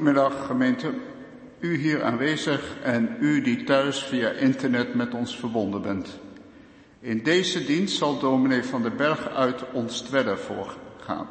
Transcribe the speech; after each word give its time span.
Goedemiddag 0.00 0.46
gemeente, 0.46 0.92
u 1.58 1.76
hier 1.76 2.02
aanwezig 2.02 2.76
en 2.82 3.16
u 3.20 3.42
die 3.42 3.64
thuis 3.64 4.02
via 4.04 4.30
internet 4.30 4.94
met 4.94 5.14
ons 5.14 5.36
verbonden 5.36 5.82
bent. 5.82 6.18
In 7.00 7.22
deze 7.22 7.64
dienst 7.64 7.96
zal 7.96 8.18
dominee 8.18 8.62
van 8.62 8.82
den 8.82 8.96
Berg 8.96 9.28
uit 9.28 9.64
Onstwedde 9.72 10.36
voorgaan. 10.36 11.28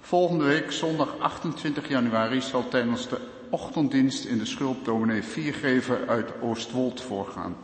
Volgende 0.00 0.44
week, 0.44 0.72
zondag 0.72 1.18
28 1.18 1.88
januari, 1.88 2.40
zal 2.40 2.68
tijdens 2.68 3.08
de 3.08 3.18
ochtenddienst 3.50 4.24
in 4.24 4.38
de 4.38 4.46
schulp 4.46 4.84
dominee 4.84 5.22
Viergever 5.22 6.08
uit 6.08 6.32
Oostwold 6.40 7.00
voorgaan. 7.00 7.56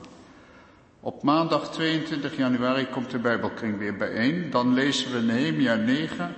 Op 1.01 1.23
maandag 1.23 1.71
22 1.71 2.37
januari 2.37 2.87
komt 2.89 3.11
de 3.11 3.19
Bijbelkring 3.19 3.79
weer 3.79 3.97
bijeen. 3.97 4.51
Dan 4.51 4.75
lezen 4.75 5.13
we 5.13 5.21
Nehemia 5.21 5.75
9, 5.75 6.35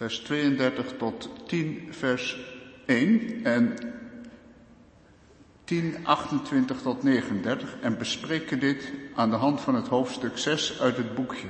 vers 0.00 0.18
32 0.18 0.96
tot 0.96 1.28
10, 1.46 1.88
vers 1.90 2.38
1 2.86 3.44
en 3.44 3.76
10, 5.64 5.96
28 6.02 6.82
tot 6.82 7.02
39 7.02 7.76
en 7.80 7.98
bespreken 7.98 8.60
dit 8.60 8.92
aan 9.14 9.30
de 9.30 9.36
hand 9.36 9.60
van 9.60 9.74
het 9.74 9.88
hoofdstuk 9.88 10.38
6 10.38 10.80
uit 10.80 10.96
het 10.96 11.14
boekje. 11.14 11.46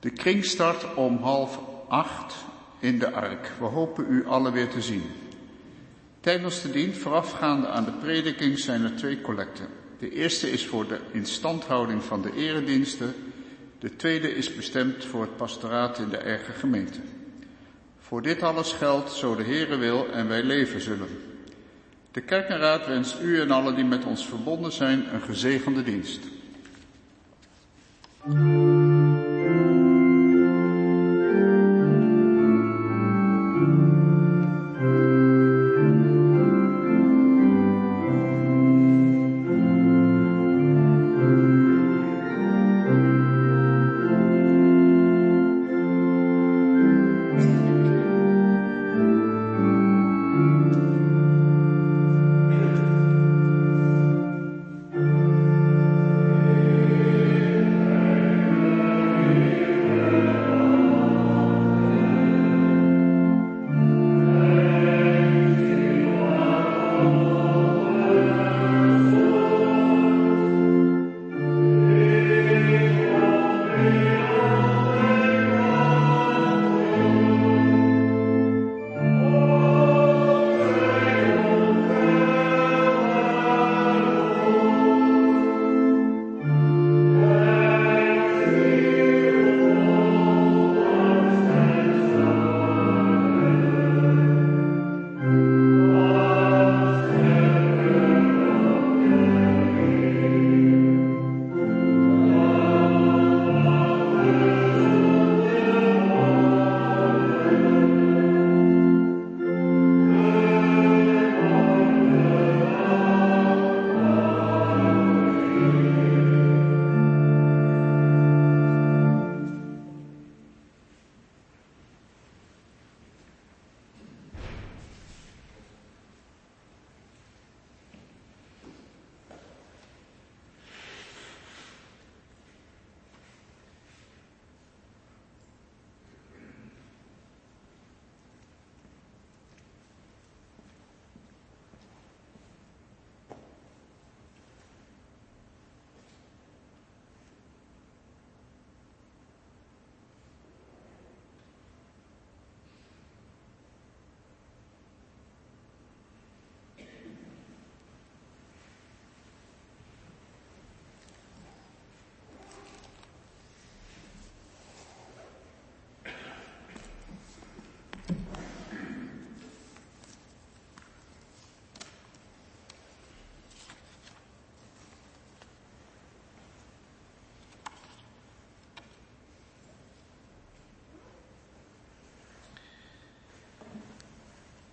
De 0.00 0.10
kring 0.10 0.44
start 0.44 0.94
om 0.94 1.16
half 1.16 1.60
acht 1.88 2.34
in 2.78 2.98
de 2.98 3.12
ark. 3.12 3.52
We 3.58 3.64
hopen 3.64 4.06
u 4.08 4.26
alle 4.26 4.52
weer 4.52 4.68
te 4.68 4.82
zien. 4.82 5.02
Tijdens 6.20 6.62
de 6.62 6.70
dienst 6.70 7.00
voorafgaande 7.00 7.68
aan 7.68 7.84
de 7.84 7.92
prediking 7.92 8.58
zijn 8.58 8.84
er 8.84 8.96
twee 8.96 9.20
collecten. 9.20 9.68
De 9.98 10.10
eerste 10.10 10.50
is 10.50 10.66
voor 10.66 10.88
de 10.88 11.00
instandhouding 11.12 12.02
van 12.02 12.22
de 12.22 12.32
erediensten. 12.34 13.14
De 13.80 13.96
tweede 13.96 14.34
is 14.34 14.54
bestemd 14.54 15.04
voor 15.04 15.20
het 15.20 15.36
pastoraat 15.36 15.98
in 15.98 16.08
de 16.08 16.16
eigen 16.16 16.54
gemeente. 16.54 17.00
Voor 17.98 18.22
dit 18.22 18.42
alles 18.42 18.72
geldt, 18.72 19.12
zo 19.12 19.36
de 19.36 19.42
Heere 19.42 19.76
wil 19.76 20.10
en 20.10 20.28
wij 20.28 20.42
leven 20.42 20.80
zullen. 20.80 21.08
De 22.10 22.20
kerkenraad 22.20 22.86
wenst 22.86 23.20
u 23.22 23.40
en 23.40 23.50
alle 23.50 23.74
die 23.74 23.84
met 23.84 24.04
ons 24.04 24.26
verbonden 24.26 24.72
zijn 24.72 25.14
een 25.14 25.20
gezegende 25.20 25.82
dienst. 25.82 26.20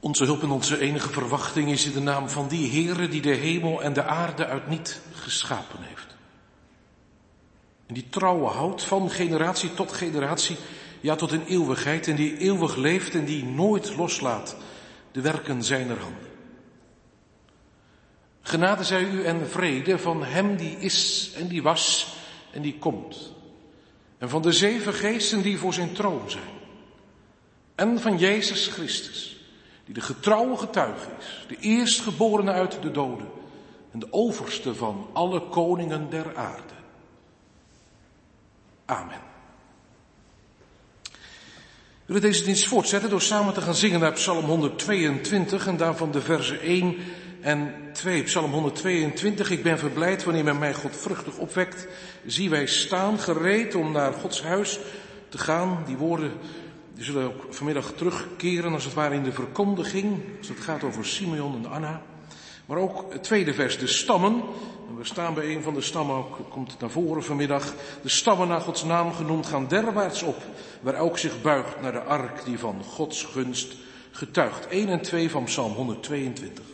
Onze 0.08 0.24
hulp 0.24 0.44
en 0.44 0.50
onze 0.50 0.80
enige 0.80 1.10
verwachting 1.10 1.72
is 1.72 1.86
in 1.86 1.92
de 1.92 2.00
naam 2.00 2.30
van 2.30 2.48
die 2.48 2.72
Heere 2.72 3.08
die 3.08 3.22
de 3.22 3.34
hemel 3.34 3.84
en 3.84 3.94
de 3.94 4.04
aarde 4.04 4.46
uit 4.46 4.68
niet 4.68 5.02
geschapen 5.14 5.80
heeft. 5.82 6.16
En 7.86 7.94
die 7.94 8.10
trouwe 8.10 8.48
houdt 8.48 8.84
van 8.84 9.10
generatie 9.12 9.74
tot 9.74 9.92
generatie, 9.92 10.58
ja 11.02 11.16
tot 11.16 11.32
in 11.32 11.44
eeuwigheid, 11.44 12.08
en 12.08 12.16
die 12.16 12.38
eeuwig 12.38 12.76
leeft 12.76 13.14
en 13.14 13.26
die 13.26 13.46
nooit 13.46 13.96
loslaat 13.96 14.56
de 15.12 15.22
werken 15.22 15.64
zijner 15.64 16.00
handen. 16.00 16.30
Genade 18.42 18.84
zij 18.84 19.04
u 19.04 19.24
en 19.24 19.50
vrede 19.50 20.00
van 20.00 20.24
hem 20.24 20.56
die 20.56 20.78
is 20.80 21.32
en 21.36 21.48
die 21.48 21.64
was 21.64 22.16
en 22.52 22.62
die 22.62 22.78
komt. 22.78 23.34
En 24.18 24.30
van 24.30 24.42
de 24.42 24.52
zeven 24.52 24.94
geesten 24.94 25.42
die 25.42 25.58
voor 25.58 25.74
zijn 25.74 25.94
troon 25.94 26.30
zijn. 26.30 26.56
En 27.76 28.00
van 28.00 28.18
Jezus 28.18 28.68
Christus 28.68 29.37
die 29.88 29.96
de 29.96 30.01
getrouwe 30.01 30.58
getuige 30.58 31.10
is, 31.20 31.46
de 31.48 31.58
eerstgeborene 31.60 32.51
uit 32.51 32.82
de 32.82 32.91
doden 32.91 33.27
en 33.91 34.00
de 34.00 34.08
overste 34.10 34.75
van 34.75 35.08
alle 35.13 35.41
koningen 35.41 36.10
der 36.10 36.36
aarde. 36.36 36.74
Amen. 38.86 39.20
We 42.06 42.13
willen 42.13 42.29
deze 42.29 42.44
dienst 42.44 42.67
voortzetten 42.67 43.10
door 43.10 43.22
samen 43.22 43.53
te 43.53 43.62
gaan 43.62 43.75
zingen 43.75 44.00
naar 44.00 44.13
Psalm 44.13 44.46
122 44.46 45.67
en 45.67 45.77
daarvan 45.77 46.12
de 46.12 46.22
versen 46.22 46.62
1 46.62 46.98
en 47.41 47.74
2. 47.94 48.24
Psalm 48.24 48.51
122. 48.51 49.51
Ik 49.51 49.63
ben 49.63 49.79
verblijd 49.79 50.24
wanneer 50.24 50.44
men 50.44 50.60
mij 50.60 50.74
godvruchtig 50.74 51.38
opwekt. 51.38 51.88
Zie 52.25 52.50
wij 52.50 52.65
staan 52.65 53.20
gereed 53.20 53.75
om 53.75 53.91
naar 53.91 54.13
Gods 54.13 54.41
huis 54.41 54.79
te 55.29 55.38
gaan. 55.38 55.84
Die 55.86 55.98
woorden 55.98 56.32
die 56.98 57.06
zullen 57.06 57.25
ook 57.25 57.46
vanmiddag 57.50 57.92
terugkeren 57.96 58.74
als 58.74 58.84
het 58.84 58.94
ware 58.94 59.16
in 59.16 59.24
de 59.24 59.32
verkondiging, 59.32 60.20
als 60.38 60.48
het 60.48 60.60
gaat 60.60 60.84
over 60.84 61.06
Simeon 61.06 61.56
en 61.56 61.72
Anna. 61.72 62.01
Maar 62.66 62.77
ook 62.77 63.13
het 63.13 63.24
tweede 63.24 63.54
vers, 63.54 63.77
de 63.77 63.88
stammen. 63.88 64.42
we 64.98 65.04
staan 65.04 65.34
bij 65.34 65.56
een 65.56 65.63
van 65.63 65.74
de 65.74 65.82
stammen, 65.82 66.16
ook, 66.16 66.39
komt 66.50 66.72
het 66.72 66.80
naar 66.80 66.89
voren 66.89 67.24
vanmiddag. 67.24 67.74
De 68.01 68.10
stammen 68.10 68.48
naar 68.48 68.62
Gods 68.62 68.84
naam 68.84 69.13
genoemd 69.13 69.46
gaan 69.46 69.68
derwaarts 69.68 70.24
op, 70.24 70.44
waar 70.82 70.94
elk 70.94 71.18
zich 71.18 71.42
buigt 71.42 71.82
naar 71.82 71.92
de 71.92 72.04
ark 72.04 72.46
die 72.46 72.60
van 72.60 72.84
Gods 72.84 73.24
gunst 73.24 73.75
getuigt. 74.12 74.68
1 74.68 74.89
en 74.89 75.01
2 75.01 75.30
van 75.30 75.44
Psalm 75.44 75.74
122. 75.74 76.66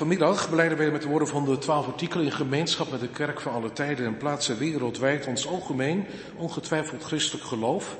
Vanmiddag 0.00 0.50
beleiden 0.50 0.78
wij 0.78 0.90
met 0.90 1.02
de 1.02 1.08
woorden 1.08 1.28
van 1.28 1.44
de 1.44 1.58
twaalf 1.58 1.86
artikelen 1.86 2.24
in 2.24 2.32
gemeenschap 2.32 2.90
met 2.90 3.00
de 3.00 3.08
kerk 3.08 3.40
van 3.40 3.52
alle 3.52 3.72
tijden 3.72 4.06
en 4.06 4.16
plaatsen 4.16 4.58
wereldwijd 4.58 5.26
ons 5.26 5.46
algemeen, 5.46 6.06
ongetwijfeld 6.36 7.04
christelijk 7.04 7.46
geloof. 7.46 7.96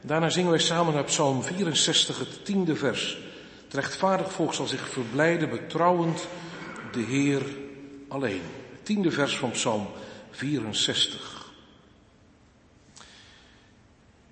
Daarna 0.00 0.28
zingen 0.28 0.50
wij 0.50 0.58
samen 0.58 0.94
naar 0.94 1.04
Psalm 1.04 1.42
64, 1.42 2.18
het 2.18 2.44
tiende 2.44 2.76
vers. 2.76 3.18
Het 3.64 3.74
rechtvaardig 3.74 4.32
volk 4.32 4.54
zal 4.54 4.66
zich 4.66 4.88
verblijden, 4.88 5.50
betrouwend 5.50 6.26
de 6.92 7.00
Heer 7.00 7.42
alleen. 8.08 8.42
Het 8.72 8.84
tiende 8.84 9.10
vers 9.10 9.36
van 9.36 9.50
Psalm 9.50 9.86
64. 10.30 11.52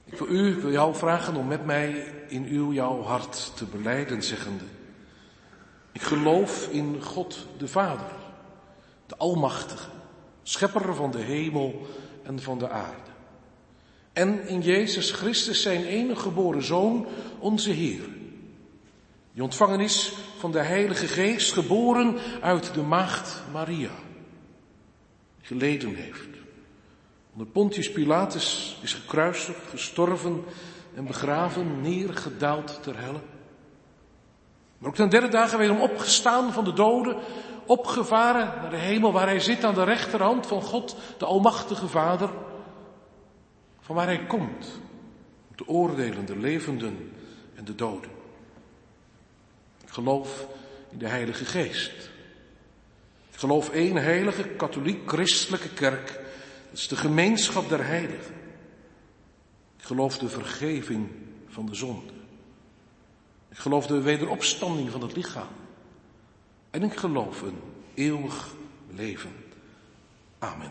Ik 0.04 0.18
wil 0.18 0.28
u, 0.28 0.54
wil 0.54 0.72
jou 0.72 0.94
vragen 0.94 1.36
om 1.36 1.46
met 1.46 1.64
mij 1.66 2.12
in 2.28 2.44
uw 2.44 2.72
jouw 2.72 3.02
hart 3.02 3.52
te 3.56 3.64
beleiden, 3.64 4.22
zeggende. 4.22 4.64
Ik 5.92 6.02
geloof 6.02 6.68
in 6.68 7.02
God 7.02 7.46
de 7.58 7.68
Vader, 7.68 8.10
de 9.06 9.16
Almachtige, 9.16 9.88
Schepper 10.42 10.94
van 10.94 11.10
de 11.10 11.18
hemel 11.18 11.86
en 12.22 12.40
van 12.40 12.58
de 12.58 12.68
aarde. 12.68 13.10
En 14.12 14.48
in 14.48 14.60
Jezus 14.60 15.10
Christus 15.10 15.62
zijn 15.62 15.84
enige 15.84 16.20
geboren 16.20 16.62
Zoon, 16.62 17.06
onze 17.38 17.70
Heer. 17.70 18.08
Die 19.32 19.42
ontvangen 19.42 19.80
is 19.80 20.12
van 20.38 20.52
de 20.52 20.62
Heilige 20.62 21.06
Geest, 21.06 21.52
geboren 21.52 22.16
uit 22.40 22.74
de 22.74 22.82
Maagd 22.82 23.42
Maria. 23.52 23.90
Geleden 25.40 25.94
heeft. 25.94 26.28
Onder 27.32 27.46
Pontius 27.46 27.92
Pilatus 27.92 28.78
is 28.82 28.94
gekruisigd, 28.94 29.68
gestorven 29.68 30.44
en 30.94 31.06
begraven, 31.06 31.80
neergedaald 31.80 32.82
ter 32.82 32.98
helle 32.98 33.20
maar 34.80 34.88
ook 34.88 34.94
ten 34.94 35.08
derde 35.08 35.28
dagen 35.28 35.58
wederom 35.58 35.80
opgestaan 35.80 36.52
van 36.52 36.64
de 36.64 36.72
doden, 36.72 37.16
opgevaren 37.66 38.46
naar 38.60 38.70
de 38.70 38.76
hemel 38.76 39.12
waar 39.12 39.26
hij 39.26 39.40
zit 39.40 39.64
aan 39.64 39.74
de 39.74 39.84
rechterhand 39.84 40.46
van 40.46 40.62
God, 40.62 40.96
de 41.18 41.24
Almachtige 41.24 41.88
Vader, 41.88 42.30
van 43.80 43.94
waar 43.94 44.06
hij 44.06 44.26
komt, 44.26 44.80
om 45.48 45.56
te 45.56 45.68
oordelen 45.68 46.26
de 46.26 46.38
levenden 46.38 47.12
en 47.54 47.64
de 47.64 47.74
doden. 47.74 48.10
Ik 49.84 49.90
geloof 49.90 50.46
in 50.90 50.98
de 50.98 51.08
Heilige 51.08 51.44
Geest. 51.44 52.10
Ik 53.32 53.38
geloof 53.38 53.70
één 53.70 53.96
heilige, 53.96 54.42
katholiek-christelijke 54.42 55.68
kerk. 55.68 56.06
Dat 56.70 56.78
is 56.78 56.88
de 56.88 56.96
gemeenschap 56.96 57.68
der 57.68 57.84
heiligen. 57.84 58.34
Ik 59.78 59.84
geloof 59.84 60.18
de 60.18 60.28
vergeving 60.28 61.08
van 61.48 61.66
de 61.66 61.74
zonde. 61.74 62.19
Ik 63.50 63.56
geloof 63.56 63.86
de 63.86 64.00
wederopstanding 64.00 64.90
van 64.90 65.02
het 65.02 65.16
lichaam. 65.16 65.48
En 66.70 66.82
ik 66.82 66.96
geloof 66.96 67.42
een 67.42 67.58
eeuwig 67.94 68.54
leven. 68.88 69.32
Amen. 70.38 70.70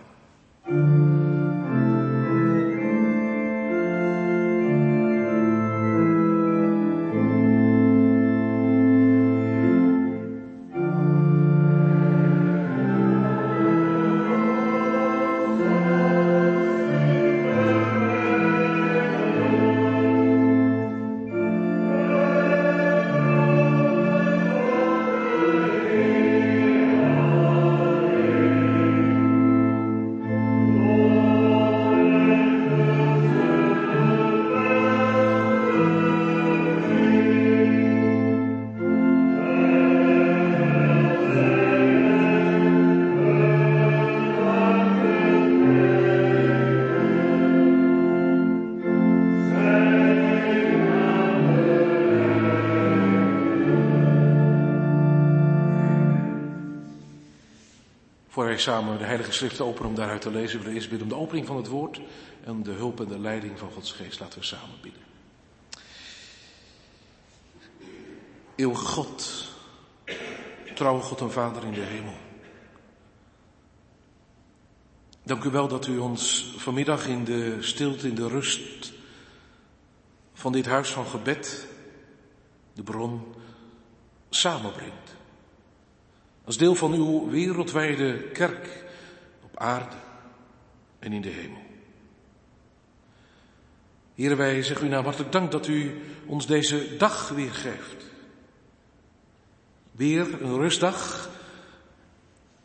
Samen 58.59 58.97
de 58.97 59.03
Heilige 59.03 59.31
Schrift 59.31 59.61
openen 59.61 59.89
om 59.89 59.95
daaruit 59.95 60.21
te 60.21 60.31
lezen, 60.31 60.57
willen 60.57 60.67
we 60.67 60.75
eerst 60.75 60.89
bidden 60.89 61.07
om 61.07 61.13
de 61.13 61.19
opening 61.19 61.47
van 61.47 61.55
het 61.55 61.67
woord 61.67 62.01
en 62.43 62.63
de 62.63 62.71
hulp 62.71 62.99
en 62.99 63.07
de 63.07 63.19
leiding 63.19 63.59
van 63.59 63.71
Gods 63.71 63.91
geest. 63.91 64.19
Laten 64.19 64.39
we 64.39 64.45
samen 64.45 64.75
bidden. 64.81 65.01
Eeuwige 68.55 68.85
God, 68.85 69.47
trouwe 70.75 71.01
God 71.01 71.21
en 71.21 71.31
Vader 71.31 71.63
in 71.63 71.73
de 71.73 71.81
hemel. 71.81 72.17
Dank 75.23 75.43
u 75.43 75.49
wel 75.49 75.67
dat 75.67 75.87
u 75.87 75.97
ons 75.97 76.53
vanmiddag 76.57 77.07
in 77.07 77.23
de 77.23 77.57
stilte, 77.59 78.07
in 78.07 78.15
de 78.15 78.27
rust 78.27 78.93
van 80.33 80.51
dit 80.51 80.65
huis 80.65 80.89
van 80.89 81.05
gebed, 81.05 81.67
de 82.73 82.83
bron, 82.83 83.35
samenbrengt. 84.29 85.17
Als 86.49 86.57
deel 86.57 86.75
van 86.75 86.93
uw 86.93 87.29
wereldwijde 87.29 88.17
kerk 88.33 88.83
op 89.43 89.59
aarde 89.59 89.95
en 90.99 91.13
in 91.13 91.21
de 91.21 91.29
hemel. 91.29 91.61
Heren, 94.15 94.37
wij 94.37 94.63
zeggen 94.63 94.85
u 94.85 94.89
nou 94.89 95.03
hartelijk 95.03 95.31
dank 95.31 95.51
dat 95.51 95.67
u 95.67 96.01
ons 96.25 96.47
deze 96.47 96.95
dag 96.97 97.29
weer 97.29 97.53
geeft. 97.53 98.05
Weer 99.91 100.41
een 100.41 100.55
rustdag. 100.55 101.29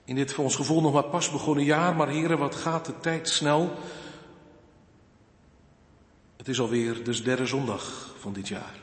In 0.04 0.14
dit 0.14 0.32
voor 0.32 0.44
ons 0.44 0.56
gevoel 0.56 0.80
nog 0.80 0.92
maar 0.92 1.04
pas 1.04 1.30
begonnen 1.30 1.64
jaar, 1.64 1.96
maar 1.96 2.08
heren, 2.08 2.38
wat 2.38 2.54
gaat 2.54 2.86
de 2.86 3.00
tijd 3.00 3.28
snel. 3.28 3.78
Het 6.36 6.48
is 6.48 6.60
alweer 6.60 7.04
de 7.04 7.22
derde 7.22 7.46
zondag 7.46 8.14
van 8.18 8.32
dit 8.32 8.48
jaar. 8.48 8.82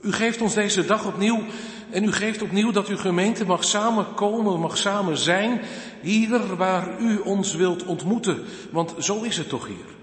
U 0.00 0.12
geeft 0.12 0.40
ons 0.40 0.54
deze 0.54 0.84
dag 0.84 1.06
opnieuw 1.06 1.44
en 1.92 2.04
u 2.04 2.12
geeft 2.12 2.42
opnieuw 2.42 2.70
dat 2.70 2.88
uw 2.88 2.96
gemeente 2.96 3.46
mag 3.46 3.64
samenkomen, 3.64 4.60
mag 4.60 4.76
samen 4.76 5.16
zijn, 5.16 5.60
hier 6.00 6.56
waar 6.56 7.00
u 7.00 7.18
ons 7.18 7.54
wilt 7.54 7.84
ontmoeten. 7.84 8.44
Want 8.70 8.94
zo 8.98 9.22
is 9.22 9.36
het 9.36 9.48
toch 9.48 9.66
hier. 9.66 9.94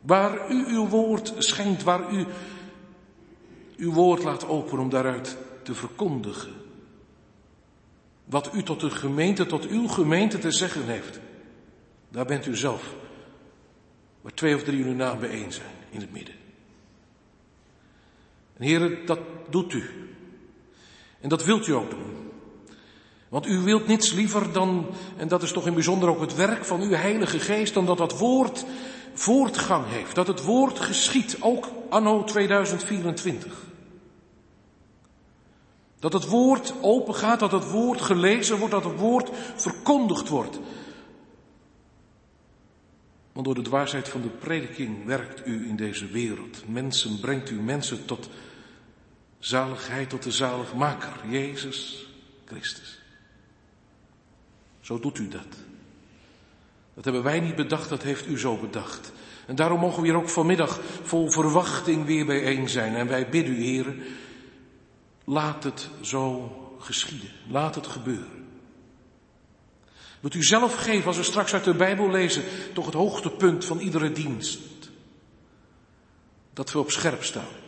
Waar 0.00 0.50
u 0.50 0.66
uw 0.66 0.88
woord 0.88 1.34
schenkt, 1.38 1.82
waar 1.82 2.12
u 2.12 2.26
uw 3.76 3.92
woord 3.92 4.22
laat 4.22 4.48
openen 4.48 4.82
om 4.82 4.90
daaruit 4.90 5.36
te 5.62 5.74
verkondigen. 5.74 6.52
Wat 8.24 8.50
u 8.54 8.62
tot 8.62 8.80
de 8.80 8.90
gemeente, 8.90 9.46
tot 9.46 9.66
uw 9.66 9.88
gemeente 9.88 10.38
te 10.38 10.50
zeggen 10.50 10.84
heeft. 10.84 11.20
Daar 12.08 12.26
bent 12.26 12.46
u 12.46 12.56
zelf. 12.56 12.94
Waar 14.20 14.34
twee 14.34 14.54
of 14.54 14.62
drie 14.62 14.84
uw 14.84 14.94
naam 14.94 15.18
bijeen 15.18 15.52
zijn 15.52 15.74
in 15.90 16.00
het 16.00 16.12
midden. 16.12 16.34
En 18.56 18.64
heren, 18.64 19.06
dat 19.06 19.20
doet 19.50 19.72
u. 19.72 20.05
En 21.20 21.28
dat 21.28 21.44
wilt 21.44 21.66
u 21.66 21.72
ook 21.72 21.90
doen. 21.90 22.16
Want 23.28 23.46
u 23.46 23.58
wilt 23.58 23.86
niets 23.86 24.12
liever 24.12 24.52
dan, 24.52 24.86
en 25.16 25.28
dat 25.28 25.42
is 25.42 25.52
toch 25.52 25.66
in 25.66 25.74
bijzonder 25.74 26.08
ook 26.08 26.20
het 26.20 26.34
werk 26.34 26.64
van 26.64 26.80
uw 26.80 26.92
Heilige 26.92 27.38
Geest, 27.38 27.74
dan 27.74 27.86
dat 27.86 27.98
dat 27.98 28.18
woord 28.18 28.64
voortgang 29.12 29.84
heeft. 29.88 30.14
Dat 30.14 30.26
het 30.26 30.42
woord 30.42 30.78
geschiet, 30.78 31.36
ook 31.40 31.68
anno 31.88 32.24
2024. 32.24 33.52
Dat 35.98 36.12
het 36.12 36.26
woord 36.26 36.74
open 36.80 37.14
gaat, 37.14 37.40
dat 37.40 37.52
het 37.52 37.70
woord 37.70 38.00
gelezen 38.00 38.58
wordt, 38.58 38.74
dat 38.74 38.84
het 38.84 38.98
woord 38.98 39.30
verkondigd 39.54 40.28
wordt. 40.28 40.58
Want 43.32 43.46
door 43.46 43.54
de 43.54 43.62
dwaasheid 43.62 44.08
van 44.08 44.22
de 44.22 44.28
prediking 44.28 45.04
werkt 45.04 45.46
u 45.46 45.68
in 45.68 45.76
deze 45.76 46.06
wereld. 46.06 46.62
Mensen 46.68 47.20
brengt 47.20 47.50
u 47.50 47.60
mensen 47.60 48.04
tot 48.04 48.28
zaligheid, 49.46 50.08
tot 50.08 50.22
de 50.22 50.30
zaligmaker, 50.30 51.12
Jezus 51.28 52.06
Christus. 52.44 52.98
Zo 54.80 55.00
doet 55.00 55.18
u 55.18 55.28
dat. 55.28 55.46
Dat 56.94 57.04
hebben 57.04 57.22
wij 57.22 57.40
niet 57.40 57.54
bedacht, 57.54 57.88
dat 57.88 58.02
heeft 58.02 58.26
u 58.26 58.38
zo 58.38 58.56
bedacht. 58.56 59.12
En 59.46 59.54
daarom 59.54 59.80
mogen 59.80 60.02
we 60.02 60.08
hier 60.08 60.16
ook 60.16 60.28
vanmiddag 60.28 60.80
vol 61.02 61.30
verwachting 61.30 62.06
weer 62.06 62.26
bijeen 62.26 62.68
zijn. 62.68 62.94
En 62.94 63.06
wij 63.06 63.28
bidden 63.28 63.54
u, 63.54 63.62
heren, 63.64 64.02
laat 65.24 65.64
het 65.64 65.88
zo 66.00 66.50
geschieden. 66.78 67.30
Laat 67.50 67.74
het 67.74 67.86
gebeuren. 67.86 68.46
Wilt 70.20 70.34
u 70.34 70.42
zelf 70.42 70.74
geven, 70.74 71.06
als 71.06 71.16
we 71.16 71.22
straks 71.22 71.54
uit 71.54 71.64
de 71.64 71.74
Bijbel 71.74 72.10
lezen, 72.10 72.42
toch 72.72 72.84
het 72.84 72.94
hoogtepunt 72.94 73.64
van 73.64 73.78
iedere 73.78 74.12
dienst. 74.12 74.60
Dat 76.52 76.72
we 76.72 76.78
op 76.78 76.90
scherp 76.90 77.24
staan. 77.24 77.64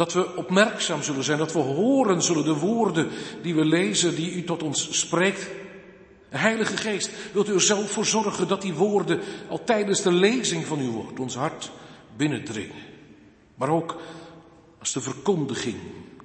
Dat 0.00 0.12
we 0.12 0.36
opmerkzaam 0.36 1.02
zullen 1.02 1.24
zijn, 1.24 1.38
dat 1.38 1.52
we 1.52 1.58
horen 1.58 2.22
zullen 2.22 2.44
de 2.44 2.54
woorden 2.54 3.08
die 3.42 3.54
we 3.54 3.64
lezen, 3.64 4.14
die 4.14 4.32
u 4.32 4.44
tot 4.44 4.62
ons 4.62 4.98
spreekt. 4.98 5.50
Heilige 6.28 6.76
Geest, 6.76 7.10
wilt 7.32 7.48
u 7.48 7.54
er 7.54 7.60
zelf 7.60 7.90
voor 7.90 8.06
zorgen 8.06 8.48
dat 8.48 8.62
die 8.62 8.74
woorden 8.74 9.20
al 9.48 9.64
tijdens 9.64 10.02
de 10.02 10.12
lezing 10.12 10.66
van 10.66 10.78
uw 10.78 10.90
woord 10.90 11.20
ons 11.20 11.34
hart 11.34 11.70
binnendringen. 12.16 12.76
Maar 13.54 13.68
ook 13.68 13.96
als 14.78 14.92
de 14.92 15.00
verkondiging 15.00 15.76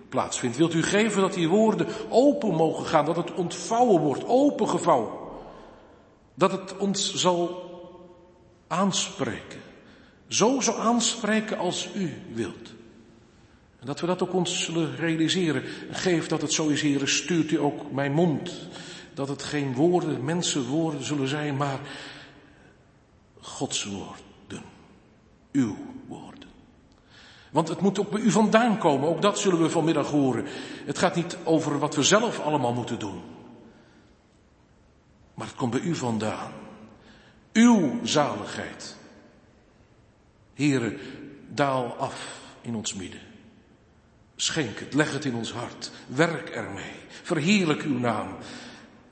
plaatsvindt. 0.10 0.58
Wilt 0.58 0.74
u 0.74 0.84
geven 0.84 1.22
dat 1.22 1.34
die 1.34 1.50
woorden 1.50 1.88
open 2.10 2.56
mogen 2.56 2.86
gaan, 2.86 3.06
dat 3.06 3.16
het 3.16 3.34
ontvouwen 3.34 4.02
wordt, 4.02 4.24
opengevouwen. 4.28 5.12
Dat 6.34 6.52
het 6.52 6.78
ons 6.78 7.14
zal 7.14 7.64
aanspreken. 8.68 9.62
Zo 10.28 10.60
zal 10.60 10.76
aanspreken 10.76 11.58
als 11.58 11.90
u 11.96 12.14
wilt. 12.34 12.74
Dat 13.86 14.00
we 14.00 14.08
dat 14.08 14.22
ook 14.22 14.34
ons 14.34 14.64
zullen 14.64 14.96
realiseren. 14.96 15.64
Geef 15.92 16.28
dat 16.28 16.42
het 16.42 16.54
zo 16.54 16.68
is, 16.68 16.82
heren, 16.82 17.08
stuurt 17.08 17.52
u 17.52 17.60
ook 17.60 17.92
mijn 17.92 18.14
mond. 18.14 18.68
Dat 19.14 19.28
het 19.28 19.44
geen 19.44 19.74
woorden, 19.74 20.26
mensenwoorden 20.26 21.04
zullen 21.04 21.28
zijn, 21.28 21.56
maar 21.58 21.80
Gods 23.40 23.84
woorden. 23.84 24.64
Uw 25.52 25.78
woorden. 26.08 26.50
Want 27.52 27.68
het 27.68 27.82
moet 27.82 28.00
ook 28.00 28.10
bij 28.10 28.22
u 28.22 28.32
vandaan 28.32 28.78
komen, 28.78 29.10
ook 29.10 29.22
dat 29.22 29.40
zullen 29.40 29.62
we 29.62 29.70
vanmiddag 29.70 30.10
horen. 30.10 30.46
Het 30.86 30.98
gaat 30.98 31.16
niet 31.16 31.38
over 31.44 31.80
wat 31.80 31.96
we 31.96 32.04
zelf 32.04 32.40
allemaal 32.40 32.74
moeten 32.74 33.00
doen. 33.00 33.22
Maar 35.34 35.48
het 35.48 35.56
komt 35.56 35.72
bij 35.72 35.80
u 35.80 35.96
vandaan. 35.96 36.52
Uw 37.54 38.00
zaligheid. 38.04 38.96
Heren, 40.54 40.98
daal 41.50 41.96
af 41.98 42.40
in 42.62 42.76
ons 42.76 42.94
midden. 42.94 43.20
Schenk 44.36 44.80
het, 44.80 44.94
leg 44.94 45.14
het 45.14 45.26
in 45.26 45.36
ons 45.36 45.52
hart. 45.52 45.92
Werk 46.08 46.50
ermee. 46.50 46.94
Verheerlijk 47.24 47.82
uw 47.82 47.98
naam. 48.00 48.36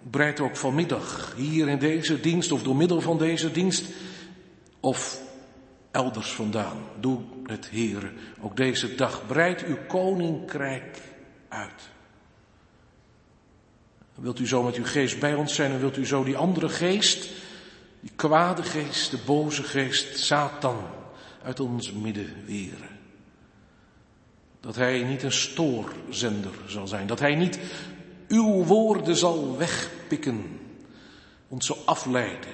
Breid 0.09 0.39
ook 0.39 0.57
vanmiddag 0.57 1.33
hier 1.35 1.67
in 1.67 1.79
deze 1.79 2.19
dienst 2.19 2.51
of 2.51 2.63
door 2.63 2.75
middel 2.75 3.01
van 3.01 3.17
deze 3.17 3.51
dienst 3.51 3.85
of 4.79 5.21
elders 5.91 6.31
vandaan. 6.31 6.77
Doe 6.99 7.19
het, 7.45 7.67
heren, 7.67 8.13
ook 8.41 8.55
deze 8.55 8.95
dag. 8.95 9.25
Breid 9.27 9.65
uw 9.65 9.77
koninkrijk 9.87 10.97
uit. 11.49 11.91
Wilt 14.15 14.39
u 14.39 14.47
zo 14.47 14.63
met 14.63 14.75
uw 14.75 14.85
geest 14.85 15.19
bij 15.19 15.35
ons 15.35 15.55
zijn 15.55 15.71
en 15.71 15.79
wilt 15.79 15.97
u 15.97 16.05
zo 16.05 16.23
die 16.23 16.37
andere 16.37 16.69
geest, 16.69 17.29
die 17.99 18.11
kwade 18.15 18.63
geest, 18.63 19.11
de 19.11 19.19
boze 19.25 19.63
geest, 19.63 20.19
Satan, 20.19 20.85
uit 21.43 21.59
ons 21.59 21.91
midden 21.91 22.45
weren. 22.45 22.92
Dat 24.63 24.75
hij 24.75 25.03
niet 25.03 25.23
een 25.23 25.31
stoorzender 25.31 26.53
zal 26.67 26.87
zijn. 26.87 27.07
Dat 27.07 27.19
hij 27.19 27.35
niet 27.35 27.59
uw 28.27 28.63
woorden 28.63 29.15
zal 29.15 29.57
wegpikken. 29.57 30.59
Ons 31.47 31.65
zal 31.65 31.77
afleiden. 31.85 32.51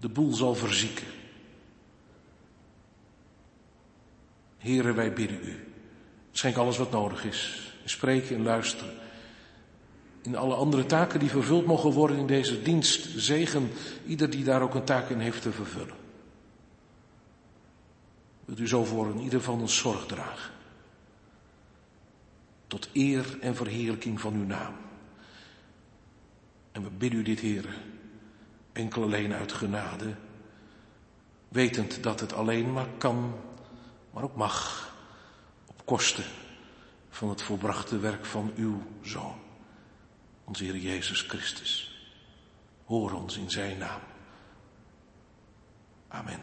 De 0.00 0.08
boel 0.08 0.32
zal 0.32 0.54
verzieken. 0.54 1.06
Heren, 4.58 4.94
wij 4.94 5.12
bidden 5.12 5.40
u. 5.42 5.72
Schenk 6.30 6.56
alles 6.56 6.78
wat 6.78 6.90
nodig 6.90 7.24
is. 7.24 7.72
Spreken 7.84 8.36
en 8.36 8.42
luisteren. 8.42 8.94
In 10.22 10.36
alle 10.36 10.54
andere 10.54 10.86
taken 10.86 11.20
die 11.20 11.30
vervuld 11.30 11.66
mogen 11.66 11.90
worden 11.90 12.18
in 12.18 12.26
deze 12.26 12.62
dienst, 12.62 13.08
zegen 13.16 13.70
ieder 14.06 14.30
die 14.30 14.44
daar 14.44 14.62
ook 14.62 14.74
een 14.74 14.84
taak 14.84 15.08
in 15.08 15.20
heeft 15.20 15.42
te 15.42 15.52
vervullen. 15.52 15.96
Wilt 18.44 18.60
u 18.60 18.68
zo 18.68 18.84
voor 18.84 19.10
in 19.10 19.20
ieder 19.20 19.42
van 19.42 19.60
ons 19.60 19.76
zorg 19.76 20.06
dragen. 20.06 20.56
Tot 22.68 22.88
eer 22.92 23.38
en 23.40 23.56
verheerlijking 23.56 24.20
van 24.20 24.34
uw 24.34 24.44
naam. 24.44 24.74
En 26.72 26.82
we 26.82 26.90
bidden 26.90 27.20
u 27.20 27.22
dit, 27.22 27.40
heren, 27.40 27.74
enkel 28.72 29.02
alleen 29.02 29.32
uit 29.32 29.52
genade, 29.52 30.14
wetend 31.48 32.02
dat 32.02 32.20
het 32.20 32.32
alleen 32.32 32.72
maar 32.72 32.88
kan, 32.98 33.34
maar 34.10 34.22
ook 34.22 34.36
mag, 34.36 34.88
op 35.66 35.82
kosten 35.84 36.24
van 37.10 37.28
het 37.28 37.42
volbrachte 37.42 37.98
werk 37.98 38.24
van 38.24 38.52
uw 38.56 38.82
Zoon, 39.02 39.38
onze 40.44 40.64
Heer 40.64 40.76
Jezus 40.76 41.20
Christus. 41.20 41.96
Hoor 42.84 43.12
ons 43.12 43.36
in 43.36 43.50
Zijn 43.50 43.78
naam. 43.78 44.00
Amen. 46.08 46.40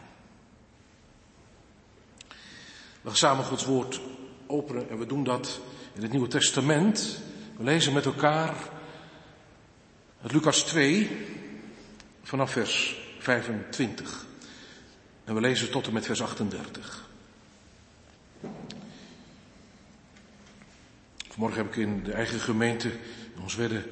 We 3.02 3.12
gaan 3.12 3.16
samen 3.16 3.46
Gods 3.46 3.66
woord 3.66 4.02
openen 4.48 4.90
en 4.90 4.98
we 4.98 5.06
doen 5.06 5.24
dat 5.24 5.60
in 5.96 6.02
het 6.02 6.12
Nieuwe 6.12 6.28
Testament. 6.28 7.20
We 7.58 7.64
lezen 7.64 7.94
met 7.94 8.06
elkaar 8.06 8.56
het 10.22 10.32
Lucas 10.32 10.64
2 10.64 11.10
vanaf 12.24 12.52
vers 12.52 12.96
25. 13.20 14.26
En 15.24 15.34
we 15.34 15.42
lezen 15.42 15.72
tot 15.72 15.88
en 15.88 15.94
met 15.94 16.06
vers 16.06 16.22
38. 16.22 17.10
Vanmorgen 21.30 21.58
heb 21.58 21.68
ik 21.68 21.76
in 21.76 22.04
de 22.04 22.14
eigen 22.14 22.40
gemeente, 22.40 22.90
in 23.36 23.42
ons 23.42 23.56
werden 23.56 23.84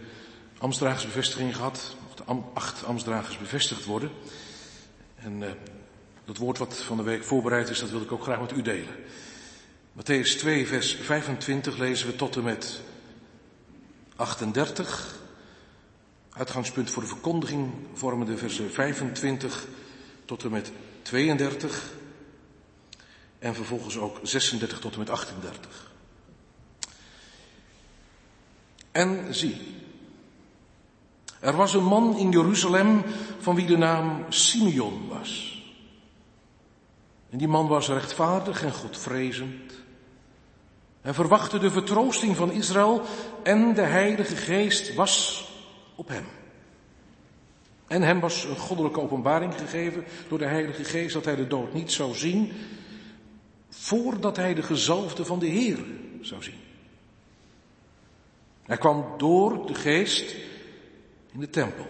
Amstdragersbevestiging 0.57 1.55
gehad. 1.55 1.95
de 2.15 2.23
acht 2.53 2.83
Amstdragers 2.83 3.37
bevestigd 3.37 3.85
worden. 3.85 4.11
En 5.15 5.41
uh, 5.41 5.51
dat 6.25 6.37
woord 6.37 6.57
wat 6.57 6.83
van 6.83 6.97
de 6.97 7.03
week 7.03 7.23
voorbereid 7.23 7.69
is, 7.69 7.79
dat 7.79 7.89
wil 7.89 8.01
ik 8.01 8.11
ook 8.11 8.23
graag 8.23 8.39
met 8.39 8.51
u 8.51 8.61
delen. 8.61 8.95
Matthäus 9.93 10.38
2, 10.38 10.65
vers 10.65 10.95
25 10.95 11.77
lezen 11.77 12.08
we 12.08 12.15
tot 12.15 12.36
en 12.36 12.43
met 12.43 12.82
38. 14.15 15.19
Uitgangspunt 16.29 16.89
voor 16.89 17.01
de 17.01 17.08
verkondiging 17.08 17.73
vormen 17.93 18.27
de 18.27 18.38
versen 18.38 18.71
25 18.71 19.67
tot 20.25 20.43
en 20.43 20.51
met 20.51 20.71
32. 21.01 21.91
En 23.39 23.56
vervolgens 23.56 23.97
ook 23.97 24.19
36 24.23 24.79
tot 24.79 24.93
en 24.93 24.99
met 24.99 25.10
38. 25.10 25.91
En 28.91 29.36
zie, 29.36 29.62
er 31.39 31.56
was 31.56 31.73
een 31.73 31.86
man 31.86 32.17
in 32.17 32.32
Jeruzalem 32.32 33.03
van 33.39 33.56
wie 33.56 33.65
de 33.65 33.77
naam 33.77 34.25
Simeon 34.29 35.08
was. 35.08 35.62
En 37.29 37.38
die 37.38 37.47
man 37.47 37.67
was 37.67 37.88
rechtvaardig 37.88 38.63
en 38.63 38.73
godvrezend. 38.73 39.82
Hij 41.03 41.13
verwachtte 41.13 41.59
de 41.59 41.71
vertroosting 41.71 42.35
van 42.35 42.51
Israël 42.51 43.01
en 43.43 43.73
de 43.73 43.81
Heilige 43.81 44.35
Geest 44.35 44.93
was 44.93 45.47
op 45.95 46.07
hem. 46.07 46.25
En 47.87 48.01
hem 48.01 48.19
was 48.19 48.43
een 48.43 48.57
goddelijke 48.57 49.01
openbaring 49.01 49.53
gegeven 49.57 50.03
door 50.27 50.37
de 50.37 50.45
Heilige 50.45 50.83
Geest 50.83 51.13
dat 51.13 51.25
hij 51.25 51.35
de 51.35 51.47
dood 51.47 51.73
niet 51.73 51.91
zou 51.91 52.15
zien 52.15 52.51
voordat 53.69 54.35
hij 54.35 54.53
de 54.53 54.63
gezalfde 54.63 55.25
van 55.25 55.39
de 55.39 55.45
Heer 55.45 55.77
zou 56.21 56.43
zien. 56.43 56.59
Hij 58.63 58.77
kwam 58.77 59.05
door 59.17 59.67
de 59.67 59.75
geest 59.75 60.35
in 61.33 61.39
de 61.39 61.49
tempel. 61.49 61.87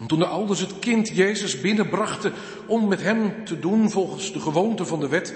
En 0.00 0.06
toen 0.06 0.18
de 0.18 0.26
ouders 0.26 0.60
het 0.60 0.78
kind 0.78 1.08
Jezus 1.08 1.60
binnenbrachten 1.60 2.32
om 2.66 2.88
met 2.88 3.02
hem 3.02 3.44
te 3.44 3.58
doen 3.58 3.90
volgens 3.90 4.32
de 4.32 4.40
gewoonte 4.40 4.86
van 4.86 5.00
de 5.00 5.08
wet, 5.08 5.34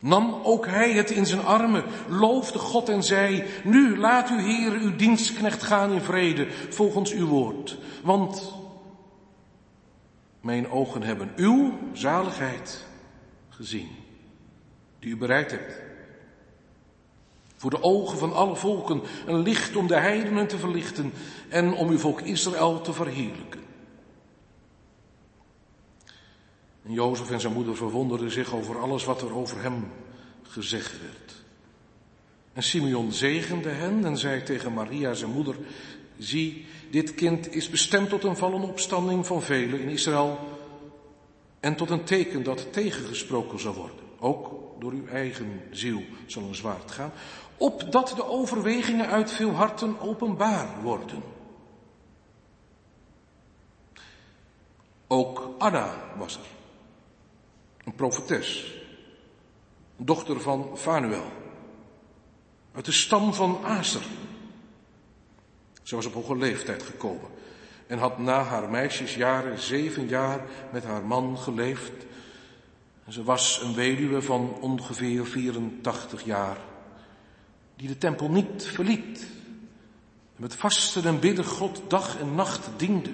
nam 0.00 0.40
ook 0.42 0.66
hij 0.66 0.92
het 0.92 1.10
in 1.10 1.26
zijn 1.26 1.44
armen, 1.44 1.84
loofde 2.08 2.58
God 2.58 2.88
en 2.88 3.02
zei, 3.02 3.44
nu 3.64 3.98
laat 3.98 4.30
u 4.30 4.40
Heer 4.40 4.72
uw 4.72 4.96
dienstknecht 4.96 5.62
gaan 5.62 5.92
in 5.92 6.00
vrede, 6.00 6.46
volgens 6.68 7.12
uw 7.12 7.26
woord. 7.26 7.78
Want 8.02 8.52
mijn 10.40 10.70
ogen 10.70 11.02
hebben 11.02 11.32
uw 11.36 11.78
zaligheid 11.92 12.84
gezien, 13.48 13.88
die 14.98 15.10
u 15.10 15.16
bereid 15.16 15.50
hebt. 15.50 15.82
Voor 17.56 17.70
de 17.70 17.82
ogen 17.82 18.18
van 18.18 18.32
alle 18.32 18.56
volken 18.56 19.02
een 19.26 19.38
licht 19.38 19.76
om 19.76 19.86
de 19.86 19.96
heidenen 19.96 20.46
te 20.46 20.58
verlichten 20.58 21.12
en 21.48 21.72
om 21.72 21.88
uw 21.88 21.98
volk 21.98 22.20
Israël 22.20 22.80
te 22.80 22.92
verheerlijken. 22.92 23.60
En 26.90 26.96
Jozef 26.96 27.30
en 27.30 27.40
zijn 27.40 27.52
moeder 27.52 27.76
verwonderden 27.76 28.30
zich 28.30 28.54
over 28.54 28.80
alles 28.80 29.04
wat 29.04 29.22
er 29.22 29.34
over 29.34 29.62
hem 29.62 29.92
gezegd 30.42 31.00
werd. 31.00 31.34
En 32.52 32.62
Simeon 32.62 33.12
zegende 33.12 33.68
hen 33.68 34.04
en 34.04 34.16
zei 34.16 34.42
tegen 34.42 34.72
Maria, 34.72 35.14
zijn 35.14 35.30
moeder, 35.30 35.56
zie, 36.18 36.66
dit 36.90 37.14
kind 37.14 37.54
is 37.54 37.68
bestemd 37.68 38.08
tot 38.08 38.24
een 38.24 38.36
vallen 38.36 38.62
opstanding 38.62 39.26
van 39.26 39.42
velen 39.42 39.80
in 39.80 39.88
Israël 39.88 40.38
en 41.60 41.76
tot 41.76 41.90
een 41.90 42.04
teken 42.04 42.42
dat 42.42 42.72
tegengesproken 42.72 43.60
zal 43.60 43.74
worden. 43.74 44.04
Ook 44.18 44.50
door 44.80 44.92
uw 44.92 45.06
eigen 45.06 45.62
ziel 45.70 46.02
zal 46.26 46.42
een 46.42 46.54
zwaard 46.54 46.90
gaan, 46.90 47.12
opdat 47.56 48.12
de 48.16 48.24
overwegingen 48.24 49.06
uit 49.06 49.30
veel 49.30 49.52
harten 49.52 50.00
openbaar 50.00 50.82
worden. 50.82 51.22
Ook 55.06 55.54
Anna 55.58 55.94
was 56.16 56.34
er, 56.34 56.58
een 57.90 57.96
profetes, 57.96 58.80
dochter 59.96 60.40
van 60.40 60.70
Fanuel, 60.74 61.32
uit 62.74 62.84
de 62.84 62.92
stam 62.92 63.34
van 63.34 63.60
Aser. 63.64 64.02
Ze 65.82 65.94
was 65.94 66.06
op 66.06 66.14
hoge 66.14 66.36
leeftijd 66.36 66.82
gekomen 66.82 67.30
en 67.86 67.98
had 67.98 68.18
na 68.18 68.42
haar 68.42 68.70
meisjesjaren 68.70 69.58
zeven 69.58 70.08
jaar 70.08 70.40
met 70.72 70.84
haar 70.84 71.04
man 71.04 71.38
geleefd. 71.38 71.92
Ze 73.08 73.22
was 73.22 73.60
een 73.62 73.74
weduwe 73.74 74.22
van 74.22 74.56
ongeveer 74.60 75.26
84 75.26 76.24
jaar 76.24 76.56
die 77.76 77.88
de 77.88 77.98
tempel 77.98 78.30
niet 78.30 78.64
verliet. 78.66 79.26
Met 80.36 80.54
vasten 80.54 81.04
en 81.04 81.20
bidden 81.20 81.44
God 81.44 81.82
dag 81.88 82.20
en 82.20 82.34
nacht 82.34 82.68
diende. 82.76 83.10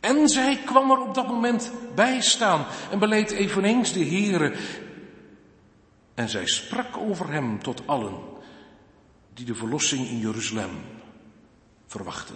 En 0.00 0.28
zij 0.28 0.56
kwam 0.64 0.90
er 0.90 1.00
op 1.00 1.14
dat 1.14 1.26
moment 1.26 1.72
bij 1.94 2.20
staan 2.20 2.66
en 2.90 2.98
beleed 2.98 3.30
eveneens 3.30 3.92
de 3.92 4.04
Heere. 4.04 4.54
En 6.14 6.28
zij 6.28 6.46
sprak 6.46 6.96
over 6.96 7.32
hem 7.32 7.62
tot 7.62 7.86
allen 7.86 8.18
die 9.34 9.44
de 9.44 9.54
verlossing 9.54 10.08
in 10.08 10.18
Jeruzalem 10.18 10.70
verwachten. 11.86 12.34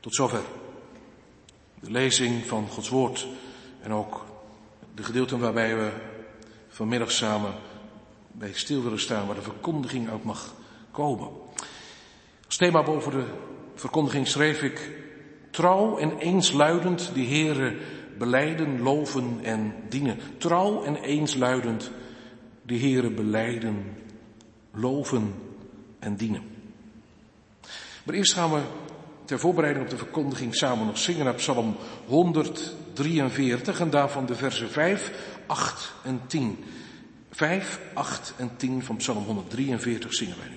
Tot 0.00 0.14
zover 0.14 0.42
de 1.80 1.90
lezing 1.90 2.46
van 2.46 2.68
Gods 2.68 2.88
woord 2.88 3.26
en 3.80 3.92
ook 3.92 4.24
de 4.94 5.02
gedeelten 5.02 5.38
waarbij 5.38 5.76
we 5.76 5.92
vanmiddag 6.68 7.10
samen 7.10 7.54
bij 8.32 8.52
stil 8.52 8.82
willen 8.82 9.00
staan 9.00 9.26
waar 9.26 9.36
de 9.36 9.42
verkondiging 9.42 10.10
uit 10.10 10.24
mag 10.24 10.54
komen. 10.90 11.28
Als 12.46 12.56
thema 12.56 12.82
boven 12.82 13.12
de 13.12 13.24
verkondiging 13.74 14.28
schreef 14.28 14.62
ik 14.62 14.90
trouw 15.56 15.98
en 15.98 16.18
eensluidend 16.18 17.10
de 17.14 17.24
Heere 17.24 17.76
beleiden, 18.18 18.82
loven 18.82 19.38
en 19.42 19.74
dienen. 19.88 20.18
Trouw 20.38 20.84
en 20.84 20.96
eensluidend 20.96 21.90
de 22.62 22.78
Heere 22.78 23.10
beleiden, 23.10 23.84
loven 24.72 25.34
en 25.98 26.16
dienen. 26.16 26.42
Maar 28.04 28.14
eerst 28.14 28.32
gaan 28.32 28.52
we 28.52 28.60
ter 29.24 29.38
voorbereiding 29.38 29.84
op 29.84 29.90
de 29.90 29.96
verkondiging 29.96 30.54
samen 30.54 30.86
nog 30.86 30.98
zingen 30.98 31.24
naar 31.24 31.34
Psalm 31.34 31.76
143 32.06 33.80
en 33.80 33.90
daarvan 33.90 34.26
de 34.26 34.34
versen 34.34 34.70
5, 34.70 35.12
8 35.46 35.94
en 36.04 36.20
10. 36.26 36.64
5, 37.30 37.80
8 37.94 38.34
en 38.36 38.50
10 38.56 38.82
van 38.82 38.96
Psalm 38.96 39.24
143 39.24 40.14
zingen 40.14 40.36
wij 40.38 40.48
nu. 40.48 40.54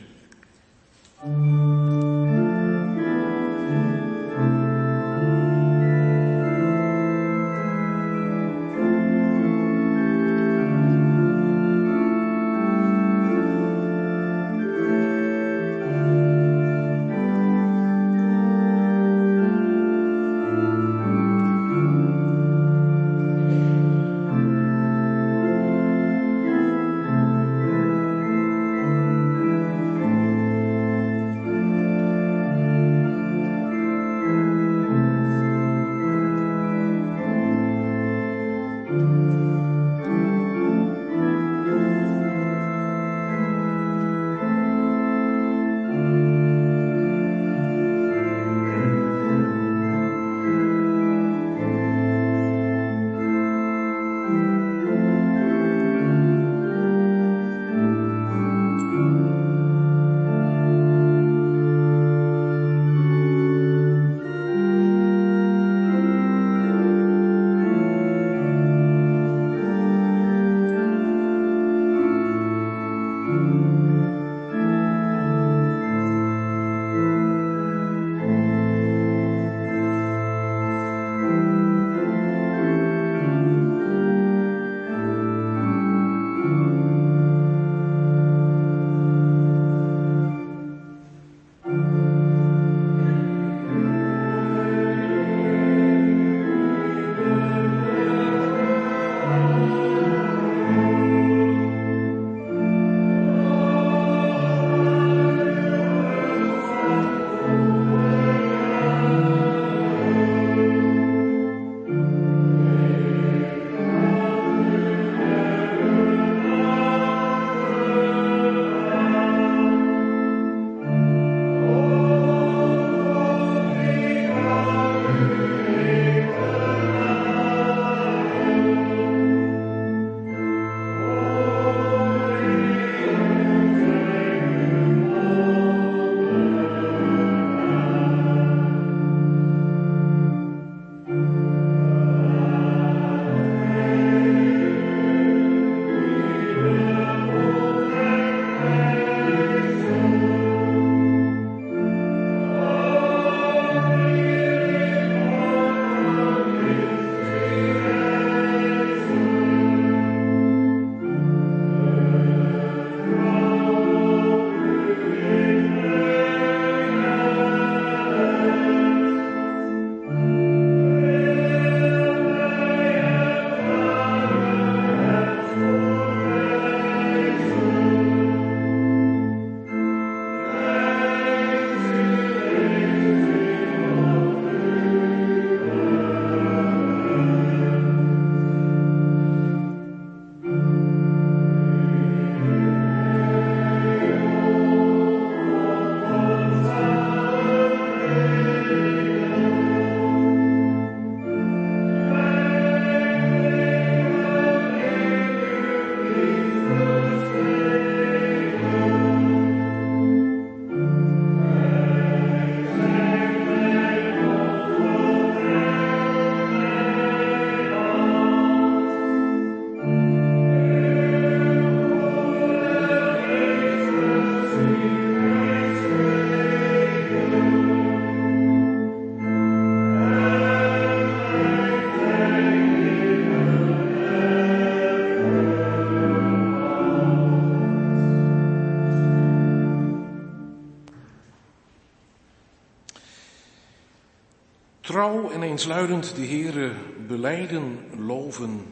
En 245.07 245.43
eensluidend 245.43 246.15
de 246.15 246.25
Heere 246.25 246.71
beleiden, 247.07 247.79
loven 247.97 248.65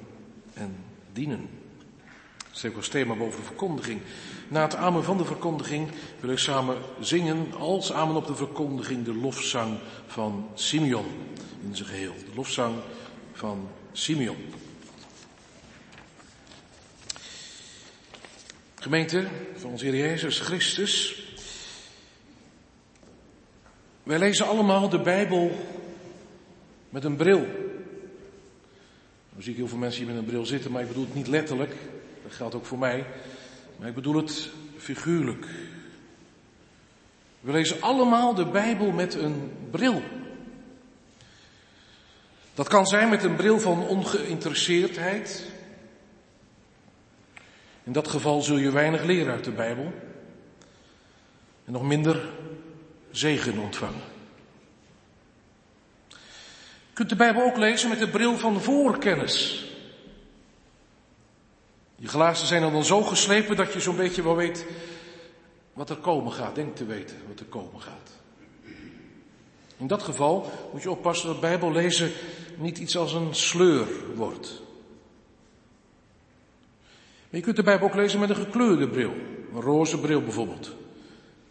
en 0.53 0.75
dienen. 1.13 1.49
Dat 2.37 2.55
is 2.55 2.65
ook 2.65 2.75
als 2.75 2.87
thema 2.87 3.15
boven 3.15 3.39
de 3.39 3.45
verkondiging. 3.45 4.01
Na 4.47 4.61
het 4.61 4.75
amen 4.75 5.03
van 5.03 5.17
de 5.17 5.25
verkondiging 5.25 5.89
wil 6.19 6.29
ik 6.29 6.37
samen 6.37 6.77
zingen 6.99 7.53
als 7.53 7.91
amen 7.91 8.15
op 8.15 8.27
de 8.27 8.35
verkondiging 8.35 9.05
de 9.05 9.13
lofzang 9.13 9.77
van 10.07 10.49
Simeon 10.53 11.05
in 11.63 11.75
zijn 11.75 11.89
geheel. 11.89 12.13
De 12.13 12.35
lofzang 12.35 12.75
van 13.33 13.69
Simeon. 13.91 14.37
Gemeente 18.75 19.27
van 19.55 19.69
onze 19.69 19.85
Heer 19.85 19.95
Jezus 19.95 20.39
Christus. 20.39 21.23
Wij 24.03 24.19
lezen 24.19 24.47
allemaal 24.47 24.89
de 24.89 25.01
Bijbel 25.01 25.51
met 26.89 27.03
een 27.03 27.15
bril. 27.15 27.45
Dan 29.33 29.43
zie 29.43 29.51
ik 29.51 29.57
heel 29.57 29.67
veel 29.67 29.77
mensen 29.77 30.03
hier 30.03 30.13
met 30.13 30.21
een 30.21 30.29
bril 30.29 30.45
zitten, 30.45 30.71
maar 30.71 30.81
ik 30.81 30.87
bedoel 30.87 31.05
het 31.05 31.15
niet 31.15 31.27
letterlijk. 31.27 31.75
Dat 32.23 32.33
geldt 32.33 32.55
ook 32.55 32.65
voor 32.65 32.77
mij. 32.77 33.05
Maar 33.77 33.87
ik 33.87 33.95
bedoel 33.95 34.15
het 34.15 34.49
figuurlijk. 34.77 35.47
We 37.39 37.51
lezen 37.51 37.81
allemaal 37.81 38.33
de 38.33 38.45
Bijbel 38.45 38.91
met 38.91 39.13
een 39.13 39.51
bril. 39.71 40.01
Dat 42.53 42.67
kan 42.67 42.87
zijn 42.87 43.09
met 43.09 43.23
een 43.23 43.35
bril 43.35 43.59
van 43.59 43.87
ongeïnteresseerdheid. 43.87 45.43
In 47.83 47.91
dat 47.91 48.07
geval 48.07 48.41
zul 48.41 48.57
je 48.57 48.71
weinig 48.71 49.03
leren 49.03 49.33
uit 49.33 49.43
de 49.43 49.51
Bijbel. 49.51 49.93
En 51.65 51.71
nog 51.71 51.83
minder 51.83 52.29
zegen 53.11 53.57
ontvangen. 53.57 54.16
Kunt 56.97 57.09
de 57.09 57.15
Bijbel 57.15 57.43
ook 57.43 57.57
lezen 57.57 57.89
met 57.89 57.99
de 57.99 58.09
bril 58.09 58.37
van 58.37 58.61
voorkennis. 58.61 59.65
Je 61.95 62.07
glazen 62.07 62.47
zijn 62.47 62.61
dan 62.61 62.83
zo 62.83 63.01
geslepen 63.01 63.55
dat 63.55 63.73
je 63.73 63.79
zo'n 63.79 63.95
beetje 63.95 64.23
wel 64.23 64.35
weet 64.35 64.65
wat 65.73 65.89
er 65.89 65.95
komen 65.95 66.31
gaat. 66.31 66.55
Denk 66.55 66.75
te 66.75 66.85
weten 66.85 67.17
wat 67.27 67.39
er 67.39 67.45
komen 67.45 67.81
gaat. 67.81 68.11
In 69.77 69.87
dat 69.87 70.03
geval 70.03 70.51
moet 70.71 70.81
je 70.81 70.91
oppassen 70.91 71.27
dat 71.27 71.39
Bijbel 71.39 71.71
lezen 71.71 72.11
niet 72.55 72.77
iets 72.77 72.97
als 72.97 73.13
een 73.13 73.35
sleur 73.35 73.87
wordt. 74.15 74.61
Maar 77.29 77.39
je 77.39 77.41
kunt 77.41 77.55
de 77.55 77.63
Bijbel 77.63 77.87
ook 77.87 77.95
lezen 77.95 78.19
met 78.19 78.29
een 78.29 78.35
gekleurde 78.35 78.89
bril. 78.89 79.13
Een 79.53 79.61
roze 79.61 79.99
bril 79.99 80.21
bijvoorbeeld. 80.21 80.75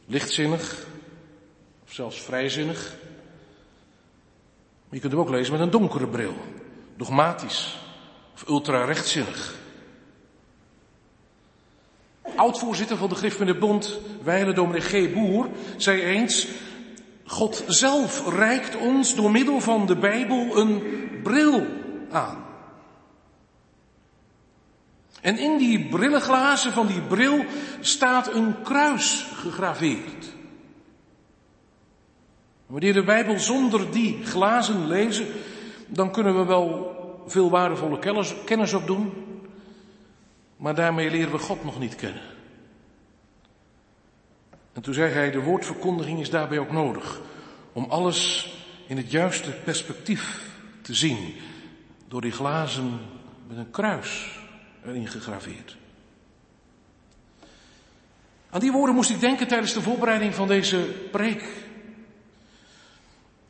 Lichtzinnig. 0.06 0.86
Of 1.84 1.92
zelfs 1.92 2.20
vrijzinnig. 2.20 3.04
Je 4.90 5.00
kunt 5.00 5.12
hem 5.12 5.20
ook 5.20 5.30
lezen 5.30 5.52
met 5.52 5.62
een 5.62 5.70
donkere 5.70 6.08
bril. 6.08 6.34
Dogmatisch. 6.96 7.78
Of 8.34 8.48
ultra-rechtzinnig. 8.48 9.54
Oud-voorzitter 12.36 12.96
van 12.96 13.08
de 13.08 13.14
Griff 13.14 13.38
met 13.38 13.48
de 13.48 13.58
Bond, 13.58 13.98
Weile 14.22 14.52
dominee 14.52 14.80
G. 14.80 15.12
Boer, 15.12 15.48
zei 15.76 16.02
eens, 16.02 16.48
God 17.24 17.64
zelf 17.66 18.28
reikt 18.28 18.76
ons 18.76 19.14
door 19.14 19.30
middel 19.30 19.60
van 19.60 19.86
de 19.86 19.96
Bijbel 19.96 20.56
een 20.58 20.82
bril 21.22 21.66
aan. 22.10 22.44
En 25.20 25.38
in 25.38 25.58
die 25.58 25.88
brillenglazen 25.88 26.72
van 26.72 26.86
die 26.86 27.00
bril 27.00 27.44
staat 27.80 28.34
een 28.34 28.62
kruis 28.62 29.26
gegraveerd. 29.34 30.35
Wanneer 32.66 32.92
de 32.92 33.04
Bijbel 33.04 33.38
zonder 33.38 33.90
die 33.90 34.24
glazen 34.24 34.86
lezen, 34.86 35.26
dan 35.86 36.12
kunnen 36.12 36.36
we 36.36 36.44
wel 36.44 36.94
veel 37.26 37.50
waardevolle 37.50 37.98
kennis, 38.44 38.72
opdoen, 38.72 39.12
maar 40.56 40.74
daarmee 40.74 41.10
leren 41.10 41.32
we 41.32 41.38
God 41.38 41.64
nog 41.64 41.78
niet 41.78 41.94
kennen. 41.94 42.22
En 44.72 44.82
toen 44.82 44.94
zei 44.94 45.12
hij, 45.12 45.30
de 45.30 45.42
woordverkondiging 45.42 46.20
is 46.20 46.30
daarbij 46.30 46.58
ook 46.58 46.72
nodig. 46.72 47.20
Om 47.72 47.84
alles 47.84 48.52
in 48.86 48.96
het 48.96 49.10
juiste 49.10 49.50
perspectief 49.50 50.50
te 50.82 50.94
zien. 50.94 51.34
Door 52.08 52.20
die 52.20 52.32
glazen 52.32 52.98
met 53.48 53.56
een 53.56 53.70
kruis 53.70 54.38
erin 54.84 55.06
gegraveerd. 55.06 55.76
Aan 58.50 58.60
die 58.60 58.72
woorden 58.72 58.94
moest 58.94 59.10
ik 59.10 59.20
denken 59.20 59.48
tijdens 59.48 59.72
de 59.72 59.82
voorbereiding 59.82 60.34
van 60.34 60.48
deze 60.48 60.78
preek. 61.10 61.65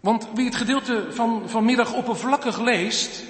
Want 0.07 0.29
wie 0.35 0.45
het 0.45 0.55
gedeelte 0.55 1.07
van 1.11 1.43
vanmiddag 1.49 1.93
oppervlakkig 1.93 2.61
leest, 2.61 3.23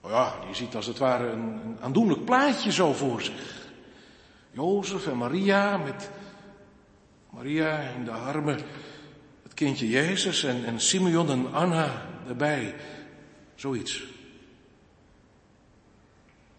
oh 0.00 0.10
ja, 0.10 0.34
die 0.46 0.54
ziet 0.54 0.74
als 0.74 0.86
het 0.86 0.98
ware 0.98 1.30
een, 1.30 1.60
een 1.64 1.76
aandoenlijk 1.80 2.24
plaatje 2.24 2.72
zo 2.72 2.92
voor 2.92 3.22
zich. 3.22 3.68
Jozef 4.50 5.06
en 5.06 5.16
Maria 5.16 5.76
met 5.76 6.10
Maria 7.30 7.78
in 7.78 8.04
de 8.04 8.10
armen, 8.10 8.58
het 9.42 9.54
kindje 9.54 9.88
Jezus 9.88 10.44
en, 10.44 10.64
en 10.64 10.80
Simeon 10.80 11.30
en 11.30 11.54
Anna 11.54 12.06
erbij. 12.28 12.74
Zoiets. 13.54 14.02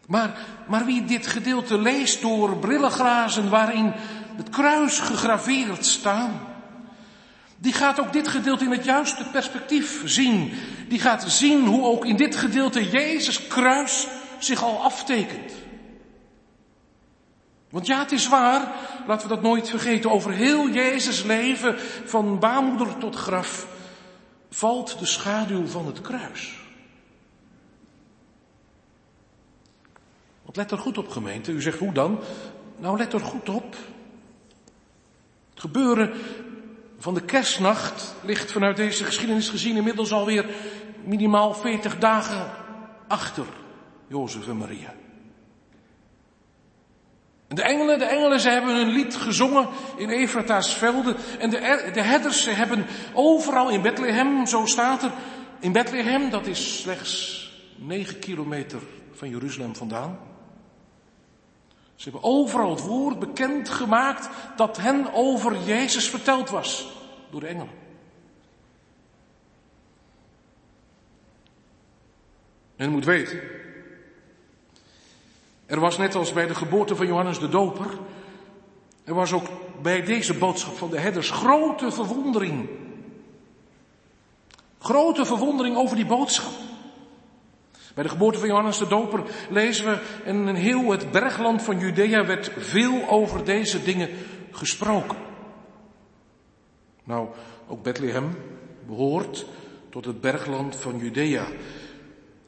Maar, 0.08 0.38
maar 0.68 0.86
wie 0.86 1.06
dit 1.06 1.28
gedeelte 1.28 1.78
leest 1.78 2.22
door 2.22 2.58
brillenglazen 2.58 3.50
waarin 3.50 3.92
het 4.36 4.50
kruis 4.50 5.00
gegraveerd 5.00 5.86
staan, 5.86 6.55
die 7.58 7.74
gaat 7.74 8.00
ook 8.00 8.14
dit 8.14 8.28
gedeelte 8.28 8.64
in 8.64 8.72
het 8.72 8.86
juiste 8.86 9.26
perspectief 9.32 10.02
zien. 10.06 10.54
Die 10.88 11.00
gaat 11.00 11.24
zien 11.28 11.66
hoe 11.66 11.86
ook 11.86 12.06
in 12.06 12.16
dit 12.16 12.36
gedeelte 12.36 12.90
Jezus 12.90 13.48
kruis 13.48 14.08
zich 14.40 14.64
al 14.64 14.84
aftekent. 14.84 15.52
Want 17.70 17.88
ja, 17.88 18.00
het 18.00 18.12
is 18.12 18.28
waar, 18.28 18.72
laten 19.08 19.28
we 19.28 19.34
dat 19.34 19.44
nooit 19.44 19.70
vergeten, 19.70 20.12
over 20.12 20.32
heel 20.32 20.70
Jezus 20.70 21.24
leven, 21.24 21.80
van 22.06 22.40
baarmoeder 22.40 22.98
tot 22.98 23.16
graf, 23.16 23.68
valt 24.50 25.00
de 25.00 25.06
schaduw 25.06 25.68
van 25.68 25.86
het 25.86 26.02
kruis. 26.02 26.64
Want 30.44 30.56
let 30.56 30.72
er 30.72 30.78
goed 30.78 30.98
op 30.98 31.10
gemeente, 31.10 31.52
u 31.52 31.62
zegt 31.62 31.80
hoe 31.80 31.92
dan? 31.92 32.20
Nou 32.78 32.98
let 32.98 33.14
er 33.14 33.20
goed 33.20 33.50
op. 33.50 33.76
Het 35.50 35.60
gebeuren 35.60 36.14
van 36.98 37.14
de 37.14 37.22
kerstnacht 37.22 38.16
ligt 38.22 38.52
vanuit 38.52 38.78
deze 38.78 39.04
geschiedenis 39.04 39.50
gezien 39.50 39.76
inmiddels 39.76 40.12
alweer 40.12 40.46
minimaal 41.04 41.54
40 41.54 41.98
dagen 41.98 42.52
achter 43.08 43.46
Jozef 44.08 44.48
en 44.48 44.58
Maria. 44.58 44.94
En 47.48 47.56
de 47.56 47.62
engelen, 47.64 48.00
de 48.00 48.06
engelen, 48.06 48.40
ze 48.40 48.50
hebben 48.50 48.76
een 48.76 48.90
lied 48.90 49.16
gezongen 49.16 49.68
in 49.98 50.10
Efrata's 50.10 50.74
velden. 50.74 51.16
En 51.40 51.50
de, 51.50 51.90
de 51.94 52.02
herders, 52.02 52.44
ze 52.44 52.50
hebben 52.50 52.86
overal 53.14 53.70
in 53.70 53.82
Bethlehem, 53.82 54.46
zo 54.46 54.66
staat 54.66 55.04
er, 55.04 55.12
in 55.60 55.72
Bethlehem, 55.72 56.30
dat 56.30 56.48
is 56.48 56.82
slechts 56.82 57.44
9 57.76 58.20
kilometer 58.20 58.80
van 59.12 59.30
Jeruzalem 59.30 59.76
vandaan. 59.76 60.20
Ze 61.96 62.10
hebben 62.10 62.30
overal 62.30 62.70
het 62.70 62.82
woord 62.82 63.20
bekend 63.20 63.70
gemaakt 63.70 64.30
dat 64.56 64.78
hen 64.78 65.14
over 65.14 65.64
Jezus 65.66 66.10
verteld 66.10 66.50
was 66.50 66.94
door 67.30 67.40
de 67.40 67.48
engelen. 67.48 67.84
En 72.76 72.90
u 72.90 72.92
moet 72.92 73.06
weten, 73.06 73.40
er 75.66 75.80
was 75.80 75.98
net 75.98 76.16
als 76.16 76.34
bij 76.34 76.48
de 76.48 76.56
geboorte 76.56 76.96
van 76.96 77.08
Johannes 77.08 77.40
de 77.40 77.50
Doper, 77.50 77.98
er 79.04 79.14
was 79.14 79.32
ook 79.34 79.48
bij 79.82 80.02
deze 80.04 80.34
boodschap 80.34 80.78
van 80.78 80.90
de 80.90 81.00
herders 81.00 81.30
grote 81.30 81.92
verwondering. 81.92 82.70
Grote 84.80 85.26
verwondering 85.26 85.78
over 85.78 85.96
die 85.96 86.06
boodschap. 86.06 86.52
Bij 87.96 88.04
de 88.04 88.10
geboorte 88.10 88.40
van 88.40 88.48
Johannes 88.48 88.78
de 88.78 88.88
Doper 88.88 89.24
lezen 89.50 89.86
we 89.86 90.00
in 90.26 90.48
heel 90.48 90.92
het 90.92 91.12
bergland 91.12 91.62
van 91.62 91.80
Judea 91.80 92.26
werd 92.26 92.52
veel 92.58 93.10
over 93.10 93.46
deze 93.46 93.84
dingen 93.84 94.10
gesproken. 94.52 95.18
Nou, 97.04 97.28
ook 97.68 97.84
Bethlehem 97.84 98.38
behoort 98.88 99.46
tot 99.90 100.06
het 100.06 100.22
bergland 100.22 100.76
van 100.76 100.98
Judea. 100.98 101.48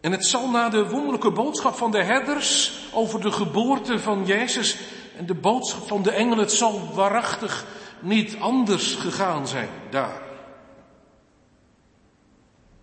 En 0.01 0.11
het 0.11 0.25
zal 0.25 0.49
na 0.49 0.69
de 0.69 0.89
wonderlijke 0.89 1.31
boodschap 1.31 1.73
van 1.75 1.91
de 1.91 2.03
herders 2.03 2.79
over 2.93 3.21
de 3.21 3.31
geboorte 3.31 3.99
van 3.99 4.25
Jezus 4.25 4.79
en 5.17 5.25
de 5.25 5.35
boodschap 5.35 5.87
van 5.87 6.03
de 6.03 6.11
engel, 6.11 6.37
het 6.37 6.51
zal 6.51 6.93
waarachtig 6.93 7.65
niet 7.99 8.37
anders 8.39 8.95
gegaan 8.95 9.47
zijn 9.47 9.69
daar. 9.89 10.21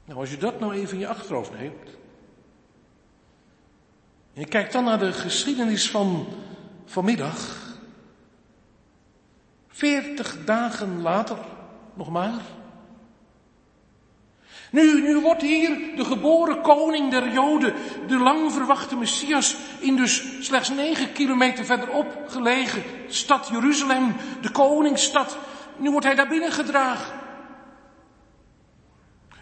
Nou, 0.05 0.21
als 0.21 0.31
je 0.31 0.37
dat 0.37 0.61
nou 0.61 0.75
even 0.75 0.93
in 0.93 0.99
je 0.99 1.09
achterhoofd 1.09 1.59
neemt. 1.59 2.03
En 4.35 4.41
je 4.41 4.47
kijkt 4.47 4.73
dan 4.73 4.85
naar 4.85 4.99
de 4.99 5.13
geschiedenis 5.13 5.91
van 5.91 6.27
vanmiddag. 6.85 7.63
Veertig 9.69 10.45
dagen 10.45 11.03
later, 11.03 11.39
nog 11.95 12.11
maar. 12.11 12.41
Nu, 14.71 15.03
nu 15.03 15.21
wordt 15.21 15.43
hier 15.43 15.97
de 15.97 16.05
geboren 16.05 16.61
koning 16.61 17.11
der 17.11 17.33
Joden, 17.33 17.75
de 18.07 18.19
lang 18.19 18.53
verwachte 18.53 18.97
Messias, 18.97 19.57
in 19.79 19.97
dus 19.97 20.25
slechts 20.41 20.69
negen 20.69 21.13
kilometer 21.13 21.65
verderop 21.65 22.25
gelegen 22.29 22.83
stad 23.07 23.49
Jeruzalem, 23.49 24.17
de 24.41 24.51
koningsstad, 24.51 25.37
nu 25.77 25.91
wordt 25.91 26.07
hij 26.07 26.15
daar 26.15 26.29
binnengedragen. 26.29 27.21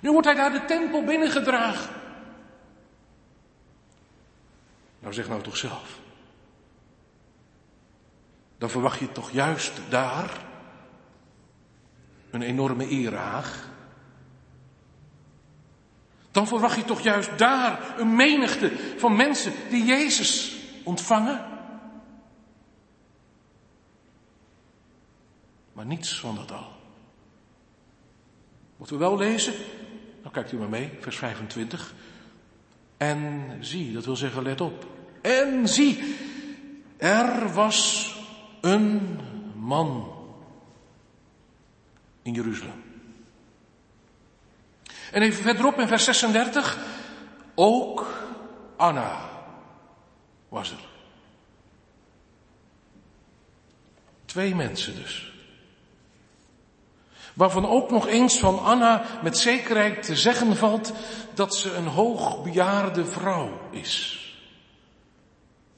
Nu 0.00 0.10
wordt 0.10 0.26
hij 0.26 0.36
daar 0.36 0.52
de 0.52 0.64
tempel 0.64 1.04
binnengedragen. 1.04 2.01
Nou 5.02 5.14
zeg 5.14 5.28
nou 5.28 5.42
toch 5.42 5.56
zelf. 5.56 5.98
Dan 8.58 8.70
verwacht 8.70 8.98
je 8.98 9.12
toch 9.12 9.30
juist 9.30 9.72
daar 9.88 10.44
een 12.30 12.42
enorme 12.42 12.88
erehaag. 12.88 13.68
Dan 16.30 16.46
verwacht 16.46 16.76
je 16.76 16.84
toch 16.84 17.00
juist 17.00 17.38
daar 17.38 17.98
een 17.98 18.16
menigte 18.16 18.96
van 18.98 19.16
mensen 19.16 19.52
die 19.70 19.84
Jezus 19.84 20.56
ontvangen. 20.84 21.46
Maar 25.72 25.86
niets 25.86 26.20
van 26.20 26.34
dat 26.34 26.52
al. 26.52 26.72
Moeten 28.76 28.96
we 28.96 29.02
wel 29.02 29.16
lezen? 29.16 29.54
Nou 30.20 30.34
kijkt 30.34 30.52
u 30.52 30.56
maar 30.56 30.68
mee, 30.68 30.92
vers 31.00 31.16
25. 31.16 31.94
En 33.02 33.56
zie, 33.60 33.92
dat 33.92 34.04
wil 34.04 34.16
zeggen, 34.16 34.42
let 34.42 34.60
op. 34.60 34.86
En 35.20 35.68
zie, 35.68 36.16
er 36.96 37.52
was 37.52 38.10
een 38.60 39.18
man 39.54 40.12
in 42.22 42.32
Jeruzalem. 42.32 42.82
En 45.12 45.22
even 45.22 45.42
verderop 45.42 45.78
in 45.78 45.88
vers 45.88 46.04
36, 46.04 46.78
ook 47.54 48.06
Anna 48.76 49.30
was 50.48 50.70
er. 50.70 50.88
Twee 54.24 54.54
mensen 54.54 54.94
dus. 54.94 55.31
Waarvan 57.34 57.68
ook 57.68 57.90
nog 57.90 58.06
eens 58.06 58.38
van 58.38 58.62
Anna 58.62 59.02
met 59.22 59.38
zekerheid 59.38 60.02
te 60.02 60.16
zeggen 60.16 60.56
valt 60.56 60.92
dat 61.34 61.56
ze 61.56 61.74
een 61.74 61.86
hoogbejaarde 61.86 63.04
vrouw 63.04 63.60
is. 63.70 64.20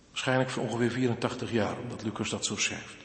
Waarschijnlijk 0.09 0.51
van 0.51 0.63
ongeveer 0.63 0.91
84 0.91 1.53
jaar, 1.53 1.77
omdat 1.83 2.03
Lucas 2.03 2.31
dat 2.31 2.45
zo 2.45 2.57
schrijft. 2.57 3.03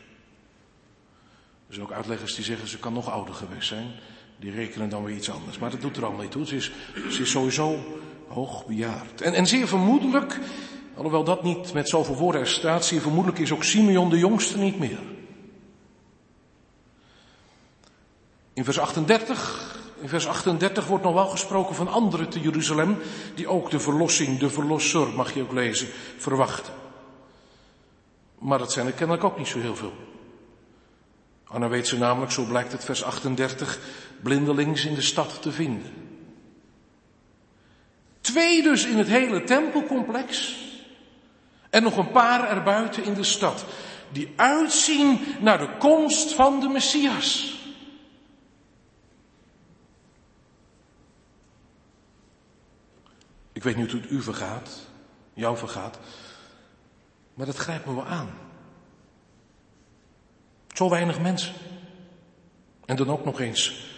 Er 1.68 1.74
zijn 1.76 1.86
ook 1.86 1.92
uitleggers 1.92 2.36
die 2.36 2.44
zeggen 2.44 2.68
ze 2.68 2.78
kan 2.78 2.94
nog 2.94 3.10
ouder 3.10 3.34
geweest 3.34 3.68
zijn. 3.68 3.92
Die 4.40 4.52
rekenen 4.52 4.90
dan 4.90 5.04
weer 5.04 5.16
iets 5.16 5.32
anders. 5.32 5.58
Maar 5.58 5.70
dat 5.70 5.82
doet 5.82 5.98
er 5.98 6.04
allemaal 6.04 6.22
niet 6.22 6.32
toe. 6.32 6.46
Ze 6.46 6.56
is, 6.56 6.72
ze 7.10 7.22
is 7.22 7.32
sowieso 7.32 8.00
hoogbejaard. 8.28 9.22
En, 9.22 9.34
en 9.34 9.48
zeer 9.48 9.68
vermoedelijk, 9.68 10.40
alhoewel 10.96 11.24
dat 11.24 11.44
niet 11.44 11.74
met 11.74 11.90
zoveel 11.90 12.16
woorden 12.16 12.42
er 12.42 12.48
staat, 12.48 12.86
zeer 12.86 13.02
vermoedelijk 13.02 13.40
is 13.40 13.52
ook 13.52 13.64
Simeon 13.64 14.10
de 14.10 14.18
jongste 14.18 14.58
niet 14.58 14.80
meer. 14.80 15.00
In 18.60 18.66
vers 18.66 18.80
38, 18.80 19.76
in 20.02 20.10
vers 20.10 20.28
38 20.28 20.88
wordt 20.88 21.04
nog 21.04 21.14
wel 21.14 21.28
gesproken 21.28 21.76
van 21.76 21.88
anderen 21.88 22.30
te 22.30 22.40
Jeruzalem, 22.40 22.98
die 23.36 23.48
ook 23.48 23.70
de 23.70 23.80
verlossing, 23.80 24.40
de 24.40 24.50
verlosser, 24.50 25.08
mag 25.08 25.34
je 25.34 25.42
ook 25.42 25.52
lezen, 25.52 25.88
verwachten. 26.18 26.74
Maar 28.40 28.58
dat 28.58 28.72
zijn 28.72 28.86
er 28.86 28.92
kennelijk 28.92 29.24
ook 29.24 29.38
niet 29.38 29.48
zo 29.48 29.60
heel 29.60 29.76
veel. 29.76 29.94
Anna 31.48 31.68
weet 31.68 31.88
ze 31.88 31.98
namelijk, 31.98 32.32
zo 32.32 32.44
blijkt 32.44 32.72
het 32.72 32.86
vers 32.86 33.04
38, 33.04 33.80
blindelings 34.22 34.86
in 34.86 34.96
de 34.96 35.02
stad 35.02 35.42
te 35.42 35.52
vinden. 35.52 35.94
Twee 38.22 38.64
dus 38.64 38.86
in 38.86 38.98
het 38.98 39.08
hele 39.08 39.44
tempelcomplex. 39.44 40.58
En 41.70 41.84
nog 41.84 41.98
een 41.98 42.12
paar 42.12 42.50
erbuiten 42.50 43.04
in 43.04 43.14
de 43.14 43.24
stad. 43.24 43.66
Die 44.12 44.34
uitzien 44.36 45.20
naar 45.40 45.58
de 45.58 45.78
komst 45.78 46.34
van 46.34 46.60
de 46.60 46.68
Messias. 46.68 47.58
Ik 53.60 53.66
weet 53.66 53.76
niet 53.76 53.92
hoe 53.92 54.02
het 54.02 54.12
u 54.12 54.22
vergaat, 54.22 54.70
jou 55.34 55.58
vergaat, 55.58 56.00
maar 57.34 57.46
dat 57.46 57.56
grijpt 57.56 57.86
me 57.86 57.96
wel 57.96 58.06
aan. 58.06 58.30
Zo 60.74 60.90
weinig 60.90 61.20
mensen. 61.20 61.54
En 62.86 62.96
dan 62.96 63.10
ook 63.10 63.26
nog 63.26 63.40
eens, 63.40 63.90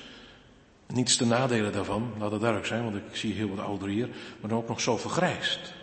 niets 0.88 1.18
de 1.18 1.26
nadelen 1.26 1.72
daarvan, 1.72 2.14
laat 2.18 2.32
het 2.32 2.40
duidelijk 2.40 2.70
zijn, 2.70 2.84
want 2.84 2.96
ik 2.96 3.16
zie 3.16 3.34
heel 3.34 3.50
wat 3.50 3.66
ouderen 3.66 3.94
hier, 3.94 4.08
maar 4.40 4.50
dan 4.50 4.60
ook 4.60 4.68
nog 4.68 4.82
zo 4.82 4.98
vergrijst. 4.98 5.74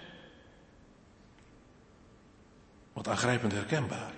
Wat 2.92 3.08
aangrijpend 3.08 3.52
herkenbaar. 3.52 4.12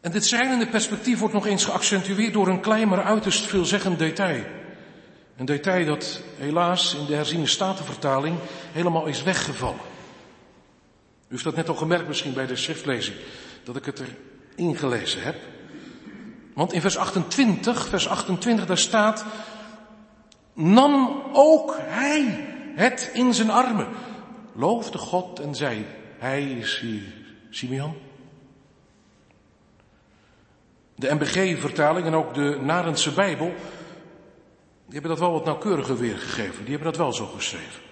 En 0.00 0.10
dit 0.12 0.24
schrijnende 0.24 0.68
perspectief 0.68 1.18
wordt 1.18 1.34
nog 1.34 1.46
eens 1.46 1.64
geaccentueerd 1.64 2.32
door 2.32 2.48
een 2.48 2.60
klein 2.60 2.88
maar 2.88 3.04
uiterst 3.04 3.46
veelzeggend 3.46 3.98
detail. 3.98 4.60
Een 5.36 5.44
detail 5.46 5.86
dat 5.86 6.20
helaas 6.36 6.94
in 6.94 7.06
de 7.06 7.14
herziene 7.14 7.46
statenvertaling 7.46 8.36
helemaal 8.72 9.06
is 9.06 9.22
weggevallen. 9.22 9.90
U 11.28 11.34
heeft 11.34 11.44
dat 11.44 11.56
net 11.56 11.68
al 11.68 11.74
gemerkt 11.74 12.08
misschien 12.08 12.32
bij 12.32 12.46
de 12.46 12.56
schriftlezing, 12.56 13.16
dat 13.64 13.76
ik 13.76 13.84
het 13.84 13.98
er 13.98 14.16
ingelezen 14.54 15.22
heb. 15.22 15.36
Want 16.54 16.72
in 16.72 16.80
vers 16.80 16.96
28, 16.96 17.88
vers 17.88 18.08
28, 18.08 18.66
daar 18.66 18.78
staat, 18.78 19.24
nam 20.52 21.22
ook 21.32 21.76
hij 21.78 22.46
het 22.74 23.10
in 23.12 23.34
zijn 23.34 23.50
armen. 23.50 23.88
Loofde 24.52 24.98
God 24.98 25.40
en 25.40 25.54
zei, 25.54 25.86
hij 26.18 26.50
is 26.50 26.84
Simeon. 27.50 27.96
De 30.94 31.14
MBG-vertaling 31.14 32.06
en 32.06 32.14
ook 32.14 32.34
de 32.34 32.58
Narendse 32.60 33.12
Bijbel 33.12 33.54
die 34.84 34.92
hebben 34.92 35.10
dat 35.10 35.18
wel 35.18 35.32
wat 35.32 35.44
nauwkeuriger 35.44 35.98
weergegeven. 35.98 36.64
Die 36.64 36.74
hebben 36.74 36.92
dat 36.92 36.96
wel 36.96 37.12
zo 37.12 37.26
geschreven. 37.26 37.82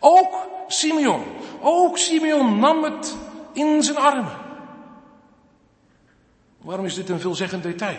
Ook 0.00 0.34
Simeon, 0.66 1.22
ook 1.60 1.98
Simeon 1.98 2.58
nam 2.58 2.82
het 2.84 3.16
in 3.52 3.82
zijn 3.82 3.96
armen. 3.96 4.36
Waarom 6.60 6.84
is 6.84 6.94
dit 6.94 7.08
een 7.08 7.20
veelzeggend 7.20 7.62
detail? 7.62 7.98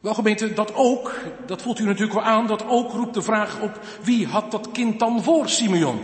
Wel 0.00 0.14
gemeente, 0.14 0.52
dat 0.52 0.74
ook, 0.74 1.14
dat 1.46 1.62
voelt 1.62 1.78
u 1.78 1.84
natuurlijk 1.84 2.12
wel 2.12 2.22
aan, 2.22 2.46
dat 2.46 2.66
ook 2.66 2.92
roept 2.92 3.14
de 3.14 3.22
vraag 3.22 3.60
op, 3.60 3.80
wie 4.02 4.26
had 4.26 4.50
dat 4.50 4.70
kind 4.72 4.98
dan 4.98 5.22
voor 5.22 5.48
Simeon 5.48 6.00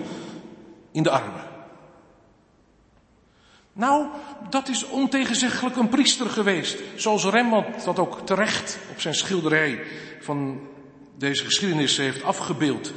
in 0.93 1.03
de 1.03 1.11
armen? 1.11 1.52
Nou, 3.73 4.07
dat 4.51 4.69
is 4.69 4.89
ontegenzeggelijk 4.89 5.77
een 5.77 5.89
priester 5.89 6.31
geweest. 6.31 6.79
Zoals 6.97 7.25
Rembrandt 7.25 7.85
dat 7.85 7.99
ook 7.99 8.27
terecht 8.27 8.79
op 8.91 9.01
zijn 9.01 9.15
schilderij 9.15 9.83
van 10.21 10.61
deze 11.17 11.45
geschiedenis 11.45 11.97
heeft 11.97 12.23
afgebeeld. 12.23 12.89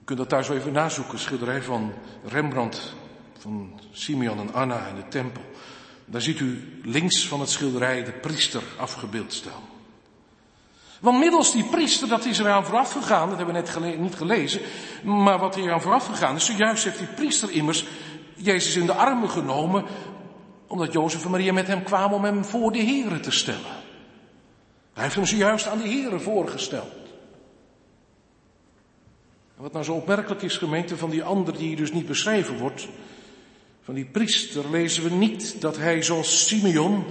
U 0.00 0.04
kunt 0.04 0.18
dat 0.18 0.28
thuis 0.28 0.48
wel 0.48 0.56
even 0.56 0.72
nazoeken. 0.72 1.18
Schilderij 1.18 1.62
van 1.62 1.92
Rembrandt, 2.24 2.94
van 3.38 3.80
Simeon 3.92 4.38
en 4.38 4.54
Anna 4.54 4.86
in 4.86 4.96
de 4.96 5.08
tempel. 5.08 5.42
Daar 6.04 6.22
ziet 6.22 6.40
u 6.40 6.80
links 6.84 7.26
van 7.26 7.40
het 7.40 7.50
schilderij 7.50 8.04
de 8.04 8.12
priester 8.12 8.62
afgebeeld 8.76 9.32
staan. 9.32 9.62
Want 11.00 11.18
middels 11.18 11.52
die 11.52 11.64
priester, 11.64 12.08
dat 12.08 12.24
is 12.24 12.38
eraan 12.38 12.64
vooraf 12.64 12.92
gegaan, 12.92 13.28
dat 13.28 13.38
hebben 13.38 13.54
we 13.54 13.80
net 13.80 13.98
niet 13.98 14.14
gelezen, 14.14 14.60
maar 15.02 15.38
wat 15.38 15.56
er 15.56 15.62
eraan 15.62 15.82
vooraf 15.82 16.06
gegaan 16.06 16.36
is, 16.36 16.44
zojuist 16.44 16.84
heeft 16.84 16.98
die 16.98 17.06
priester 17.06 17.50
immers 17.50 17.84
Jezus 18.38 18.76
in 18.76 18.86
de 18.86 18.92
armen 18.92 19.30
genomen, 19.30 19.84
omdat 20.66 20.92
Jozef 20.92 21.24
en 21.24 21.30
Maria 21.30 21.52
met 21.52 21.66
hem 21.66 21.82
kwamen 21.82 22.16
om 22.16 22.24
hem 22.24 22.44
voor 22.44 22.72
de 22.72 22.82
Here 22.82 23.20
te 23.20 23.30
stellen. 23.30 23.76
Hij 24.92 25.02
heeft 25.02 25.14
hem 25.14 25.26
zojuist 25.26 25.66
aan 25.66 25.78
de 25.78 25.88
Here 25.88 26.18
voorgesteld. 26.18 26.92
Wat 29.56 29.72
nou 29.72 29.84
zo 29.84 29.92
opmerkelijk 29.92 30.42
is, 30.42 30.56
gemeente, 30.56 30.96
van 30.96 31.10
die 31.10 31.22
ander 31.22 31.56
die 31.56 31.66
hier 31.66 31.76
dus 31.76 31.92
niet 31.92 32.06
beschreven 32.06 32.58
wordt, 32.58 32.88
van 33.82 33.94
die 33.94 34.04
priester 34.04 34.70
lezen 34.70 35.02
we 35.02 35.10
niet 35.10 35.60
dat 35.60 35.76
hij 35.76 36.02
zoals 36.02 36.46
Simeon 36.46 37.04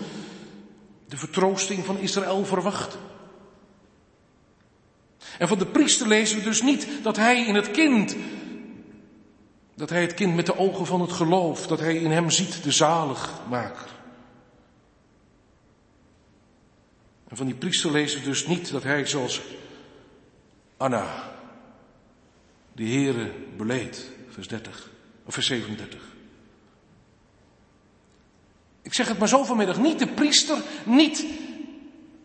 de 1.07 1.17
vertroosting 1.17 1.85
van 1.85 1.97
Israël 1.97 2.45
verwachtte. 2.45 2.97
En 5.37 5.47
van 5.47 5.57
de 5.57 5.65
priester 5.65 6.07
lezen 6.07 6.37
we 6.37 6.43
dus 6.43 6.61
niet 6.61 6.87
dat 7.03 7.15
hij 7.15 7.45
in 7.45 7.55
het 7.55 7.71
kind 7.71 8.15
dat 9.77 9.89
hij 9.89 10.01
het 10.01 10.13
kind 10.13 10.35
met 10.35 10.45
de 10.45 10.57
ogen 10.57 10.85
van 10.85 11.01
het 11.01 11.11
geloof, 11.11 11.67
dat 11.67 11.79
hij 11.79 11.95
in 11.95 12.11
hem 12.11 12.29
ziet 12.29 12.63
de 12.63 12.71
zaligmaker. 12.71 13.89
En 17.27 17.37
van 17.37 17.45
die 17.45 17.55
priester 17.55 17.91
lezen 17.91 18.23
dus 18.23 18.47
niet 18.47 18.71
dat 18.71 18.83
hij 18.83 19.05
zoals 19.05 19.41
Anna 20.77 21.33
de 22.73 22.83
Heere 22.83 23.31
beleed, 23.57 24.09
vers 24.29 24.47
30, 24.47 24.89
of 25.25 25.33
vers 25.33 25.45
37. 25.45 26.01
Ik 28.81 28.93
zeg 28.93 29.07
het 29.07 29.19
maar 29.19 29.27
zo 29.27 29.43
vanmiddag, 29.43 29.77
niet 29.77 29.99
de 29.99 30.07
priester, 30.07 30.57
niet 30.85 31.25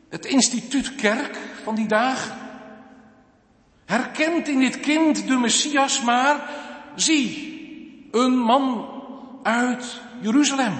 het 0.09 0.25
instituut 0.25 0.95
kerk 0.95 1.39
van 1.63 1.75
die 1.75 1.87
dagen, 1.87 2.39
herkent 3.85 4.49
in 4.49 4.61
dit 4.61 4.81
kind 4.81 5.27
de 5.27 5.37
Messias, 5.37 6.03
maar 6.03 6.61
zie, 6.95 8.09
een 8.11 8.39
man 8.39 8.89
uit 9.43 10.01
Jeruzalem. 10.21 10.75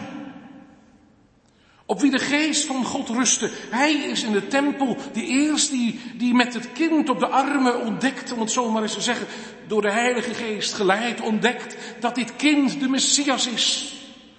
Op 1.87 2.01
wie 2.01 2.11
de 2.11 2.19
geest 2.19 2.67
van 2.67 2.85
God 2.85 3.09
rustte. 3.09 3.51
Hij 3.71 3.93
is 3.93 4.23
in 4.23 4.33
de 4.33 4.47
tempel 4.47 4.97
die 5.13 5.27
eerst 5.27 5.71
die, 5.71 6.01
die 6.17 6.35
met 6.35 6.55
het 6.55 6.73
kind 6.73 7.09
op 7.09 7.19
de 7.19 7.27
armen 7.27 7.81
ontdekt, 7.81 8.33
om 8.33 8.41
het 8.41 8.51
zo 8.51 8.71
maar 8.71 8.83
eens 8.83 8.95
te 8.95 9.01
zeggen, 9.01 9.27
door 9.67 9.83
de 9.83 9.91
Heilige 9.91 10.35
Geest 10.35 10.75
geleid, 10.75 11.21
ontdekt 11.21 11.77
dat 12.01 12.15
dit 12.15 12.37
kind 12.37 12.81
de 12.81 12.89
Messias 12.89 13.47
is. 13.47 13.97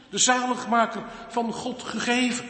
De 0.10 0.18
zaligmaker 0.18 1.04
van 1.28 1.54
God 1.54 1.84
gegeven. 1.84 2.46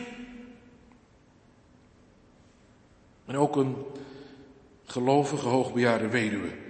En 3.25 3.37
ook 3.37 3.55
een 3.55 3.75
gelovige 4.85 5.47
hoogbejaarde 5.47 6.07
weduwe. 6.07 6.62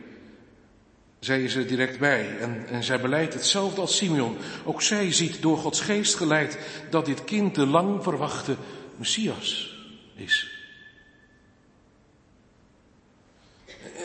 Zij 1.23 1.43
is 1.43 1.55
er 1.55 1.67
direct 1.67 1.99
bij 1.99 2.39
en, 2.39 2.67
en 2.67 2.83
zij 2.83 3.01
beleidt 3.01 3.33
hetzelfde 3.33 3.81
als 3.81 3.97
Simeon. 3.97 4.37
Ook 4.65 4.81
zij 4.81 5.11
ziet 5.11 5.41
door 5.41 5.57
Gods 5.57 5.81
geest 5.81 6.15
geleid 6.15 6.57
dat 6.89 7.05
dit 7.05 7.23
kind 7.23 7.55
de 7.55 7.65
lang 7.65 8.03
verwachte 8.03 8.55
Messias 8.95 9.77
is. 10.15 10.51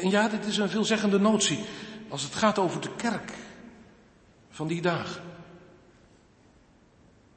En 0.03 0.11
ja, 0.11 0.29
dit 0.29 0.45
is 0.45 0.57
een 0.57 0.69
veelzeggende 0.69 1.19
notie 1.19 1.65
als 2.09 2.23
het 2.23 2.35
gaat 2.35 2.59
over 2.59 2.81
de 2.81 2.95
kerk 2.97 3.33
van 4.51 4.67
die 4.67 4.83
dagen. 4.83 5.23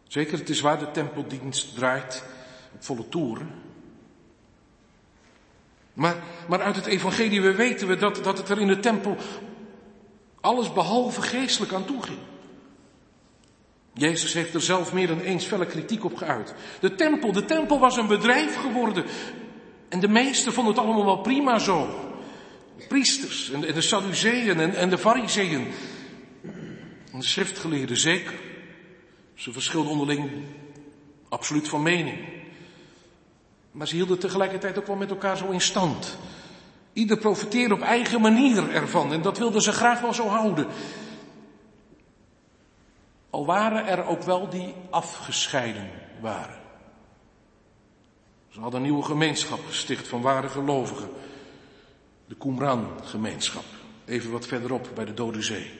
Zeker, 0.07 0.37
het 0.37 0.49
is 0.49 0.61
waar 0.61 0.79
de 0.79 0.91
tempeldienst 0.91 1.75
draait 1.75 2.23
op 2.73 2.83
volle 2.83 3.09
toeren. 3.09 3.49
Maar, 5.93 6.15
maar 6.47 6.61
uit 6.61 6.75
het 6.75 6.85
evangelie 6.85 7.41
we 7.41 7.55
weten 7.55 7.87
we 7.87 7.95
dat, 7.95 8.23
dat 8.23 8.37
het 8.37 8.49
er 8.49 8.59
in 8.59 8.67
de 8.67 8.79
tempel 8.79 9.17
alles 10.41 10.73
behalve 10.73 11.21
geestelijk 11.21 11.73
aan 11.73 11.85
toe 11.85 12.03
ging. 12.03 12.19
Jezus 13.93 14.33
heeft 14.33 14.53
er 14.53 14.61
zelf 14.61 14.93
meer 14.93 15.07
dan 15.07 15.19
eens 15.19 15.45
felle 15.45 15.65
kritiek 15.65 16.03
op 16.03 16.15
geuit. 16.15 16.53
De 16.79 16.95
tempel, 16.95 17.31
de 17.31 17.45
tempel 17.45 17.79
was 17.79 17.97
een 17.97 18.07
bedrijf 18.07 18.55
geworden. 18.55 19.05
En 19.89 19.99
de 19.99 20.07
meesten 20.07 20.53
vonden 20.53 20.73
het 20.73 20.83
allemaal 20.83 21.05
wel 21.05 21.21
prima 21.21 21.59
zo. 21.59 21.89
Priesters 22.87 23.51
en 23.51 23.61
de, 23.61 23.73
de 23.73 24.51
en, 24.51 24.75
en 24.75 24.89
de 24.89 24.97
Fariseeën. 24.97 25.67
En 27.11 27.19
de 27.19 27.25
schriftgeleerden 27.25 27.97
zeker. 27.97 28.33
Ze 29.35 29.51
verschilden 29.51 29.91
onderling 29.91 30.29
absoluut 31.29 31.67
van 31.69 31.81
mening. 31.81 32.19
Maar 33.71 33.87
ze 33.87 33.95
hielden 33.95 34.19
tegelijkertijd 34.19 34.77
ook 34.77 34.87
wel 34.87 34.95
met 34.95 35.09
elkaar 35.09 35.37
zo 35.37 35.49
in 35.49 35.61
stand. 35.61 36.17
Ieder 36.93 37.17
profiteerde 37.17 37.73
op 37.73 37.81
eigen 37.81 38.21
manier 38.21 38.69
ervan 38.69 39.13
en 39.13 39.21
dat 39.21 39.37
wilden 39.37 39.61
ze 39.61 39.71
graag 39.71 40.01
wel 40.01 40.13
zo 40.13 40.27
houden. 40.27 40.67
Al 43.29 43.45
waren 43.45 43.87
er 43.87 44.05
ook 44.05 44.23
wel 44.23 44.49
die 44.49 44.73
afgescheiden 44.89 45.89
waren. 46.21 46.59
Ze 48.49 48.59
hadden 48.59 48.79
een 48.79 48.85
nieuwe 48.85 49.03
gemeenschap 49.03 49.59
gesticht 49.65 50.07
van 50.07 50.21
ware 50.21 50.49
gelovigen. 50.49 51.09
De 52.27 52.35
Qumran-gemeenschap. 52.35 53.63
Even 54.05 54.31
wat 54.31 54.45
verderop 54.45 54.89
bij 54.95 55.05
de 55.05 55.13
Dode 55.13 55.41
Zee. 55.41 55.79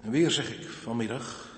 En 0.00 0.10
weer 0.10 0.30
zeg 0.30 0.58
ik 0.58 0.68
vanmiddag. 0.68 1.50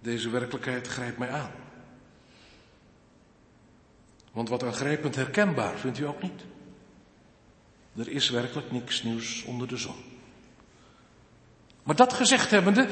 Deze 0.00 0.30
werkelijkheid 0.30 0.86
grijpt 0.86 1.18
mij 1.18 1.30
aan. 1.30 1.61
Want 4.32 4.48
wat 4.48 4.62
aangrijpend 4.62 5.14
herkenbaar, 5.14 5.78
vindt 5.78 5.98
u 5.98 6.06
ook 6.06 6.22
niet? 6.22 6.42
Er 7.96 8.08
is 8.08 8.30
werkelijk 8.30 8.72
niks 8.72 9.02
nieuws 9.02 9.42
onder 9.44 9.68
de 9.68 9.76
zon. 9.76 9.94
Maar 11.82 11.96
dat 11.96 12.12
gezegd 12.12 12.50
hebbende, 12.50 12.88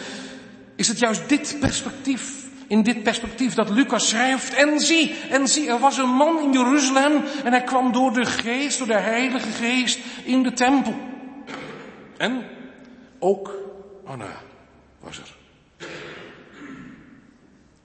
is 0.76 0.88
het 0.88 0.98
juist 0.98 1.28
dit 1.28 1.56
perspectief, 1.60 2.46
in 2.66 2.82
dit 2.82 3.02
perspectief 3.02 3.54
dat 3.54 3.70
Lucas 3.70 4.08
schrijft. 4.08 4.54
En 4.54 4.80
zie, 4.80 5.14
en 5.30 5.48
zie, 5.48 5.68
er 5.68 5.78
was 5.78 5.98
een 5.98 6.08
man 6.08 6.42
in 6.42 6.52
Jeruzalem 6.52 7.24
en 7.44 7.52
hij 7.52 7.64
kwam 7.64 7.92
door 7.92 8.12
de 8.12 8.26
geest, 8.26 8.78
door 8.78 8.86
de 8.86 8.98
heilige 8.98 9.50
geest, 9.50 9.98
in 10.24 10.42
de 10.42 10.52
tempel. 10.52 10.94
En 12.16 12.44
ook 13.18 13.54
Anna 14.04 14.42
was 15.00 15.18
er. 15.18 15.36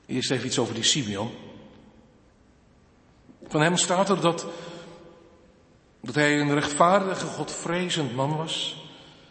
Eerst 0.05 0.31
even 0.31 0.45
iets 0.45 0.59
over 0.59 0.73
die 0.73 0.83
Simeon. 0.83 1.44
Van 3.55 3.63
hem 3.63 3.77
staat 3.77 4.09
er 4.09 4.21
dat, 4.21 4.45
dat 6.01 6.15
hij 6.15 6.39
een 6.39 6.53
rechtvaardige, 6.53 7.25
godvrezend 7.25 8.15
man 8.15 8.37
was. 8.37 8.85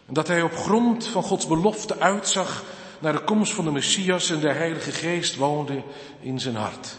En 0.07 0.15
dat 0.15 0.29
hij 0.29 0.43
op 0.43 0.57
grond 0.57 1.07
van 1.07 1.23
Gods 1.23 1.47
belofte 1.47 2.01
uitzag 2.01 2.65
naar 2.99 3.13
de 3.13 3.25
komst 3.25 3.53
van 3.53 3.65
de 3.65 3.71
Messias 3.71 4.31
en 4.31 4.41
de 4.41 4.53
Heilige 4.53 4.93
Geest 4.93 5.37
woonde 5.37 5.83
in 6.21 6.41
zijn 6.41 6.55
hart. 6.55 6.97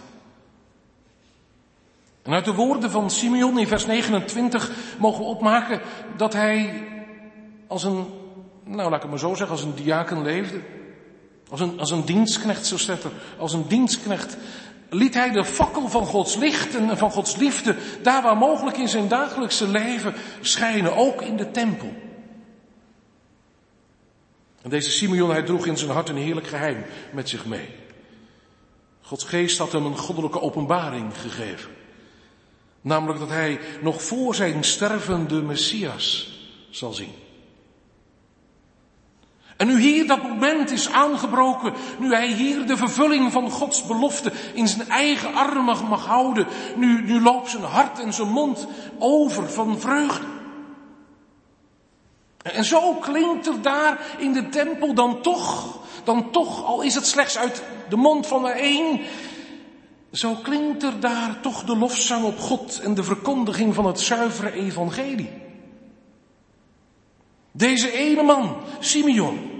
En 2.23 2.33
uit 2.33 2.45
de 2.45 2.53
woorden 2.53 2.91
van 2.91 3.09
Simeon 3.09 3.59
in 3.59 3.67
vers 3.67 3.85
29 3.85 4.71
mogen 4.99 5.19
we 5.19 5.29
opmaken 5.29 5.81
dat 6.17 6.33
hij 6.33 6.87
als 7.67 7.83
een, 7.83 8.05
nou 8.63 8.89
laat 8.89 8.95
ik 8.95 9.01
het 9.01 9.09
maar 9.09 9.19
zo 9.19 9.35
zeggen, 9.35 9.55
als 9.55 9.63
een 9.63 9.75
diaken 9.75 10.21
leefde. 10.21 10.61
Als 11.49 11.59
een, 11.59 11.79
als 11.79 11.91
een 11.91 12.05
dienstknecht, 12.05 12.65
zo 12.65 12.77
staat 12.77 13.05
als 13.37 13.53
een 13.53 13.67
dienstknecht 13.67 14.37
liet 14.89 15.13
hij 15.13 15.31
de 15.31 15.45
fakkel 15.45 15.87
van 15.89 16.05
Gods 16.05 16.35
licht 16.35 16.75
en 16.75 16.97
van 16.97 17.11
Gods 17.11 17.35
liefde 17.35 17.75
daar 18.01 18.21
waar 18.21 18.37
mogelijk 18.37 18.77
in 18.77 18.89
zijn 18.89 19.07
dagelijkse 19.07 19.67
leven 19.67 20.13
schijnen, 20.41 20.95
ook 20.95 21.21
in 21.21 21.37
de 21.37 21.51
tempel. 21.51 21.93
En 24.61 24.69
deze 24.69 24.91
Simeon, 24.91 25.29
hij 25.29 25.43
droeg 25.43 25.65
in 25.65 25.77
zijn 25.77 25.91
hart 25.91 26.09
een 26.09 26.15
heerlijk 26.15 26.47
geheim 26.47 26.85
met 27.13 27.29
zich 27.29 27.45
mee. 27.45 27.69
Gods 29.01 29.23
geest 29.23 29.57
had 29.57 29.71
hem 29.71 29.85
een 29.85 29.97
goddelijke 29.97 30.41
openbaring 30.41 31.17
gegeven. 31.17 31.71
Namelijk 32.81 33.19
dat 33.19 33.29
hij 33.29 33.59
nog 33.81 34.03
voor 34.03 34.35
zijn 34.35 34.63
stervende 34.63 35.41
Messias 35.41 36.33
zal 36.69 36.93
zien. 36.93 37.13
En 39.57 39.67
nu 39.67 39.79
hier 39.79 40.07
dat 40.07 40.23
moment 40.23 40.71
is 40.71 40.91
aangebroken, 40.91 41.73
nu 41.97 42.13
hij 42.13 42.27
hier 42.27 42.65
de 42.65 42.77
vervulling 42.77 43.31
van 43.31 43.51
Gods 43.51 43.85
belofte 43.85 44.31
in 44.53 44.67
zijn 44.67 44.89
eigen 44.89 45.33
armen 45.33 45.85
mag 45.85 46.05
houden, 46.05 46.47
nu, 46.75 47.01
nu 47.01 47.21
loopt 47.21 47.49
zijn 47.49 47.63
hart 47.63 47.99
en 47.99 48.13
zijn 48.13 48.29
mond 48.29 48.67
over 48.99 49.49
van 49.49 49.79
vreugde. 49.79 50.25
En 52.41 52.65
zo 52.65 52.93
klinkt 52.93 53.47
er 53.47 53.61
daar 53.61 53.99
in 54.17 54.33
de 54.33 54.49
tempel 54.49 54.93
dan 54.93 55.21
toch, 55.21 55.77
dan 56.03 56.31
toch, 56.31 56.65
al 56.65 56.81
is 56.81 56.95
het 56.95 57.07
slechts 57.07 57.37
uit 57.37 57.63
de 57.89 57.95
mond 57.95 58.27
van 58.27 58.43
de 58.43 58.53
een, 58.63 59.01
zo 60.11 60.33
klinkt 60.43 60.83
er 60.83 60.99
daar 60.99 61.39
toch 61.41 61.63
de 61.63 61.77
lofzang 61.77 62.23
op 62.23 62.39
God 62.39 62.79
en 62.79 62.93
de 62.93 63.03
verkondiging 63.03 63.73
van 63.73 63.85
het 63.85 63.99
zuivere 63.99 64.51
evangelie. 64.51 65.44
Deze 67.57 67.91
ene 67.91 68.23
man, 68.23 68.57
Simeon, 68.79 69.51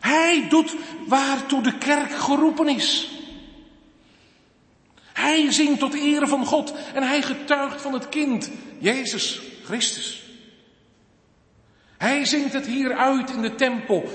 hij 0.00 0.46
doet 0.48 0.74
waartoe 1.06 1.62
de 1.62 1.78
kerk 1.78 2.10
geroepen 2.10 2.68
is. 2.68 3.10
Hij 5.12 5.52
zingt 5.52 5.78
tot 5.78 5.94
ere 5.94 6.26
van 6.26 6.46
God 6.46 6.74
en 6.94 7.02
hij 7.02 7.22
getuigt 7.22 7.80
van 7.82 7.92
het 7.92 8.08
kind, 8.08 8.50
Jezus 8.78 9.40
Christus. 9.64 10.24
Hij 11.98 12.24
zingt 12.24 12.52
het 12.52 12.66
hier 12.66 12.94
uit 12.94 13.30
in 13.30 13.42
de 13.42 13.54
tempel. 13.54 14.10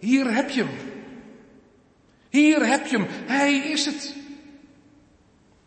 Hier 0.00 0.34
heb 0.34 0.50
je 0.50 0.64
hem. 0.64 0.76
Hier 2.28 2.66
heb 2.66 2.86
je 2.86 2.96
hem. 2.96 3.06
Hij 3.10 3.54
is 3.56 3.86
het. 3.86 4.14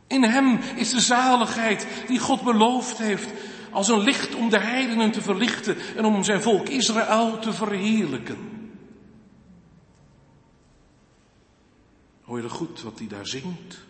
In 0.07 0.23
hem 0.23 0.59
is 0.75 0.89
de 0.89 0.99
zaligheid 0.99 1.88
die 2.07 2.19
God 2.19 2.43
beloofd 2.43 2.97
heeft 2.97 3.29
als 3.76 3.88
een 3.88 4.03
licht 4.03 4.36
om 4.36 4.49
de 4.49 4.59
heidenen 4.59 5.11
te 5.11 5.21
verlichten 5.21 5.78
en 5.95 6.05
om 6.05 6.23
zijn 6.23 6.41
volk 6.41 6.69
Israël 6.69 7.39
te 7.39 7.53
verheerlijken. 7.53 8.38
Hoor 12.21 12.38
je 12.38 12.43
er 12.43 12.49
goed 12.49 12.82
wat 12.82 12.99
hij 12.99 13.07
daar 13.07 13.28
zingt? 13.28 13.86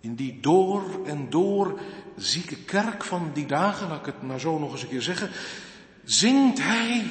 In 0.00 0.14
die 0.14 0.40
door 0.40 1.00
en 1.04 1.30
door 1.30 1.80
zieke 2.16 2.56
kerk 2.56 3.04
van 3.04 3.30
die 3.34 3.46
dagen, 3.46 3.88
laat 3.88 3.98
ik 3.98 4.06
het 4.06 4.22
maar 4.22 4.40
zo 4.40 4.58
nog 4.58 4.72
eens 4.72 4.82
een 4.82 4.88
keer 4.88 5.02
zeggen, 5.02 5.30
zingt 6.04 6.62
hij 6.62 7.04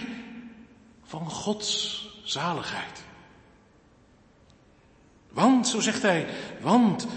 van 1.04 1.30
Gods 1.30 2.08
zaligheid. 2.24 3.04
Want, 5.32 5.68
zo 5.68 5.80
zegt 5.80 6.02
hij, 6.02 6.28
want 6.62 7.08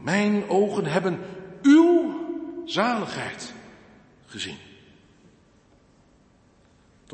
mijn 0.00 0.48
ogen 0.48 0.86
hebben 0.86 1.20
uw 1.62 2.23
zaligheid 2.64 3.52
gezien. 4.26 4.56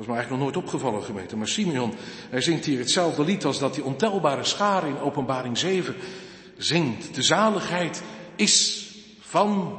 was 0.01 0.09
me 0.09 0.15
eigenlijk 0.15 0.31
nog 0.31 0.53
nooit 0.53 0.65
opgevallen, 0.65 1.03
gemeente. 1.03 1.37
Maar 1.37 1.49
Simeon, 1.49 1.95
hij 2.31 2.41
zingt 2.41 2.65
hier 2.65 2.79
hetzelfde 2.79 3.25
lied 3.25 3.45
als 3.45 3.59
dat 3.59 3.75
die 3.75 3.85
ontelbare 3.85 4.45
schaar 4.45 4.87
in 4.87 4.99
openbaring 4.99 5.59
7 5.59 5.95
zingt. 6.57 7.15
De 7.15 7.23
zaligheid 7.23 8.03
is 8.37 8.89
van 9.21 9.79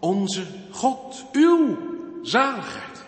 onze 0.00 0.46
God. 0.70 1.24
Uw 1.32 1.78
zaligheid. 2.22 3.04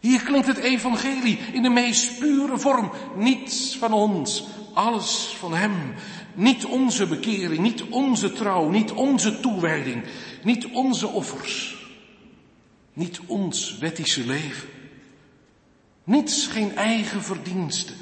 Hier 0.00 0.22
klinkt 0.22 0.46
het 0.46 0.58
evangelie 0.58 1.38
in 1.52 1.62
de 1.62 1.70
meest 1.70 2.18
pure 2.18 2.58
vorm. 2.58 2.92
Niets 3.14 3.76
van 3.78 3.92
ons, 3.92 4.44
alles 4.74 5.36
van 5.38 5.54
Hem. 5.54 5.94
Niet 6.36 6.64
onze 6.64 7.06
bekering, 7.06 7.58
niet 7.58 7.82
onze 7.82 8.32
trouw, 8.32 8.68
niet 8.68 8.92
onze 8.92 9.40
toewijding, 9.40 10.04
niet 10.42 10.66
onze 10.66 11.06
offers. 11.06 11.76
Niet 12.92 13.20
ons 13.26 13.78
wettische 13.78 14.26
leven. 14.26 14.68
Niets, 16.04 16.46
geen 16.46 16.76
eigen 16.76 17.22
verdienste. 17.22 17.92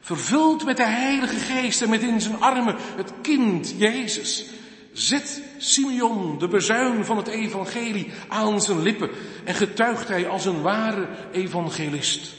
Vervuld 0.00 0.64
met 0.64 0.76
de 0.76 0.86
Heilige 0.86 1.36
Geest 1.36 1.82
en 1.82 1.88
met 1.88 2.02
in 2.02 2.20
zijn 2.20 2.40
armen 2.40 2.76
het 2.96 3.12
kind 3.22 3.74
Jezus. 3.76 4.46
Zet 4.92 5.42
Simeon 5.58 6.38
de 6.38 6.48
bezuin 6.48 7.04
van 7.04 7.16
het 7.16 7.28
evangelie 7.28 8.10
aan 8.28 8.60
zijn 8.60 8.82
lippen 8.82 9.10
en 9.44 9.54
getuigt 9.54 10.08
hij 10.08 10.28
als 10.28 10.44
een 10.44 10.62
ware 10.62 11.08
evangelist. 11.32 12.34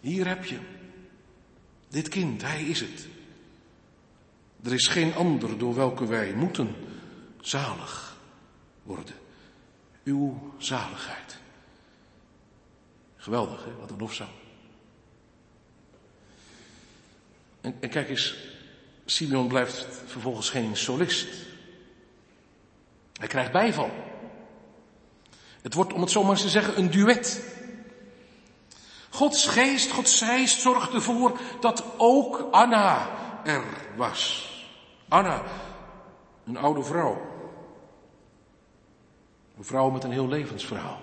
Hier 0.00 0.28
heb 0.28 0.44
je 0.44 0.58
dit 1.88 2.08
kind, 2.08 2.42
hij 2.42 2.62
is 2.62 2.80
het. 2.80 3.06
Er 4.62 4.72
is 4.72 4.88
geen 4.88 5.14
ander 5.14 5.58
door 5.58 5.74
welke 5.74 6.06
wij 6.06 6.32
moeten 6.32 6.76
zalig 7.40 8.16
worden. 8.82 9.14
Uw 10.04 10.52
zaligheid. 10.58 11.36
Geweldig, 13.16 13.64
hè? 13.64 13.74
Wat 13.80 13.90
een 13.90 13.98
lofzang. 13.98 14.30
En, 17.60 17.76
en 17.80 17.88
kijk 17.88 18.08
eens, 18.08 18.36
Simeon 19.04 19.48
blijft 19.48 19.86
vervolgens 20.06 20.50
geen 20.50 20.76
solist. 20.76 21.28
Hij 23.12 23.28
krijgt 23.28 23.52
bijval. 23.52 23.90
Het 25.62 25.74
wordt, 25.74 25.92
om 25.92 26.00
het 26.00 26.10
zo 26.10 26.22
maar 26.22 26.32
eens 26.32 26.42
te 26.42 26.48
zeggen, 26.48 26.78
een 26.78 26.90
duet. 26.90 27.44
Gods 29.10 29.46
geest, 29.46 29.90
Gods 29.90 30.22
geest 30.22 30.60
zorgt 30.60 30.92
ervoor 30.92 31.40
dat 31.60 31.84
ook 31.96 32.48
Anna 32.50 33.10
er 33.44 33.64
was. 33.96 34.51
Anna, 35.12 35.42
een 36.44 36.56
oude 36.56 36.82
vrouw. 36.82 37.20
Een 39.56 39.64
vrouw 39.64 39.90
met 39.90 40.04
een 40.04 40.10
heel 40.10 40.28
levensverhaal. 40.28 41.02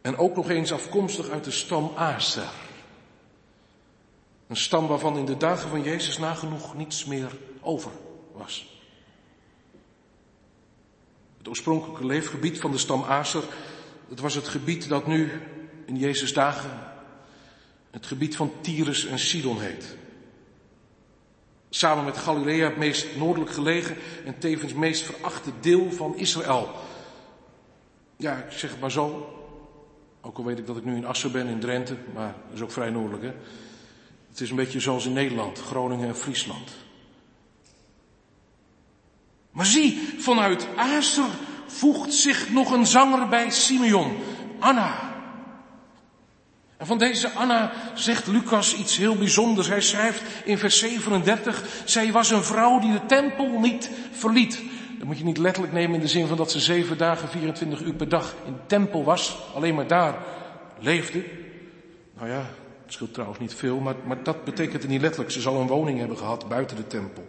En 0.00 0.16
ook 0.16 0.36
nog 0.36 0.50
eens 0.50 0.72
afkomstig 0.72 1.28
uit 1.28 1.44
de 1.44 1.50
stam 1.50 1.92
Aser. 1.96 2.50
Een 4.46 4.56
stam 4.56 4.86
waarvan 4.86 5.18
in 5.18 5.24
de 5.24 5.36
dagen 5.36 5.68
van 5.68 5.82
Jezus 5.82 6.18
nagenoeg 6.18 6.74
niets 6.74 7.04
meer 7.04 7.36
over 7.60 7.90
was. 8.32 8.80
Het 11.38 11.48
oorspronkelijke 11.48 12.06
leefgebied 12.06 12.60
van 12.60 12.70
de 12.70 12.78
stam 12.78 13.02
Aser, 13.02 13.44
dat 14.08 14.20
was 14.20 14.34
het 14.34 14.48
gebied 14.48 14.88
dat 14.88 15.06
nu 15.06 15.42
in 15.86 15.96
Jezus 15.96 16.32
dagen 16.32 16.92
het 17.90 18.06
gebied 18.06 18.36
van 18.36 18.52
Tyrus 18.60 19.06
en 19.06 19.18
Sidon 19.18 19.60
heet. 19.60 19.96
Samen 21.76 22.04
met 22.04 22.16
Galilea 22.16 22.64
het 22.64 22.76
meest 22.76 23.06
noordelijk 23.16 23.50
gelegen 23.50 23.96
en 24.24 24.38
tevens 24.38 24.72
meest 24.72 25.04
verachte 25.04 25.50
deel 25.60 25.92
van 25.92 26.16
Israël. 26.16 26.70
Ja, 28.16 28.36
ik 28.36 28.58
zeg 28.58 28.70
het 28.70 28.80
maar 28.80 28.90
zo. 28.90 29.34
Ook 30.20 30.38
al 30.38 30.44
weet 30.44 30.58
ik 30.58 30.66
dat 30.66 30.76
ik 30.76 30.84
nu 30.84 30.96
in 30.96 31.06
Assen 31.06 31.32
ben 31.32 31.46
in 31.46 31.60
Drenthe, 31.60 31.96
maar 32.14 32.34
dat 32.46 32.54
is 32.54 32.60
ook 32.60 32.70
vrij 32.70 32.90
noordelijk 32.90 33.22
hè. 33.22 33.32
Het 34.28 34.40
is 34.40 34.50
een 34.50 34.56
beetje 34.56 34.80
zoals 34.80 35.06
in 35.06 35.12
Nederland, 35.12 35.58
Groningen 35.58 36.08
en 36.08 36.16
Friesland. 36.16 36.70
Maar 39.50 39.66
zie, 39.66 40.14
vanuit 40.18 40.66
Aser 40.76 41.30
voegt 41.66 42.14
zich 42.14 42.50
nog 42.50 42.70
een 42.70 42.86
zanger 42.86 43.28
bij 43.28 43.50
Simeon, 43.50 44.16
Anna. 44.58 45.05
En 46.76 46.86
van 46.86 46.98
deze 46.98 47.30
Anna 47.30 47.72
zegt 47.94 48.26
Lucas 48.26 48.74
iets 48.74 48.96
heel 48.96 49.16
bijzonders. 49.16 49.68
Hij 49.68 49.80
schrijft 49.80 50.22
in 50.44 50.58
vers 50.58 50.78
37, 50.78 51.64
zij 51.84 52.12
was 52.12 52.30
een 52.30 52.44
vrouw 52.44 52.78
die 52.78 52.92
de 52.92 53.06
tempel 53.06 53.58
niet 53.58 53.90
verliet. 54.12 54.62
Dat 54.98 55.06
moet 55.06 55.18
je 55.18 55.24
niet 55.24 55.38
letterlijk 55.38 55.74
nemen 55.74 55.94
in 55.94 56.00
de 56.00 56.08
zin 56.08 56.26
van 56.26 56.36
dat 56.36 56.50
ze 56.50 56.60
zeven 56.60 56.98
dagen, 56.98 57.28
24 57.28 57.80
uur 57.80 57.94
per 57.94 58.08
dag 58.08 58.34
in 58.46 58.52
de 58.52 58.66
tempel 58.66 59.04
was, 59.04 59.38
alleen 59.54 59.74
maar 59.74 59.86
daar 59.86 60.14
leefde. 60.78 61.24
Nou 62.14 62.28
ja, 62.28 62.46
het 62.84 62.92
scheelt 62.92 63.12
trouwens 63.12 63.40
niet 63.40 63.54
veel, 63.54 63.78
maar, 63.78 63.94
maar 64.04 64.22
dat 64.22 64.44
betekent 64.44 64.82
het 64.82 64.90
niet 64.90 65.00
letterlijk. 65.00 65.30
Ze 65.30 65.40
zal 65.40 65.60
een 65.60 65.66
woning 65.66 65.98
hebben 65.98 66.18
gehad 66.18 66.48
buiten 66.48 66.76
de 66.76 66.86
tempel. 66.86 67.26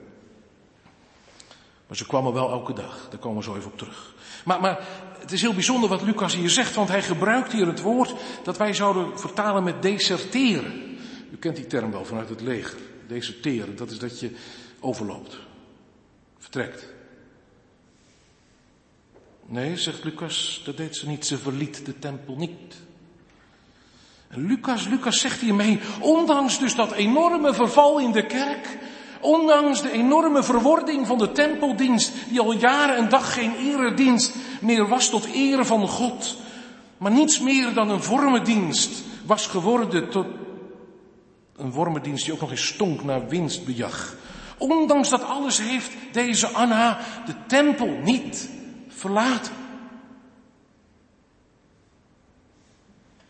Maar 1.88 1.98
ze 1.98 2.08
kwam 2.08 2.26
er 2.26 2.34
wel 2.34 2.52
elke 2.52 2.74
dag. 2.74 3.08
Daar 3.10 3.20
komen 3.20 3.38
we 3.38 3.44
zo 3.44 3.56
even 3.56 3.72
op 3.72 3.78
terug. 3.78 4.14
Maar, 4.46 4.62
maar 4.62 4.80
het 5.28 5.36
is 5.36 5.42
heel 5.42 5.54
bijzonder 5.54 5.90
wat 5.90 6.02
Lucas 6.02 6.36
hier 6.36 6.50
zegt, 6.50 6.76
want 6.76 6.90
hij 6.90 7.02
gebruikt 7.02 7.52
hier 7.52 7.68
het 7.68 7.82
woord 7.82 8.14
dat 8.44 8.58
wij 8.58 8.74
zouden 8.74 9.20
vertalen 9.20 9.64
met 9.64 9.82
deserteren. 9.82 10.98
U 11.32 11.38
kent 11.40 11.56
die 11.56 11.68
term 11.68 11.92
wel 11.92 12.06
vanuit 12.06 12.30
het 12.30 12.42
leger. 12.42 12.80
Deserteren, 13.08 13.76
dat 13.76 13.92
is 13.92 14.00
dat 14.00 14.20
je 14.20 14.32
overloopt. 14.80 15.38
Vertrekt. 16.38 16.94
Nee, 19.46 19.78
zegt 19.78 20.04
Lucas, 20.04 20.62
dat 20.66 20.78
deed 20.78 20.96
ze 20.96 21.08
niet. 21.08 21.26
Ze 21.26 21.38
verliet 21.38 21.86
de 21.86 22.00
tempel 22.00 22.36
niet. 22.36 22.76
En 24.28 24.46
Lucas, 24.46 24.88
Lucas 24.88 25.20
zegt 25.20 25.42
hiermee, 25.42 25.80
ondanks 26.00 26.60
dus 26.60 26.76
dat 26.76 26.92
enorme 26.92 27.54
verval 27.54 28.00
in 28.00 28.12
de 28.12 28.26
kerk, 28.26 28.78
Ondanks 29.22 29.82
de 29.82 29.92
enorme 29.92 30.44
verwording 30.44 31.08
van 31.08 31.18
de 31.18 31.32
tempeldienst, 31.32 32.14
die 32.30 32.40
al 32.40 32.52
jaren 32.52 32.96
en 32.96 33.10
dag 33.10 33.34
geen 33.34 33.56
eredienst 33.56 34.36
meer 34.62 34.88
was 34.88 35.10
tot 35.10 35.26
ere 35.26 35.66
van 35.66 35.88
God, 35.88 36.36
maar 36.98 37.12
niets 37.12 37.40
meer 37.40 37.74
dan 37.74 37.90
een 37.90 38.04
vormendienst 38.04 39.04
was 39.26 39.48
geworden 39.48 40.10
tot 40.10 40.26
een 41.56 41.72
wormendienst 41.72 42.26
die 42.26 42.34
ook 42.34 42.40
nog 42.40 42.52
eens 42.52 42.68
stonk 42.68 43.04
naar 43.04 43.28
winstbejag. 43.28 44.16
Ondanks 44.58 45.10
dat 45.10 45.24
alles 45.24 45.58
heeft 45.58 45.92
deze 46.12 46.48
Anna 46.48 47.00
de 47.26 47.36
tempel 47.48 47.88
niet 48.04 48.50
verlaten. 48.88 49.54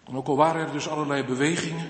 En 0.08 0.16
ook 0.16 0.28
al 0.28 0.36
waren 0.36 0.66
er 0.66 0.72
dus 0.72 0.90
allerlei 0.90 1.24
bewegingen, 1.24 1.90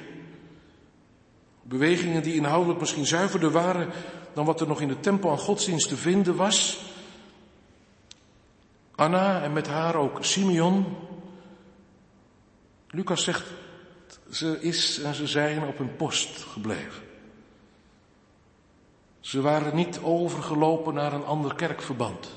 Bewegingen 1.68 2.24
die 2.24 2.34
inhoudelijk 2.34 2.80
misschien 2.80 3.05
zuiverder 3.05 3.51
waren 3.51 3.89
dan 4.34 4.45
wat 4.45 4.61
er 4.61 4.68
nog 4.68 4.82
in 4.82 4.88
de 4.88 4.99
tempel 4.99 5.32
aan 5.32 5.38
godsdienst 5.38 5.89
te 5.89 5.97
vinden 5.97 6.36
was. 6.36 6.86
Anna 8.95 9.41
en 9.41 9.53
met 9.53 9.68
haar 9.68 9.95
ook 9.95 10.24
Simeon. 10.24 10.97
Lucas 12.88 13.24
zegt, 13.24 13.43
ze 14.32 14.61
is 14.61 14.99
en 14.99 15.13
ze 15.13 15.28
zijn 15.28 15.63
op 15.63 15.78
hun 15.78 15.95
post 15.95 16.43
gebleven. 16.43 17.03
Ze 19.20 19.41
waren 19.41 19.76
niet 19.76 19.99
overgelopen 19.99 20.93
naar 20.93 21.13
een 21.13 21.26
ander 21.26 21.55
kerkverband. 21.55 22.30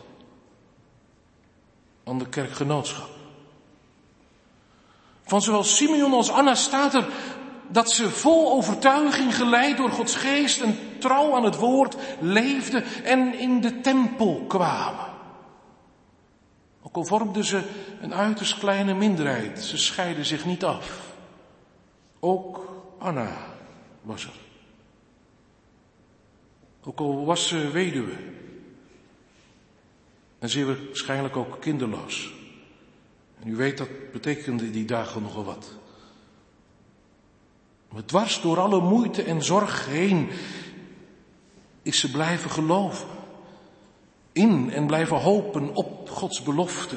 Ander 2.05 2.29
kerkgenootschap. 2.29 3.09
Van 5.23 5.43
zowel 5.43 5.65
Simeon 5.65 6.13
als 6.13 6.31
Anna 6.31 6.55
staat 6.55 6.95
er 6.95 7.09
dat 7.73 7.91
ze 7.91 8.11
vol 8.11 8.53
overtuiging 8.53 9.37
geleid 9.37 9.77
door 9.77 9.91
Gods 9.91 10.15
geest 10.15 10.61
en 10.61 10.79
trouw 10.99 11.35
aan 11.35 11.45
het 11.45 11.57
woord 11.57 11.97
leefden 12.21 12.85
en 13.05 13.39
in 13.39 13.61
de 13.61 13.81
tempel 13.81 14.45
kwamen. 14.49 15.07
Ook 16.83 16.97
al 16.97 17.05
vormden 17.05 17.45
ze 17.45 17.63
een 18.01 18.15
uiterst 18.15 18.59
kleine 18.59 18.95
minderheid, 18.95 19.61
ze 19.61 19.77
scheiden 19.77 20.25
zich 20.25 20.45
niet 20.45 20.65
af. 20.65 21.15
Ook 22.21 22.69
Anna 22.99 23.37
was 24.03 24.25
er. 24.25 24.39
Ook 26.85 26.99
al 26.99 27.25
was 27.25 27.49
ze 27.49 27.71
weduwe. 27.71 28.17
En 30.39 30.49
zeer 30.49 30.67
waarschijnlijk 30.67 31.37
ook 31.37 31.61
kinderloos. 31.61 32.33
En 33.41 33.49
u 33.49 33.57
weet 33.57 33.79
dat 33.79 33.89
betekende 34.13 34.71
die 34.71 34.85
dagen 34.85 35.23
nogal 35.23 35.45
wat. 35.45 35.80
Maar 37.93 38.05
dwars 38.05 38.41
door 38.41 38.61
alle 38.61 38.81
moeite 38.81 39.23
en 39.23 39.43
zorg 39.43 39.87
heen 39.87 40.31
is 41.83 42.01
ze 42.01 42.11
blijven 42.11 42.51
geloven. 42.51 43.09
In 44.33 44.71
en 44.73 44.87
blijven 44.87 45.17
hopen 45.17 45.75
op 45.75 46.11
Gods 46.11 46.43
belofte. 46.43 46.97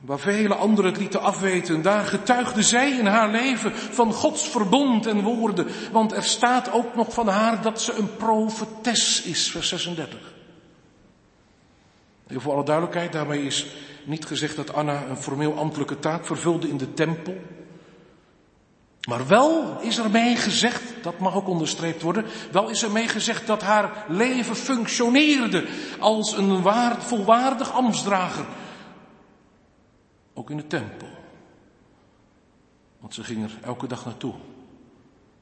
Waar 0.00 0.18
vele 0.18 0.54
anderen 0.54 0.90
het 0.90 1.00
lieten 1.00 1.20
afweten, 1.20 1.82
daar 1.82 2.04
getuigde 2.04 2.62
zij 2.62 2.90
in 2.90 3.06
haar 3.06 3.30
leven 3.30 3.72
van 3.72 4.12
Gods 4.12 4.48
verbond 4.48 5.06
en 5.06 5.22
woorden. 5.22 5.66
Want 5.92 6.12
er 6.12 6.22
staat 6.22 6.72
ook 6.72 6.94
nog 6.94 7.12
van 7.12 7.28
haar 7.28 7.62
dat 7.62 7.80
ze 7.80 7.94
een 7.94 8.16
profetes 8.16 9.22
is, 9.22 9.50
vers 9.50 9.68
36. 9.68 10.34
En 12.26 12.40
voor 12.40 12.52
alle 12.52 12.64
duidelijkheid, 12.64 13.12
daarmee 13.12 13.42
is 13.42 13.66
niet 14.04 14.24
gezegd 14.24 14.56
dat 14.56 14.74
Anna 14.74 15.06
een 15.06 15.16
formeel 15.16 15.58
ambtelijke 15.58 15.98
taak 15.98 16.26
vervulde 16.26 16.68
in 16.68 16.76
de 16.76 16.94
tempel. 16.94 17.36
Maar 19.08 19.26
wel 19.26 19.80
is 19.80 19.98
er 19.98 20.10
mee 20.10 20.36
gezegd, 20.36 20.82
dat 21.02 21.18
mag 21.18 21.34
ook 21.34 21.48
onderstreept 21.48 22.02
worden, 22.02 22.24
wel 22.50 22.68
is 22.68 22.82
er 22.82 22.90
mee 22.90 23.08
gezegd 23.08 23.46
dat 23.46 23.62
haar 23.62 24.04
leven 24.08 24.56
functioneerde 24.56 25.66
als 25.98 26.36
een 26.36 26.62
waar, 26.62 27.02
volwaardig 27.02 27.72
ambtsdrager. 27.72 28.46
Ook 30.34 30.50
in 30.50 30.56
de 30.56 30.66
tempel. 30.66 31.08
Want 33.00 33.14
ze 33.14 33.24
ging 33.24 33.44
er 33.44 33.58
elke 33.62 33.86
dag 33.86 34.04
naartoe. 34.04 34.34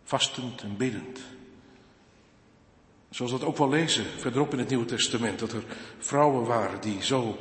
Vastend 0.03 0.63
en 0.63 0.77
biddend. 0.77 1.21
Zoals 3.11 3.33
we 3.33 3.39
dat 3.39 3.49
ook 3.49 3.57
wel 3.57 3.69
lezen 3.69 4.05
verderop 4.05 4.53
in 4.53 4.59
het 4.59 4.69
Nieuwe 4.69 4.85
Testament. 4.85 5.39
Dat 5.39 5.53
er 5.53 5.65
vrouwen 5.99 6.47
waren 6.47 6.81
die 6.81 7.03
zo 7.03 7.39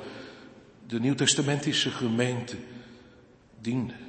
de 0.88 1.00
Nieuwtestamentische 1.00 1.92
gemeente 1.92 2.56
dienden. 3.62 4.09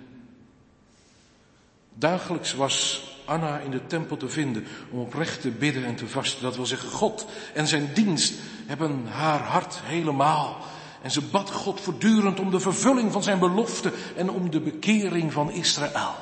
Dagelijks 1.95 2.55
was 2.55 3.05
Anna 3.25 3.59
in 3.59 3.71
de 3.71 3.87
tempel 3.87 4.17
te 4.17 4.29
vinden 4.29 4.67
om 4.91 5.01
oprecht 5.01 5.41
te 5.41 5.51
bidden 5.51 5.85
en 5.85 5.97
te 5.97 6.07
vasten. 6.07 6.43
Dat 6.43 6.57
wil 6.57 6.67
zeggen, 6.67 6.89
God 6.89 7.27
en 7.55 7.67
zijn 7.67 7.93
dienst 7.95 8.35
hebben 8.67 9.07
haar 9.07 9.41
hart 9.41 9.81
helemaal. 9.83 10.57
En 11.03 11.11
ze 11.11 11.23
bad 11.23 11.51
God 11.51 11.81
voortdurend 11.81 12.41
om 12.41 12.51
de 12.51 12.61
vervulling 12.61 13.13
van 13.13 13.23
zijn 13.23 13.39
belofte 13.39 13.93
en 14.17 14.31
om 14.31 14.51
de 14.51 14.61
bekering 14.61 15.33
van 15.33 15.51
Israël. 15.51 16.15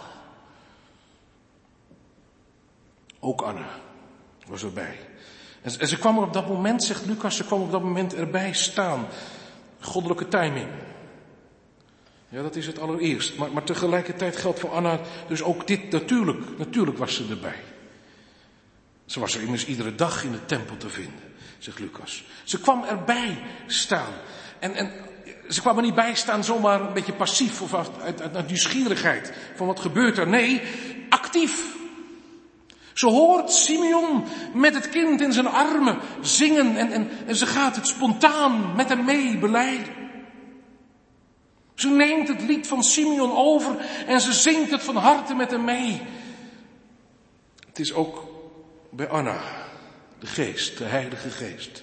Ook 3.21 3.43
Anna 3.43 3.69
was 4.47 4.63
erbij. 4.63 4.99
En 5.63 5.89
ze 5.89 5.99
kwam 5.99 6.17
er 6.17 6.23
op 6.23 6.33
dat 6.33 6.49
moment, 6.49 6.85
zegt 6.85 7.07
Lucas, 7.07 7.37
ze 7.37 7.45
kwam 7.45 7.61
op 7.61 7.71
dat 7.71 7.83
moment 7.83 8.15
erbij 8.15 8.53
staan. 8.53 9.07
Goddelijke 9.81 10.29
timing. 10.29 10.69
Ja, 12.29 12.43
dat 12.43 12.57
is 12.57 12.67
het 12.67 12.81
allereerst. 12.81 13.37
Maar, 13.37 13.53
maar 13.53 13.65
tegelijkertijd 13.65 14.37
geldt 14.37 14.61
voor 14.61 14.71
Anna 14.71 15.01
dus 15.29 15.43
ook 15.43 15.67
dit 15.67 15.91
natuurlijk. 15.91 16.59
Natuurlijk 16.59 16.99
was 16.99 17.15
ze 17.15 17.27
erbij. 17.31 17.63
Ze 19.07 19.21
was 19.21 19.35
er 19.35 19.43
immers 19.43 19.67
iedere 19.67 19.95
dag 19.95 20.25
in 20.25 20.33
de 20.33 20.45
tempel 20.45 20.77
te 20.77 20.89
vinden, 20.89 21.21
zegt 21.59 21.79
Lucas. 21.79 22.25
Ze 22.45 22.61
kwam 22.61 22.85
erbij 22.85 23.39
staan. 23.67 24.13
En, 24.59 24.75
en 24.75 24.93
ze 25.49 25.61
kwam 25.61 25.77
er 25.77 25.83
niet 25.83 25.95
bij 25.95 26.15
staan 26.15 26.45
zomaar 26.45 26.81
een 26.81 26.93
beetje 26.93 27.13
passief 27.13 27.63
of 27.63 27.75
uit, 27.75 28.01
uit, 28.01 28.37
uit 28.37 28.47
nieuwsgierigheid 28.47 29.33
van 29.55 29.67
wat 29.67 29.81
gebeurt 29.81 30.19
er. 30.19 30.29
Nee, 30.29 30.63
actief. 31.09 31.77
Ze 32.93 33.07
hoort 33.07 33.51
Simeon 33.51 34.25
met 34.55 34.75
het 34.75 34.89
kind 34.89 35.21
in 35.21 35.33
zijn 35.33 35.47
armen 35.47 35.99
zingen 36.21 36.77
en, 36.77 36.93
en, 36.93 37.11
en 37.27 37.37
ze 37.37 37.47
gaat 37.47 37.77
het 37.77 37.87
spontaan 37.87 38.77
met 38.77 38.89
hem 38.89 39.05
mee 39.05 39.39
beleiden. 39.39 40.08
Ze 41.79 41.89
neemt 41.89 42.29
het 42.29 42.43
lied 42.43 42.67
van 42.67 42.83
Simeon 42.83 43.37
over 43.37 43.79
en 44.07 44.21
ze 44.21 44.33
zingt 44.33 44.71
het 44.71 44.83
van 44.83 44.97
harte 44.97 45.35
met 45.35 45.51
hem 45.51 45.65
mee. 45.65 46.03
Het 47.67 47.79
is 47.79 47.93
ook 47.93 48.25
bij 48.91 49.09
Anna, 49.09 49.67
de 50.19 50.27
geest, 50.27 50.79
de 50.79 50.85
heilige 50.85 51.31
geest, 51.31 51.83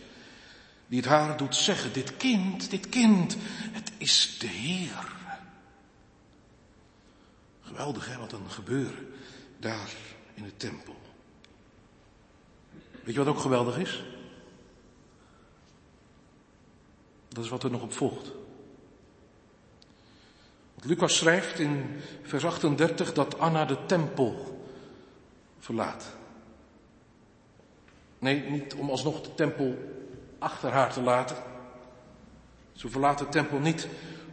die 0.87 0.99
het 0.99 1.07
haar 1.07 1.37
doet 1.37 1.55
zeggen, 1.55 1.93
dit 1.93 2.17
kind, 2.17 2.69
dit 2.69 2.89
kind, 2.89 3.37
het 3.71 3.91
is 3.97 4.37
de 4.39 4.47
Heer. 4.47 5.13
Geweldig 7.61 8.07
hè, 8.07 8.17
wat 8.17 8.31
een 8.31 8.49
gebeuren 8.49 9.13
daar 9.59 9.89
in 10.33 10.43
de 10.43 10.57
tempel. 10.57 10.95
Weet 13.03 13.13
je 13.13 13.23
wat 13.23 13.27
ook 13.27 13.39
geweldig 13.39 13.77
is? 13.77 14.03
Dat 17.27 17.43
is 17.43 17.49
wat 17.49 17.63
er 17.63 17.71
nog 17.71 17.81
op 17.81 17.93
volgt. 17.93 18.31
Lucas 20.85 21.17
schrijft 21.17 21.59
in 21.59 22.01
vers 22.21 22.45
38 22.45 23.13
dat 23.13 23.39
Anna 23.39 23.65
de 23.65 23.77
tempel 23.85 24.59
verlaat. 25.59 26.05
Nee, 28.19 28.49
niet 28.49 28.73
om 28.73 28.89
alsnog 28.89 29.21
de 29.21 29.33
tempel 29.35 29.77
achter 30.39 30.71
haar 30.71 30.93
te 30.93 31.01
laten. 31.01 31.35
Ze 32.73 32.89
verlaat 32.89 33.19
de 33.19 33.29
tempel 33.29 33.59
niet 33.59 33.87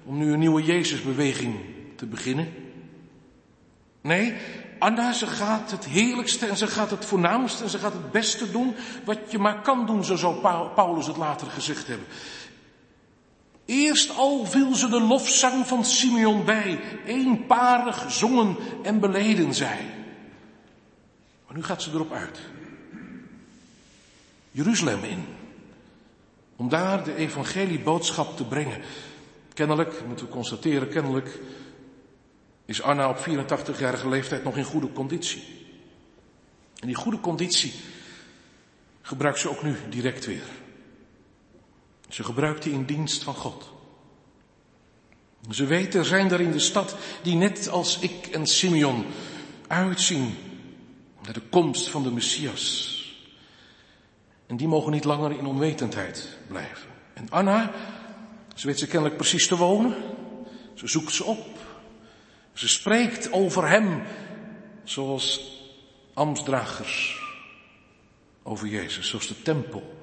om 0.05 0.19
nu 0.19 0.33
een 0.33 0.39
nieuwe 0.39 0.63
Jezusbeweging 0.63 1.57
te 1.97 2.07
beginnen. 2.07 2.49
Nee, 4.01 4.35
Anna, 4.79 5.13
ze 5.13 5.27
gaat 5.27 5.71
het 5.71 5.85
heerlijkste 5.85 6.47
en 6.47 6.57
ze 6.57 6.67
gaat 6.67 6.91
het 6.91 7.05
voornaamste 7.05 7.65
en 7.65 7.71
ze 7.71 7.79
gaat 7.79 7.93
het 7.93 8.11
beste 8.11 8.51
doen 8.51 8.75
wat 9.05 9.19
je 9.29 9.39
maar 9.39 9.61
kan 9.61 9.87
doen, 9.87 10.05
zo 10.05 10.17
zou 10.17 10.37
Paulus 10.75 11.07
het 11.07 11.17
later 11.17 11.47
gezegd 11.47 11.87
hebben. 11.87 12.07
Eerst 13.65 14.17
al 14.17 14.47
viel 14.47 14.75
ze 14.75 14.89
de 14.89 15.01
lofzang 15.01 15.67
van 15.67 15.85
Simeon 15.85 16.45
bij, 16.45 16.81
eenparig 17.07 18.13
zongen 18.13 18.57
en 18.83 19.01
beleden 19.01 19.55
zij. 19.55 19.87
Maar 21.47 21.57
nu 21.57 21.63
gaat 21.63 21.83
ze 21.83 21.91
erop 21.91 22.13
uit. 22.13 22.41
Jeruzalem 24.51 25.05
in. 25.05 25.25
Om 26.57 26.69
daar 26.69 27.05
de 27.05 27.15
evangelieboodschap 27.15 28.37
te 28.37 28.45
brengen. 28.45 28.81
Kennelijk, 29.55 30.07
moeten 30.07 30.27
we 30.27 30.33
constateren, 30.33 30.89
kennelijk 30.89 31.41
is 32.65 32.83
Anna 32.83 33.09
op 33.09 33.19
84-jarige 33.19 34.09
leeftijd 34.09 34.45
nog 34.45 34.57
in 34.57 34.65
goede 34.65 34.93
conditie. 34.93 35.43
En 36.81 36.87
die 36.87 36.97
goede 36.97 37.21
conditie 37.21 37.73
gebruikt 39.03 39.39
ze 39.39 39.49
ook 39.49 39.63
nu 39.63 39.77
direct 39.89 40.27
weer. 40.27 40.43
Ze 42.13 42.25
gebruikt 42.25 42.65
in 42.65 42.85
dienst 42.85 43.23
van 43.23 43.35
God. 43.35 43.71
Ze 45.51 45.67
weet, 45.67 45.95
er 45.95 46.05
zijn 46.05 46.31
er 46.31 46.41
in 46.41 46.53
de 46.53 46.59
stad 46.59 46.97
die 47.23 47.35
net 47.35 47.69
als 47.69 47.99
ik 47.99 48.27
en 48.27 48.47
Simeon 48.47 49.05
uitzien 49.67 50.35
naar 51.23 51.33
de 51.33 51.41
komst 51.41 51.89
van 51.89 52.03
de 52.03 52.11
Messias. 52.11 52.91
En 54.47 54.57
die 54.57 54.69
mogen 54.69 54.93
niet 54.93 55.05
langer 55.05 55.39
in 55.39 55.47
onwetendheid 55.47 56.29
blijven. 56.47 56.89
En 57.15 57.31
Anna, 57.31 57.73
ze 58.55 58.67
weet 58.67 58.79
ze 58.79 58.87
kennelijk 58.87 59.17
precies 59.17 59.47
te 59.47 59.57
wonen. 59.57 59.95
Ze 60.75 60.87
zoekt 60.87 61.13
ze 61.13 61.25
op. 61.25 61.47
Ze 62.53 62.69
spreekt 62.69 63.33
over 63.33 63.69
hem 63.69 64.03
zoals 64.85 65.41
ambtsdragers 66.15 67.21
over 68.43 68.67
Jezus, 68.67 69.09
zoals 69.09 69.27
de 69.27 69.43
tempel 69.43 70.02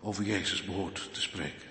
over 0.00 0.24
Jezus 0.24 0.64
behoort 0.64 1.08
te 1.12 1.20
spreken. 1.20 1.68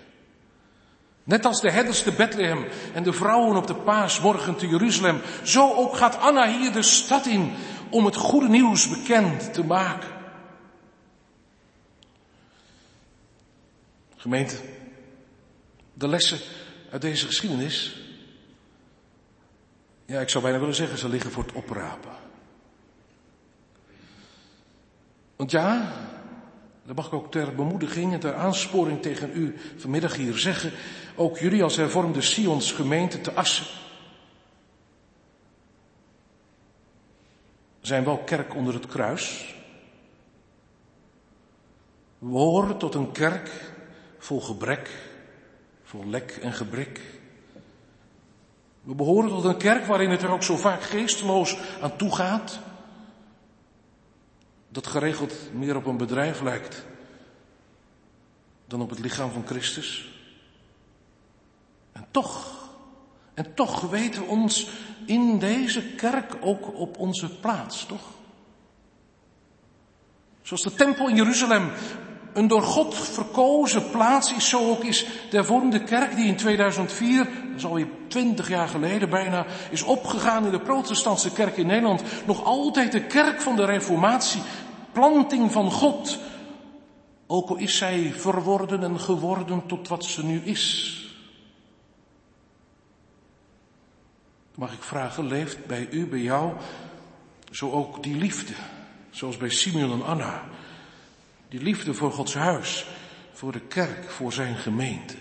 Net 1.24 1.44
als 1.44 1.60
de 1.60 1.70
herders 1.70 2.02
te 2.02 2.12
Bethlehem 2.12 2.66
en 2.94 3.02
de 3.02 3.12
vrouwen 3.12 3.56
op 3.56 3.66
de 3.66 3.74
paasmorgen 3.74 4.56
te 4.56 4.68
Jeruzalem, 4.68 5.20
zo 5.42 5.74
ook 5.74 5.96
gaat 5.96 6.18
Anna 6.18 6.58
hier 6.58 6.72
de 6.72 6.82
stad 6.82 7.26
in 7.26 7.52
om 7.90 8.04
het 8.04 8.16
goede 8.16 8.48
nieuws 8.48 8.88
bekend 8.88 9.52
te 9.52 9.64
maken. 9.64 10.08
Gemeente, 14.16 14.56
de 15.94 16.08
lessen 16.08 16.38
uit 16.90 17.02
deze 17.02 17.26
geschiedenis 17.26 18.06
ja, 20.08 20.20
ik 20.20 20.28
zou 20.28 20.42
bijna 20.44 20.58
willen 20.58 20.74
zeggen, 20.74 20.98
ze 20.98 21.08
liggen 21.08 21.30
voor 21.30 21.42
het 21.42 21.52
oprapen. 21.52 22.12
Want 25.36 25.50
ja, 25.50 25.92
dat 26.88 26.96
mag 26.96 27.06
ik 27.06 27.12
ook 27.12 27.30
ter 27.30 27.54
bemoediging 27.54 28.12
en 28.12 28.20
ter 28.20 28.34
aansporing 28.34 29.02
tegen 29.02 29.30
u 29.34 29.56
vanmiddag 29.76 30.16
hier 30.16 30.38
zeggen, 30.38 30.72
ook 31.16 31.38
jullie 31.38 31.62
als 31.62 31.76
hervormde 31.76 32.20
Sions 32.20 32.72
gemeente 32.72 33.20
te 33.20 33.32
Assen 33.32 33.66
zijn 37.80 38.04
wel 38.04 38.18
kerk 38.18 38.54
onder 38.54 38.74
het 38.74 38.86
kruis. 38.86 39.54
We 42.18 42.28
horen 42.28 42.78
tot 42.78 42.94
een 42.94 43.12
kerk 43.12 43.50
vol 44.18 44.40
gebrek, 44.40 44.90
vol 45.82 46.06
lek 46.06 46.38
en 46.42 46.52
gebrek. 46.52 47.00
We 48.82 48.94
behoren 48.94 49.28
tot 49.28 49.44
een 49.44 49.56
kerk 49.56 49.84
waarin 49.84 50.10
het 50.10 50.22
er 50.22 50.30
ook 50.30 50.42
zo 50.42 50.56
vaak 50.56 50.82
geesteloos 50.82 51.58
aan 51.80 51.96
toe 51.96 52.14
gaat. 52.14 52.60
Dat 54.68 54.86
geregeld 54.86 55.34
meer 55.52 55.76
op 55.76 55.86
een 55.86 55.96
bedrijf 55.96 56.40
lijkt 56.40 56.86
dan 58.66 58.80
op 58.80 58.90
het 58.90 58.98
lichaam 58.98 59.30
van 59.30 59.46
Christus. 59.46 60.12
En 61.92 62.06
toch, 62.10 62.52
en 63.34 63.54
toch 63.54 63.80
weten 63.80 64.20
we 64.22 64.28
ons 64.28 64.70
in 65.06 65.38
deze 65.38 65.82
kerk 65.82 66.36
ook 66.40 66.74
op 66.74 66.98
onze 66.98 67.38
plaats, 67.38 67.86
toch? 67.86 68.16
Zoals 70.42 70.62
de 70.62 70.74
tempel 70.74 71.08
in 71.08 71.16
Jeruzalem 71.16 71.70
een 72.32 72.48
door 72.48 72.62
God 72.62 72.94
verkozen 72.94 73.90
plaats 73.90 74.32
is, 74.32 74.48
zo 74.48 74.70
ook 74.70 74.84
is 74.84 75.06
de 75.30 75.36
hervormde 75.36 75.84
kerk 75.84 76.16
die 76.16 76.26
in 76.26 76.36
2004, 76.36 77.24
dat 77.24 77.47
is 77.58 77.64
alweer 77.64 77.88
twintig 78.08 78.48
jaar 78.48 78.68
geleden 78.68 79.10
bijna, 79.10 79.46
is 79.70 79.82
opgegaan 79.82 80.44
in 80.44 80.50
de 80.50 80.60
protestantse 80.60 81.32
kerk 81.32 81.56
in 81.56 81.66
Nederland, 81.66 82.02
nog 82.26 82.44
altijd 82.44 82.92
de 82.92 83.06
kerk 83.06 83.40
van 83.40 83.56
de 83.56 83.64
reformatie, 83.64 84.42
planting 84.92 85.52
van 85.52 85.70
God, 85.70 86.18
ook 87.26 87.48
al 87.48 87.56
is 87.56 87.76
zij 87.76 88.12
verworden 88.16 88.82
en 88.82 89.00
geworden 89.00 89.66
tot 89.66 89.88
wat 89.88 90.04
ze 90.04 90.24
nu 90.24 90.40
is. 90.40 90.96
mag 94.58 94.72
ik 94.72 94.82
vragen, 94.82 95.26
leeft 95.26 95.66
bij 95.66 95.88
u, 95.90 96.06
bij 96.06 96.20
jou, 96.20 96.52
zo 97.50 97.70
ook 97.70 98.02
die 98.02 98.16
liefde, 98.16 98.52
zoals 99.10 99.36
bij 99.36 99.48
Simeon 99.48 99.92
en 99.92 100.04
Anna. 100.04 100.44
Die 101.48 101.62
liefde 101.62 101.94
voor 101.94 102.12
Gods 102.12 102.34
huis, 102.34 102.86
voor 103.32 103.52
de 103.52 103.60
kerk, 103.60 104.10
voor 104.10 104.32
zijn 104.32 104.56
gemeente. 104.56 105.14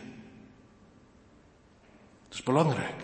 Is 2.38 2.44
belangrijk. 2.44 3.04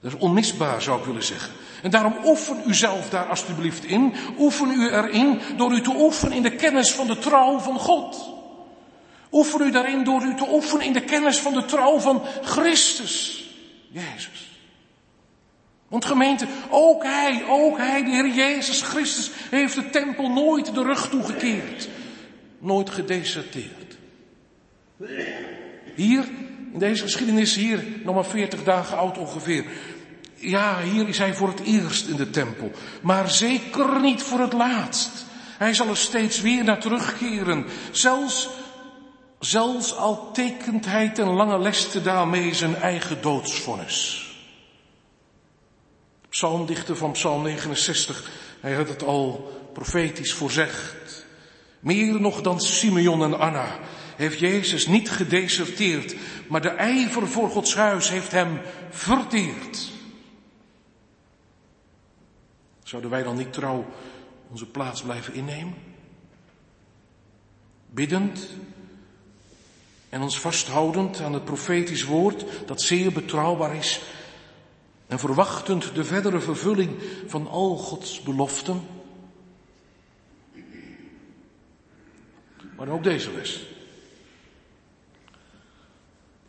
Dat 0.00 0.12
is 0.12 0.18
onmisbaar, 0.18 0.82
zou 0.82 0.98
ik 0.98 1.04
willen 1.04 1.22
zeggen. 1.22 1.52
En 1.82 1.90
daarom 1.90 2.16
oefen 2.24 2.62
u 2.66 2.74
zelf 2.74 3.10
daar 3.10 3.28
alstublieft 3.28 3.84
in. 3.84 4.14
Oefen 4.38 4.70
u 4.70 4.90
erin 4.90 5.40
door 5.56 5.72
u 5.72 5.80
te 5.80 5.94
oefenen 5.96 6.36
in 6.36 6.42
de 6.42 6.54
kennis 6.54 6.92
van 6.92 7.06
de 7.06 7.18
trouw 7.18 7.58
van 7.58 7.78
God. 7.78 8.34
Oefen 9.32 9.66
u 9.66 9.70
daarin 9.70 10.04
door 10.04 10.22
u 10.22 10.34
te 10.34 10.48
oefenen 10.50 10.86
in 10.86 10.92
de 10.92 11.04
kennis 11.04 11.38
van 11.38 11.52
de 11.52 11.64
trouw 11.64 11.98
van 11.98 12.22
Christus. 12.42 13.44
Jezus. 13.90 14.60
Want 15.88 16.04
gemeente, 16.04 16.46
ook 16.70 17.02
Hij, 17.02 17.44
ook 17.48 17.76
Hij, 17.76 18.04
de 18.04 18.10
Heer 18.10 18.28
Jezus 18.28 18.82
Christus, 18.82 19.30
heeft 19.50 19.74
de 19.74 19.90
tempel 19.90 20.30
nooit 20.30 20.74
de 20.74 20.82
rug 20.82 21.08
toegekeerd. 21.08 21.88
Nooit 22.58 22.90
gedeserteerd. 22.90 23.96
Hier, 25.94 26.28
in 26.72 26.78
deze 26.78 27.02
geschiedenis 27.02 27.54
hier, 27.54 27.84
nog 28.04 28.14
maar 28.14 28.24
veertig 28.24 28.64
dagen 28.64 28.98
oud 28.98 29.18
ongeveer. 29.18 29.64
Ja, 30.34 30.82
hier 30.82 31.08
is 31.08 31.18
Hij 31.18 31.34
voor 31.34 31.48
het 31.48 31.60
eerst 31.60 32.06
in 32.06 32.16
de 32.16 32.30
tempel. 32.30 32.70
Maar 33.02 33.30
zeker 33.30 34.00
niet 34.00 34.22
voor 34.22 34.40
het 34.40 34.52
laatst. 34.52 35.26
Hij 35.58 35.74
zal 35.74 35.88
er 35.88 35.96
steeds 35.96 36.40
weer 36.40 36.64
naar 36.64 36.80
terugkeren. 36.80 37.66
Zelfs, 37.90 38.48
zelfs 39.38 39.96
al 39.96 40.32
tekent 40.32 40.84
Hij 40.86 41.08
ten 41.08 41.28
lange 41.28 41.58
leste 41.58 42.02
daarmee 42.02 42.54
zijn 42.54 42.76
eigen 42.76 43.22
doodsvonnis. 43.22 44.26
Psalmdichter 46.28 46.96
van 46.96 47.12
Psalm 47.12 47.42
69, 47.42 48.30
hij 48.60 48.74
had 48.74 48.88
het 48.88 49.02
al 49.02 49.52
profetisch 49.72 50.32
voorzegd. 50.32 51.26
Meer 51.80 52.20
nog 52.20 52.40
dan 52.40 52.60
Simeon 52.60 53.22
en 53.22 53.38
Anna 53.38 53.78
heeft 54.18 54.38
Jezus 54.38 54.86
niet 54.86 55.10
gedeserteerd, 55.10 56.14
maar 56.48 56.60
de 56.60 56.68
ijver 56.68 57.28
voor 57.28 57.50
Gods 57.50 57.74
huis 57.74 58.10
heeft 58.10 58.30
hem 58.30 58.60
verteerd. 58.90 59.90
Zouden 62.82 63.10
wij 63.10 63.22
dan 63.22 63.36
niet 63.36 63.52
trouw 63.52 63.86
onze 64.50 64.66
plaats 64.66 65.02
blijven 65.02 65.34
innemen? 65.34 65.74
Biddend 67.90 68.48
en 70.08 70.22
ons 70.22 70.40
vasthoudend 70.40 71.20
aan 71.20 71.32
het 71.32 71.44
profetisch 71.44 72.04
woord 72.04 72.44
dat 72.66 72.82
zeer 72.82 73.12
betrouwbaar 73.12 73.76
is 73.76 74.00
en 75.06 75.18
verwachtend 75.18 75.94
de 75.94 76.04
verdere 76.04 76.40
vervulling 76.40 76.90
van 77.26 77.48
al 77.48 77.76
Gods 77.76 78.22
beloften. 78.22 78.80
Maar 82.76 82.88
ook 82.88 83.02
deze 83.02 83.32
les. 83.32 83.76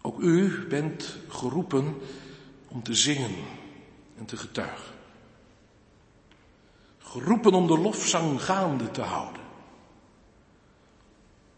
Ook 0.10 0.20
u 0.20 0.66
bent 0.70 1.18
geroepen 1.28 1.98
om 2.68 2.84
te 2.84 2.94
zingen 2.96 3.36
en 4.18 4.26
te 4.26 4.38
getuigen. 4.38 4.94
Geroepen 6.98 7.54
om 7.54 7.68
de 7.68 7.78
lofzang 7.78 8.42
gaande 8.42 8.92
te 8.92 9.02
houden. 9.02 9.42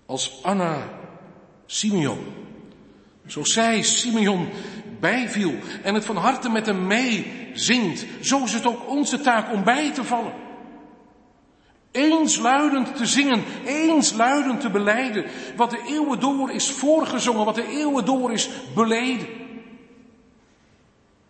Als 0.05 0.43
Anna 0.43 0.99
Simeon, 1.65 2.19
zoals 3.25 3.53
zij 3.53 3.81
Simeon 3.81 4.49
bijviel 4.99 5.53
en 5.83 5.93
het 5.93 6.05
van 6.05 6.17
harte 6.17 6.49
met 6.49 6.65
hem 6.65 6.87
meezingt, 6.87 8.05
zo 8.21 8.43
is 8.43 8.53
het 8.53 8.65
ook 8.65 8.89
onze 8.89 9.19
taak 9.19 9.53
om 9.53 9.63
bij 9.63 9.93
te 9.93 10.03
vallen. 10.03 10.33
Eensluidend 11.91 12.95
te 12.95 13.05
zingen, 13.05 13.43
eensluidend 13.65 14.61
te 14.61 14.69
beleiden 14.69 15.25
wat 15.55 15.69
de 15.69 15.81
eeuwen 15.87 16.19
door 16.19 16.51
is 16.51 16.71
voorgezongen, 16.71 17.45
wat 17.45 17.55
de 17.55 17.67
eeuwen 17.67 18.05
door 18.05 18.31
is 18.31 18.49
beleden. 18.75 19.27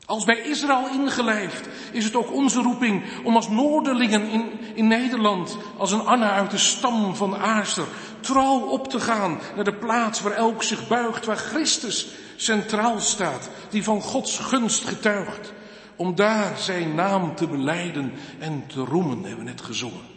Als 0.05 0.25
bij 0.25 0.39
Israël 0.39 0.87
ingelijfd 0.93 1.67
is 1.91 2.03
het 2.03 2.15
ook 2.15 2.33
onze 2.33 2.61
roeping 2.61 3.03
om 3.23 3.35
als 3.35 3.49
Noorderlingen 3.49 4.29
in, 4.29 4.49
in 4.73 4.87
Nederland, 4.87 5.57
als 5.77 5.91
een 5.91 6.05
Anna 6.05 6.31
uit 6.31 6.51
de 6.51 6.57
stam 6.57 7.15
van 7.15 7.37
Aaster, 7.37 7.85
trouw 8.19 8.59
op 8.59 8.87
te 8.87 8.99
gaan 8.99 9.39
naar 9.55 9.63
de 9.63 9.73
plaats 9.73 10.21
waar 10.21 10.33
elk 10.33 10.63
zich 10.63 10.87
buigt, 10.87 11.25
waar 11.25 11.37
Christus 11.37 12.07
centraal 12.35 12.99
staat, 12.99 13.49
die 13.69 13.83
van 13.83 14.01
Gods 14.01 14.39
gunst 14.39 14.87
getuigt, 14.87 15.53
om 15.95 16.15
daar 16.15 16.57
zijn 16.57 16.95
naam 16.95 17.35
te 17.35 17.47
beleiden 17.47 18.13
en 18.39 18.63
te 18.67 18.79
roemen, 18.79 19.19
hebben 19.23 19.45
we 19.45 19.51
net 19.51 19.61
gezongen. 19.61 20.10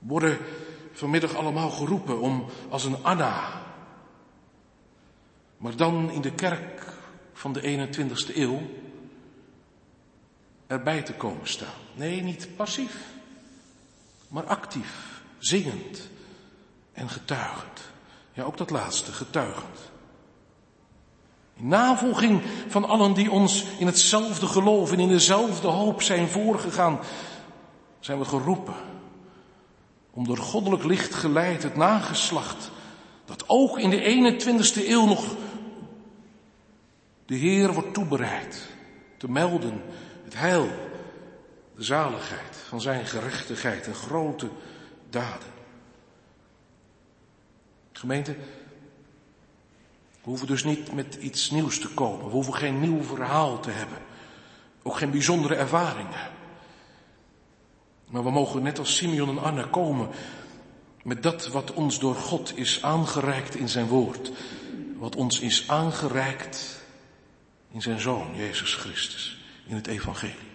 Worden 0.00 0.38
vanmiddag 0.92 1.34
allemaal 1.34 1.70
geroepen 1.70 2.20
om 2.20 2.44
als 2.68 2.84
een 2.84 3.04
Anna, 3.04 3.62
maar 5.56 5.76
dan 5.76 6.10
in 6.10 6.20
de 6.20 6.32
kerk 6.32 6.92
van 7.32 7.52
de 7.52 7.88
21ste 7.88 8.36
eeuw 8.36 8.60
erbij 10.66 11.02
te 11.02 11.14
komen 11.14 11.48
staan. 11.48 11.80
Nee, 11.94 12.22
niet 12.22 12.48
passief, 12.56 13.12
maar 14.28 14.44
actief, 14.44 15.22
zingend 15.38 16.08
en 16.92 17.08
getuigend. 17.08 17.80
Ja, 18.32 18.42
ook 18.42 18.56
dat 18.56 18.70
laatste, 18.70 19.12
getuigend. 19.12 19.90
In 21.56 21.68
navolging 21.68 22.42
van 22.68 22.84
allen 22.84 23.14
die 23.14 23.30
ons 23.30 23.64
in 23.78 23.86
hetzelfde 23.86 24.46
geloof 24.46 24.92
en 24.92 25.00
in 25.00 25.08
dezelfde 25.08 25.68
hoop 25.68 26.02
zijn 26.02 26.28
voorgegaan, 26.28 27.00
zijn 28.00 28.18
we 28.18 28.24
geroepen 28.24 28.89
om 30.10 30.26
door 30.26 30.38
goddelijk 30.38 30.84
licht 30.84 31.14
geleid 31.14 31.62
het 31.62 31.76
nageslacht, 31.76 32.70
dat 33.24 33.44
ook 33.46 33.78
in 33.78 33.90
de 33.90 34.34
21ste 34.42 34.88
eeuw 34.88 35.06
nog 35.06 35.24
de 37.26 37.34
Heer 37.34 37.72
wordt 37.72 37.94
toebereid, 37.94 38.68
te 39.16 39.30
melden 39.30 39.82
het 40.24 40.34
heil, 40.34 40.68
de 41.76 41.82
zaligheid 41.82 42.56
van 42.68 42.80
zijn 42.80 43.06
gerechtigheid 43.06 43.86
en 43.86 43.94
grote 43.94 44.48
daden. 45.10 45.48
Gemeente, 47.92 48.36
we 50.22 50.28
hoeven 50.28 50.46
dus 50.46 50.64
niet 50.64 50.92
met 50.92 51.14
iets 51.14 51.50
nieuws 51.50 51.78
te 51.78 51.88
komen. 51.88 52.24
We 52.24 52.30
hoeven 52.30 52.54
geen 52.54 52.80
nieuw 52.80 53.02
verhaal 53.02 53.60
te 53.60 53.70
hebben. 53.70 53.98
Ook 54.82 54.96
geen 54.96 55.10
bijzondere 55.10 55.54
ervaringen. 55.54 56.30
Maar 58.10 58.24
we 58.24 58.30
mogen 58.30 58.62
net 58.62 58.78
als 58.78 58.96
Simeon 58.96 59.28
en 59.28 59.42
Anna 59.42 59.62
komen 59.62 60.08
met 61.02 61.22
dat 61.22 61.46
wat 61.46 61.72
ons 61.72 61.98
door 61.98 62.14
God 62.14 62.56
is 62.56 62.82
aangereikt 62.82 63.54
in 63.54 63.68
zijn 63.68 63.86
woord. 63.86 64.32
Wat 64.96 65.16
ons 65.16 65.40
is 65.40 65.68
aangereikt 65.68 66.84
in 67.70 67.82
zijn 67.82 68.00
zoon, 68.00 68.36
Jezus 68.36 68.74
Christus, 68.74 69.40
in 69.66 69.74
het 69.74 69.86
evangelie. 69.86 70.48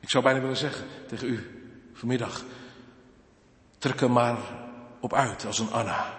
Ik 0.00 0.10
zou 0.10 0.24
bijna 0.24 0.40
willen 0.40 0.56
zeggen 0.56 0.86
tegen 1.08 1.28
u 1.28 1.62
vanmiddag, 1.92 2.44
trek 3.78 4.00
er 4.00 4.10
maar 4.10 4.38
op 5.00 5.14
uit 5.14 5.46
als 5.46 5.58
een 5.58 5.72
Anna. 5.72 6.18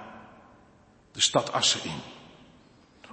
De 1.12 1.22
stad 1.22 1.52
Assen 1.52 1.84
in. 1.84 2.21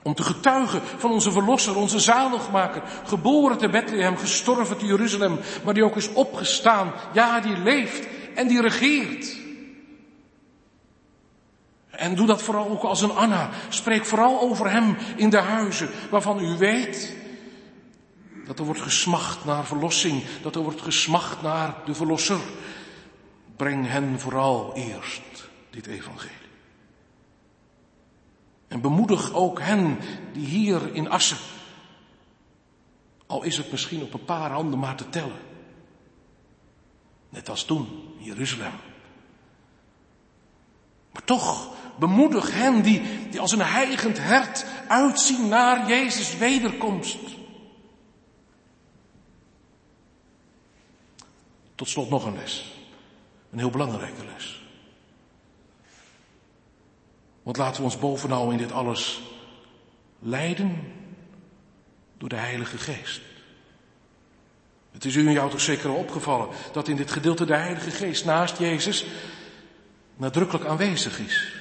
Om 0.02 0.14
te 0.14 0.22
getuigen 0.22 0.82
van 0.96 1.10
onze 1.10 1.32
verlosser, 1.32 1.76
onze 1.76 1.98
zaligmaker, 1.98 2.82
geboren 3.04 3.58
te 3.58 3.68
Bethlehem, 3.68 4.16
gestorven 4.16 4.78
te 4.78 4.86
Jeruzalem, 4.86 5.38
maar 5.64 5.74
die 5.74 5.84
ook 5.84 5.96
is 5.96 6.12
opgestaan. 6.12 6.92
Ja, 7.12 7.40
die 7.40 7.58
leeft 7.58 8.06
en 8.34 8.48
die 8.48 8.60
regeert. 8.60 9.36
En 11.90 12.14
doe 12.14 12.26
dat 12.26 12.42
vooral 12.42 12.68
ook 12.68 12.82
als 12.82 13.02
een 13.02 13.16
Anna. 13.16 13.50
Spreek 13.68 14.04
vooral 14.04 14.40
over 14.40 14.70
hem 14.70 14.96
in 15.16 15.30
de 15.30 15.40
huizen 15.40 15.90
waarvan 16.10 16.40
u 16.40 16.56
weet 16.56 17.16
dat 18.46 18.58
er 18.58 18.64
wordt 18.64 18.80
gesmacht 18.80 19.44
naar 19.44 19.66
verlossing, 19.66 20.22
dat 20.42 20.56
er 20.56 20.62
wordt 20.62 20.82
gesmacht 20.82 21.42
naar 21.42 21.74
de 21.84 21.94
verlosser. 21.94 22.38
Breng 23.56 23.88
hen 23.88 24.20
vooral 24.20 24.72
eerst 24.74 25.48
dit 25.70 25.86
evangelie. 25.86 26.47
En 28.68 28.80
bemoedig 28.80 29.32
ook 29.32 29.60
hen 29.60 29.98
die 30.32 30.46
hier 30.46 30.94
in 30.94 31.10
Assen, 31.10 31.38
al 33.26 33.42
is 33.42 33.56
het 33.56 33.70
misschien 33.70 34.02
op 34.02 34.14
een 34.14 34.24
paar 34.24 34.50
handen 34.50 34.78
maar 34.78 34.96
te 34.96 35.08
tellen. 35.08 35.40
Net 37.28 37.48
als 37.48 37.64
toen 37.64 38.14
in 38.18 38.24
Jeruzalem. 38.24 38.72
Maar 41.12 41.24
toch 41.24 41.74
bemoedig 41.98 42.52
hen 42.52 42.82
die, 42.82 43.28
die 43.30 43.40
als 43.40 43.52
een 43.52 43.62
heigend 43.62 44.18
hert 44.18 44.66
uitzien 44.88 45.48
naar 45.48 45.88
Jezus 45.88 46.36
wederkomst. 46.36 47.18
Tot 51.74 51.88
slot 51.88 52.10
nog 52.10 52.24
een 52.24 52.36
les. 52.36 52.72
Een 53.50 53.58
heel 53.58 53.70
belangrijke 53.70 54.24
les. 54.24 54.67
Want 57.48 57.60
laten 57.60 57.76
we 57.76 57.82
ons 57.82 57.98
bovenal 57.98 58.50
in 58.50 58.58
dit 58.58 58.72
alles 58.72 59.22
leiden 60.18 60.92
door 62.18 62.28
de 62.28 62.36
Heilige 62.36 62.78
Geest. 62.78 63.20
Het 64.92 65.04
is 65.04 65.14
u 65.14 65.26
en 65.26 65.32
jou 65.32 65.50
toch 65.50 65.60
zeker 65.60 65.90
al 65.90 65.96
opgevallen 65.96 66.48
dat 66.72 66.88
in 66.88 66.96
dit 66.96 67.10
gedeelte 67.10 67.46
de 67.46 67.54
Heilige 67.54 67.90
Geest 67.90 68.24
naast 68.24 68.58
Jezus 68.58 69.06
nadrukkelijk 70.16 70.66
aanwezig 70.66 71.18
is. 71.18 71.52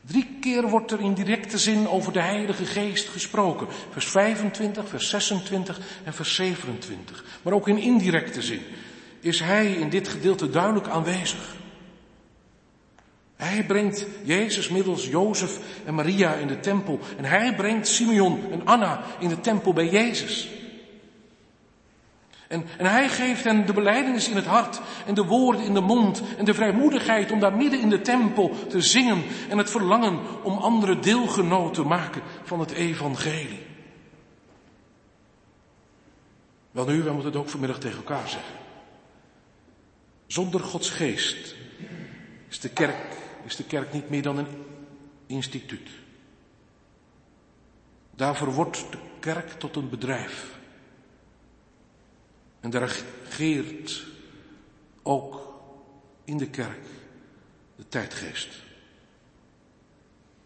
Drie 0.00 0.36
keer 0.40 0.68
wordt 0.68 0.90
er 0.90 1.00
in 1.00 1.14
directe 1.14 1.58
zin 1.58 1.88
over 1.88 2.12
de 2.12 2.22
Heilige 2.22 2.64
Geest 2.64 3.08
gesproken. 3.08 3.66
Vers 3.90 4.06
25, 4.06 4.88
vers 4.88 5.08
26 5.08 5.80
en 6.04 6.14
vers 6.14 6.34
27. 6.34 7.24
Maar 7.42 7.52
ook 7.52 7.68
in 7.68 7.78
indirecte 7.78 8.42
zin 8.42 8.62
is 9.20 9.40
Hij 9.40 9.72
in 9.72 9.88
dit 9.88 10.08
gedeelte 10.08 10.50
duidelijk 10.50 10.88
aanwezig. 10.88 11.64
Hij 13.36 13.64
brengt 13.64 14.06
Jezus 14.22 14.68
middels 14.68 15.06
Jozef 15.06 15.58
en 15.84 15.94
Maria 15.94 16.34
in 16.34 16.46
de 16.46 16.60
tempel. 16.60 16.98
En 17.16 17.24
hij 17.24 17.54
brengt 17.54 17.88
Simeon 17.88 18.40
en 18.52 18.66
Anna 18.66 19.04
in 19.18 19.28
de 19.28 19.40
tempel 19.40 19.72
bij 19.72 19.88
Jezus. 19.88 20.48
En, 22.48 22.66
en 22.78 22.86
hij 22.86 23.08
geeft 23.08 23.44
hen 23.44 23.66
de 23.66 23.72
beleidenis 23.72 24.28
in 24.28 24.36
het 24.36 24.44
hart 24.44 24.80
en 25.06 25.14
de 25.14 25.24
woorden 25.24 25.64
in 25.64 25.74
de 25.74 25.80
mond 25.80 26.22
en 26.38 26.44
de 26.44 26.54
vrijmoedigheid 26.54 27.30
om 27.30 27.40
daar 27.40 27.56
midden 27.56 27.80
in 27.80 27.88
de 27.88 28.00
tempel 28.00 28.54
te 28.68 28.80
zingen 28.80 29.22
en 29.48 29.58
het 29.58 29.70
verlangen 29.70 30.18
om 30.42 30.58
andere 30.58 30.98
deelgenoten 30.98 31.72
te 31.72 31.88
maken 31.88 32.22
van 32.44 32.60
het 32.60 32.70
evangelie. 32.70 33.64
Wel 36.70 36.86
nu, 36.86 37.02
wij 37.02 37.12
moeten 37.12 37.32
het 37.32 37.40
ook 37.40 37.48
vanmiddag 37.48 37.78
tegen 37.78 37.96
elkaar 37.96 38.28
zeggen. 38.28 38.54
Zonder 40.26 40.60
Gods 40.60 40.90
geest 40.90 41.54
is 42.48 42.60
de 42.60 42.68
kerk, 42.68 43.16
is 43.46 43.56
de 43.56 43.64
kerk 43.64 43.92
niet 43.92 44.10
meer 44.10 44.22
dan 44.22 44.38
een 44.38 44.64
instituut. 45.26 45.88
Daarvoor 48.10 48.52
wordt 48.52 48.86
de 48.90 48.98
kerk 49.20 49.50
tot 49.50 49.76
een 49.76 49.88
bedrijf. 49.88 50.54
En 52.60 52.70
daar 52.70 52.88
regeert 53.28 54.04
ook 55.02 55.54
in 56.24 56.38
de 56.38 56.48
kerk 56.48 56.86
de 57.76 57.88
tijdgeest. 57.88 58.48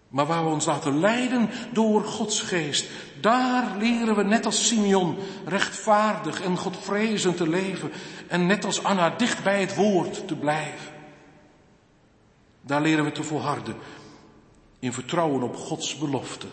Maar 0.08 0.26
waar 0.26 0.44
we 0.44 0.50
ons 0.50 0.64
laten 0.64 1.00
leiden 1.00 1.50
door 1.72 2.04
Gods 2.04 2.40
geest, 2.40 2.90
daar 3.20 3.76
leren 3.76 4.16
we 4.16 4.22
net 4.22 4.46
als 4.46 4.66
Simeon 4.66 5.16
rechtvaardig 5.44 6.42
en 6.42 6.56
Godvrezend 6.56 7.36
te 7.36 7.48
leven 7.48 7.92
en 8.28 8.46
net 8.46 8.64
als 8.64 8.84
Anna 8.84 9.10
dicht 9.10 9.44
bij 9.44 9.60
het 9.60 9.74
woord 9.74 10.28
te 10.28 10.36
blijven. 10.36 10.89
Daar 12.60 12.80
leren 12.80 13.04
we 13.04 13.12
te 13.12 13.22
volharden 13.22 13.76
in 14.78 14.92
vertrouwen 14.92 15.42
op 15.42 15.56
Gods 15.56 15.98
belofte. 15.98 16.46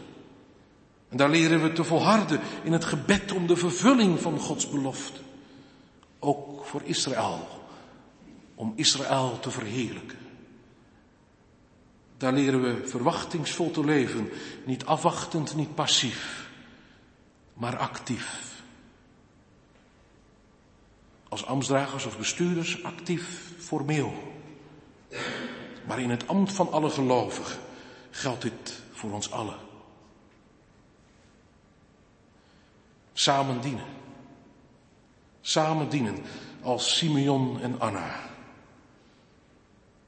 En 1.10 1.18
daar 1.18 1.30
leren 1.30 1.62
we 1.62 1.72
te 1.72 1.84
volharden 1.84 2.39
in 2.64 2.72
het 2.72 2.86
gebed 2.86 3.32
om 3.32 3.47
de 3.47 3.55
vervulling 3.55 4.20
van 4.20 4.39
Gods 4.39 4.70
belofte. 4.70 5.20
Ook 6.20 6.66
voor 6.66 6.82
Israël. 6.84 7.47
Om 8.55 8.74
Israël 8.76 9.39
te 9.39 9.51
verheerlijken. 9.51 10.18
Daar 12.18 12.34
leren 12.34 12.62
we 12.62 12.88
verwachtingsvol 12.88 13.72
te 13.72 13.86
leven. 13.86 14.30
Niet 14.66 14.86
afwachtend, 14.86 15.55
niet 15.55 15.76
passief. 15.76 16.49
Maar 17.53 17.78
actief. 17.78 18.62
Als 21.30 21.45
ambtsdragers 21.45 22.05
of 22.05 22.18
bestuurders 22.18 22.84
actief 22.84 23.53
formeel. 23.58 24.14
Maar 25.88 25.99
in 25.99 26.09
het 26.09 26.27
ambt 26.27 26.53
van 26.53 26.71
alle 26.71 26.89
gelovigen 26.89 27.59
geldt 28.09 28.41
dit 28.41 28.81
voor 28.91 29.11
ons 29.11 29.31
allen. 29.31 29.57
Samen 33.13 33.61
dienen. 33.61 33.85
Samen 35.41 35.89
dienen 35.89 36.23
als 36.61 36.97
Simeon 36.97 37.61
en 37.61 37.79
Anna. 37.79 38.19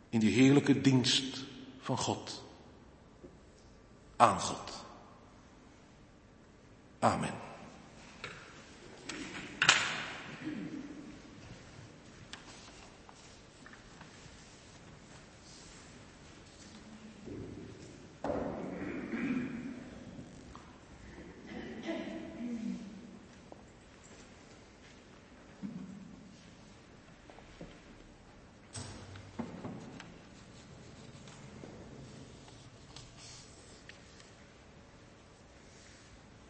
In 0.10 0.20
die 0.20 0.34
heerlijke 0.34 0.82
dienst 0.82 1.44
van 1.80 1.98
God. 1.98 2.44
Aan 4.16 4.40
God. 4.40 4.72
Amen. 7.00 7.49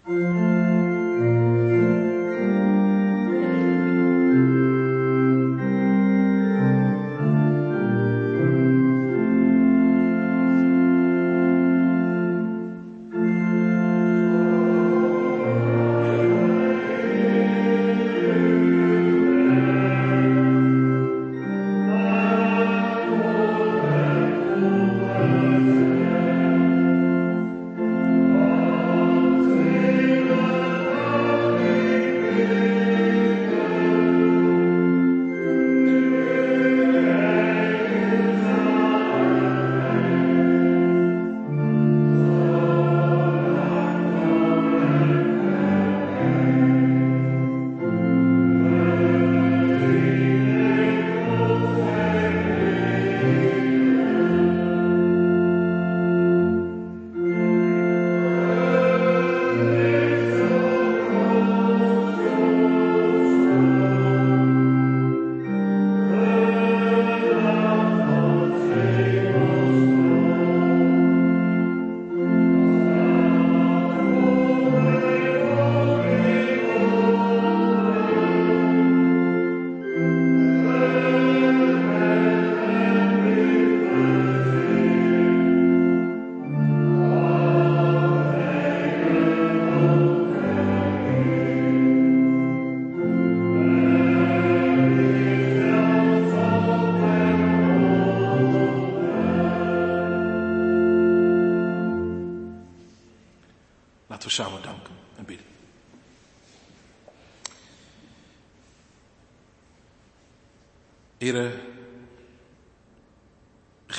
Laten 0.09 0.43
we 0.43 0.48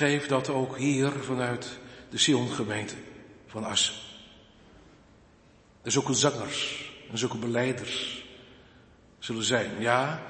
geef 0.01 0.27
dat 0.27 0.49
ook 0.49 0.77
hier 0.77 1.11
vanuit 1.11 1.79
de 2.11 2.19
Sion-gemeente 2.19 2.95
van 3.47 3.65
As. 3.65 4.15
Er 5.83 5.91
zulke 5.91 6.15
zangers 6.15 6.91
en 7.11 7.19
zulke 7.19 7.37
beleiders 7.37 8.25
zullen 9.19 9.45
zijn. 9.45 9.81
Ja, 9.81 10.23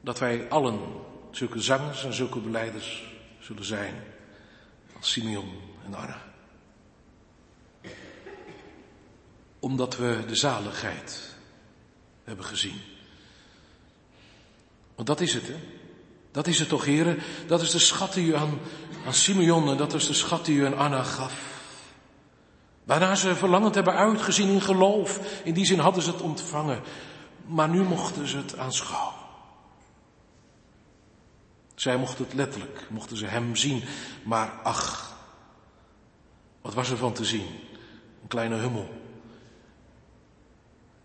dat 0.00 0.18
wij 0.18 0.48
allen 0.48 0.80
zulke 1.30 1.60
zangers 1.60 2.04
en 2.04 2.12
zulke 2.12 2.40
beleiders 2.40 3.04
zullen 3.40 3.64
zijn. 3.64 3.94
als 4.96 5.10
Simeon 5.10 5.60
en 5.84 5.94
Anna. 5.94 6.22
Omdat 9.58 9.96
we 9.96 10.24
de 10.26 10.36
zaligheid 10.36 11.36
hebben 12.24 12.44
gezien. 12.44 12.80
Want 14.94 15.08
dat 15.08 15.20
is 15.20 15.34
het, 15.34 15.46
hè? 15.46 15.75
Dat 16.36 16.46
is 16.46 16.58
het 16.58 16.68
toch, 16.68 16.84
heren? 16.84 17.18
Dat 17.46 17.60
is 17.62 17.70
de 17.70 17.78
schat 17.78 18.12
die 18.12 18.26
u 18.26 18.34
aan, 18.34 18.58
aan 19.06 19.14
Simeon 19.14 19.68
en 19.68 19.76
dat 19.76 19.94
is 19.94 20.06
de 20.06 20.12
schat 20.12 20.44
die 20.44 20.56
u 20.56 20.66
aan 20.66 20.76
Anna 20.76 21.02
gaf. 21.02 21.34
Waarna 22.84 23.14
ze 23.14 23.34
verlangend 23.34 23.74
hebben 23.74 23.94
uitgezien 23.94 24.48
in 24.48 24.60
geloof. 24.60 25.20
In 25.44 25.54
die 25.54 25.64
zin 25.64 25.78
hadden 25.78 26.02
ze 26.02 26.10
het 26.10 26.20
ontvangen. 26.20 26.82
Maar 27.46 27.68
nu 27.68 27.82
mochten 27.82 28.28
ze 28.28 28.36
het 28.36 28.58
aanschouwen. 28.58 29.14
Zij 31.74 31.96
mochten 31.96 32.24
het 32.24 32.34
letterlijk, 32.34 32.86
mochten 32.90 33.16
ze 33.16 33.26
hem 33.26 33.56
zien. 33.56 33.82
Maar 34.24 34.50
ach, 34.62 35.16
wat 36.62 36.74
was 36.74 36.90
er 36.90 36.96
van 36.96 37.12
te 37.12 37.24
zien? 37.24 37.46
Een 38.22 38.28
kleine 38.28 38.56
hummel. 38.56 38.88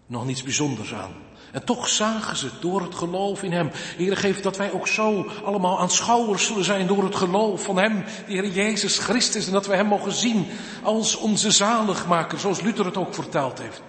Nog 0.05 0.25
niets 0.25 0.43
bijzonders 0.43 0.93
aan. 0.93 1.13
En 1.51 1.63
toch 1.63 1.89
zagen 1.89 2.37
ze 2.37 2.49
door 2.59 2.81
het 2.81 2.95
geloof 2.95 3.43
in 3.43 3.51
Hem. 3.51 3.69
Heer, 3.73 4.17
geef 4.17 4.41
dat 4.41 4.57
wij 4.57 4.71
ook 4.71 4.87
zo 4.87 5.25
allemaal 5.43 5.79
aanschouwers 5.79 6.45
zullen 6.45 6.63
zijn 6.63 6.87
door 6.87 7.03
het 7.03 7.15
geloof 7.15 7.63
van 7.63 7.77
Hem, 7.77 8.03
de 8.03 8.33
Heer 8.33 8.47
Jezus 8.47 8.97
Christus. 8.97 9.45
En 9.45 9.51
dat 9.51 9.67
we 9.67 9.75
Hem 9.75 9.87
mogen 9.87 10.11
zien 10.11 10.47
als 10.83 11.15
onze 11.15 11.51
zaligmaker, 11.51 12.39
zoals 12.39 12.61
Luther 12.61 12.85
het 12.85 12.97
ook 12.97 13.13
verteld 13.13 13.59
heeft. 13.59 13.81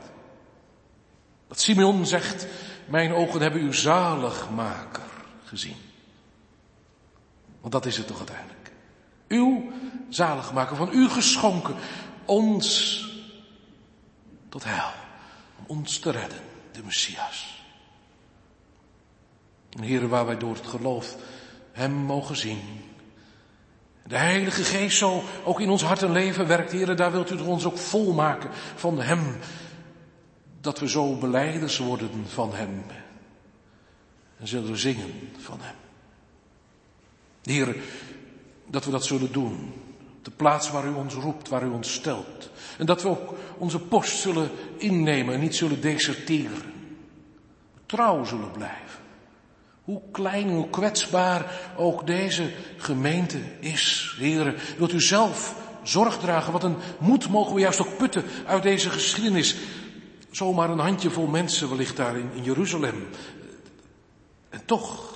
Dat 1.49 1.61
Simeon 1.61 2.07
zegt, 2.07 2.47
mijn 2.87 3.15
ogen 3.15 3.41
hebben 3.41 3.61
uw 3.61 3.73
zaligmaker 3.73 5.03
gezien. 5.45 5.77
Want 7.61 7.73
dat 7.73 7.87
is 7.87 7.97
het 7.97 8.07
toch 8.07 8.19
uiteindelijk. 8.19 8.73
Uw 9.29 9.73
zaligmaker, 10.09 10.77
van 10.77 10.89
u 10.93 11.09
geschonken, 11.09 11.75
ons 12.25 12.99
tot 14.49 14.65
heil, 14.65 14.91
om 15.57 15.77
ons 15.79 15.99
te 15.99 16.11
redden, 16.11 16.41
de 16.73 16.83
Messias. 16.85 17.52
Heren, 19.81 20.09
waar 20.09 20.27
wij 20.27 20.39
door 20.39 20.55
het 20.55 20.67
geloof 20.67 21.17
Hem 21.73 21.93
mogen 21.93 22.37
zien. 22.37 22.61
De 24.07 24.17
Heilige 24.17 24.65
Geest 24.65 24.99
zo 24.99 25.23
ook 25.45 25.61
in 25.61 25.71
ons 25.71 25.83
hart 25.83 26.03
en 26.03 26.13
leven 26.13 26.47
werkt, 26.47 26.73
heren, 26.73 26.97
daar 26.97 27.13
wilt 27.13 27.31
u 27.31 27.41
ons 27.41 27.65
ook 27.65 27.79
volmaken 27.79 28.51
van 28.75 29.01
Hem. 29.01 29.37
Dat 30.61 30.79
we 30.79 30.89
zo 30.89 31.17
beleiders 31.17 31.79
worden 31.79 32.11
van 32.27 32.55
Hem. 32.55 32.83
En 34.39 34.49
zullen 34.49 34.79
zingen 34.79 35.31
van 35.39 35.59
Hem. 35.61 35.75
Heer, 37.43 37.77
dat 38.67 38.85
we 38.85 38.91
dat 38.91 39.05
zullen 39.05 39.33
doen. 39.33 39.73
De 40.23 40.31
plaats 40.31 40.71
waar 40.71 40.87
u 40.87 40.93
ons 40.93 41.15
roept, 41.15 41.49
waar 41.49 41.63
u 41.63 41.69
ons 41.69 41.93
stelt. 41.93 42.51
En 42.79 42.87
dat 42.87 43.03
we 43.03 43.09
ook 43.09 43.35
onze 43.59 43.79
post 43.79 44.19
zullen 44.19 44.51
innemen 44.77 45.35
en 45.35 45.41
niet 45.41 45.55
zullen 45.55 45.81
deserteren. 45.81 46.73
Trouw 47.87 48.25
zullen 48.25 48.51
blijven. 48.51 48.92
Hoe 49.85 50.03
klein 50.13 50.49
hoe 50.49 50.71
kwetsbaar 50.71 51.73
ook 51.77 52.07
deze 52.07 52.51
gemeente 52.77 53.39
is. 53.61 54.15
Heren, 54.19 54.55
wilt 54.77 54.93
u 54.93 55.01
zelf 55.01 55.55
zorg 55.83 56.19
dragen? 56.19 56.53
Wat 56.53 56.65
een 56.65 56.77
moed 56.99 57.29
mogen 57.29 57.55
we 57.55 57.61
juist 57.61 57.81
ook 57.81 57.97
putten 57.97 58.25
uit 58.47 58.63
deze 58.63 58.91
geschiedenis. 58.91 59.57
Zomaar 60.31 60.71
een 60.71 60.79
handjevol 60.79 61.27
mensen 61.27 61.69
wellicht 61.69 61.97
daar 61.97 62.17
in, 62.17 62.31
in 62.35 62.43
Jeruzalem. 62.43 63.09
En 64.49 64.65
toch, 64.65 65.13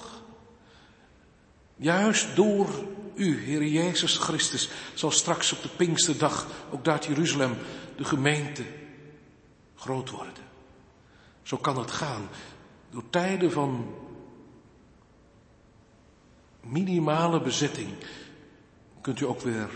Juist 1.77 2.37
door 2.37 2.69
u, 3.15 3.45
Heer 3.45 3.65
Jezus 3.65 4.17
Christus, 4.17 4.71
zal 4.95 5.11
straks 5.11 5.53
op 5.53 5.63
de 5.63 5.69
Pinksterdag 5.69 6.47
ook 6.71 6.85
daar 6.85 7.03
in 7.03 7.09
Jeruzalem 7.09 7.57
de 7.97 8.05
gemeente 8.05 8.63
groot 9.77 10.11
worden. 10.11 10.45
Zo 11.43 11.57
kan 11.57 11.79
het 11.79 11.91
gaan. 11.91 12.29
Door 12.91 13.03
tijden 13.11 13.53
van 13.53 13.95
minimale 16.69 17.41
bezetting 17.41 17.89
kunt 19.01 19.21
u 19.21 19.25
ook 19.25 19.41
weer 19.41 19.71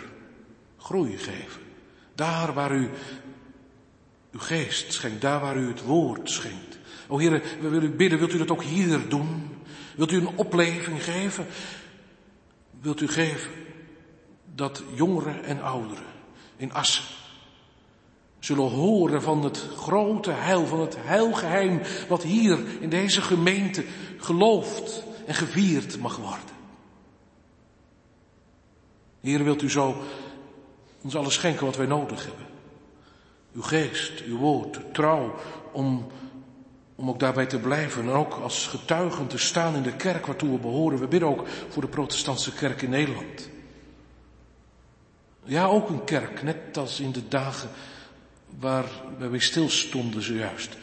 groei 0.78 1.18
geven. 1.18 1.62
Daar 2.14 2.52
waar 2.52 2.72
u 2.72 2.90
uw 4.32 4.40
geest 4.40 4.92
schenkt, 4.92 5.20
daar 5.20 5.40
waar 5.40 5.56
u 5.56 5.68
het 5.68 5.82
woord 5.84 6.30
schenkt. 6.30 6.78
O 7.08 7.18
Heer, 7.18 7.42
we 7.60 7.68
willen 7.68 7.92
u 7.92 7.94
bidden, 7.94 8.18
wilt 8.18 8.32
u 8.32 8.38
dat 8.38 8.50
ook 8.50 8.62
hier 8.62 9.08
doen? 9.08 9.48
Wilt 9.96 10.12
u 10.12 10.16
een 10.16 10.36
opleving 10.36 11.04
geven? 11.04 11.46
wilt 12.80 13.00
u 13.00 13.08
geven 13.08 13.50
dat 14.54 14.82
jongeren 14.94 15.44
en 15.44 15.62
ouderen 15.62 16.04
in 16.56 16.72
Assen 16.72 17.04
zullen 18.38 18.70
horen 18.70 19.22
van 19.22 19.44
het 19.44 19.66
grote 19.76 20.30
heil, 20.30 20.66
van 20.66 20.80
het 20.80 20.96
heilgeheim 20.98 21.80
wat 22.08 22.22
hier 22.22 22.58
in 22.80 22.88
deze 22.88 23.22
gemeente 23.22 23.84
geloofd 24.16 25.04
en 25.26 25.34
gevierd 25.34 25.98
mag 25.98 26.16
worden. 26.16 26.58
Heer, 29.20 29.44
wilt 29.44 29.62
u 29.62 29.70
zo 29.70 30.02
ons 31.02 31.16
alles 31.16 31.34
schenken 31.34 31.66
wat 31.66 31.76
wij 31.76 31.86
nodig 31.86 32.26
hebben. 32.26 32.46
Uw 33.54 33.62
geest, 33.62 34.22
uw 34.24 34.36
woord, 34.36 34.80
trouw 34.92 35.34
om 35.72 36.06
om 37.00 37.08
ook 37.08 37.18
daarbij 37.18 37.46
te 37.46 37.58
blijven 37.58 38.02
en 38.02 38.10
ook 38.10 38.34
als 38.34 38.66
getuigen 38.66 39.26
te 39.26 39.38
staan 39.38 39.74
in 39.74 39.82
de 39.82 39.96
kerk 39.96 40.26
waartoe 40.26 40.50
we 40.50 40.58
behoren. 40.58 40.98
We 40.98 41.08
bidden 41.08 41.28
ook 41.28 41.48
voor 41.68 41.82
de 41.82 41.88
protestantse 41.88 42.52
kerk 42.52 42.82
in 42.82 42.90
Nederland. 42.90 43.48
Ja, 45.44 45.64
ook 45.64 45.88
een 45.88 46.04
kerk, 46.04 46.42
net 46.42 46.76
als 46.76 47.00
in 47.00 47.12
de 47.12 47.28
dagen 47.28 47.68
waar 48.58 48.84
wij 49.18 49.38
stilstonden 49.38 50.22
zojuist. 50.22 50.76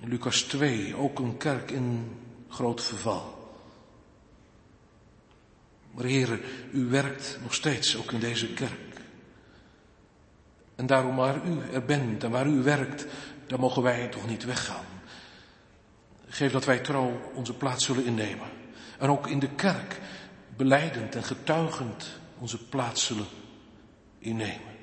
In 0.00 0.08
Lucas 0.08 0.40
2, 0.42 0.96
ook 0.96 1.18
een 1.18 1.36
kerk 1.36 1.70
in 1.70 2.16
groot 2.48 2.82
verval. 2.82 3.37
Maar 5.98 6.06
heren, 6.06 6.40
u 6.72 6.84
werkt 6.84 7.38
nog 7.42 7.54
steeds 7.54 7.96
ook 7.96 8.12
in 8.12 8.20
deze 8.20 8.52
kerk. 8.52 9.00
En 10.74 10.86
daarom 10.86 11.16
waar 11.16 11.46
u 11.46 11.60
er 11.72 11.84
bent 11.84 12.24
en 12.24 12.30
waar 12.30 12.46
u 12.46 12.62
werkt, 12.62 13.06
daar 13.46 13.58
mogen 13.58 13.82
wij 13.82 14.08
toch 14.08 14.26
niet 14.26 14.44
weggaan. 14.44 14.84
Geef 16.28 16.52
dat 16.52 16.64
wij 16.64 16.78
trouw 16.78 17.30
onze 17.34 17.54
plaats 17.54 17.84
zullen 17.84 18.04
innemen. 18.04 18.48
En 18.98 19.08
ook 19.08 19.26
in 19.26 19.38
de 19.38 19.48
kerk 19.48 20.00
beleidend 20.56 21.14
en 21.14 21.24
getuigend 21.24 22.18
onze 22.38 22.64
plaats 22.64 23.06
zullen 23.06 23.26
innemen. 24.18 24.76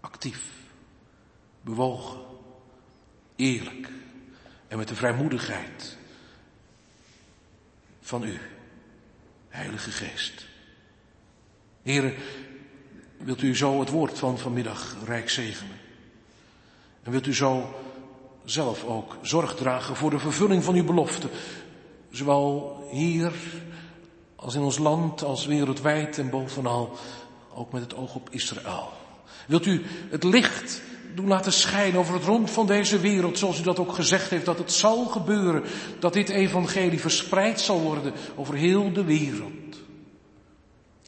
Actief, 0.00 0.42
bewogen, 1.60 2.20
eerlijk 3.36 3.88
en 4.68 4.78
met 4.78 4.88
de 4.88 4.94
vrijmoedigheid 4.94 5.96
van 8.00 8.22
u, 8.22 8.40
Heilige 9.56 9.90
Geest. 9.90 10.46
Heren, 11.82 12.14
wilt 13.18 13.42
u 13.42 13.56
zo 13.56 13.80
het 13.80 13.90
woord 13.90 14.18
van 14.18 14.38
vanmiddag 14.38 14.96
rijk 15.04 15.30
zegenen? 15.30 15.76
En 17.02 17.10
wilt 17.10 17.26
u 17.26 17.34
zo 17.34 17.74
zelf 18.44 18.84
ook 18.84 19.16
zorg 19.22 19.54
dragen 19.54 19.96
voor 19.96 20.10
de 20.10 20.18
vervulling 20.18 20.64
van 20.64 20.74
uw 20.74 20.84
belofte. 20.84 21.28
Zowel 22.10 22.80
hier 22.90 23.32
als 24.36 24.54
in 24.54 24.60
ons 24.60 24.78
land, 24.78 25.22
als 25.22 25.46
wereldwijd 25.46 26.18
en 26.18 26.30
bovenal 26.30 26.96
ook 27.54 27.72
met 27.72 27.82
het 27.82 27.94
oog 27.94 28.14
op 28.14 28.30
Israël. 28.30 28.92
Wilt 29.46 29.66
u 29.66 29.84
het 30.10 30.24
licht 30.24 30.82
doen 31.16 31.28
laten 31.28 31.52
schijnen 31.52 32.00
over 32.00 32.14
het 32.14 32.24
rond 32.24 32.50
van 32.50 32.66
deze 32.66 32.98
wereld, 33.00 33.38
zoals 33.38 33.60
u 33.60 33.62
dat 33.62 33.78
ook 33.78 33.92
gezegd 33.92 34.30
heeft, 34.30 34.44
dat 34.44 34.58
het 34.58 34.72
zal 34.72 35.04
gebeuren, 35.04 35.62
dat 35.98 36.12
dit 36.12 36.28
evangelie 36.28 37.00
verspreid 37.00 37.60
zal 37.60 37.80
worden 37.80 38.12
over 38.34 38.54
heel 38.54 38.92
de 38.92 39.04
wereld. 39.04 39.52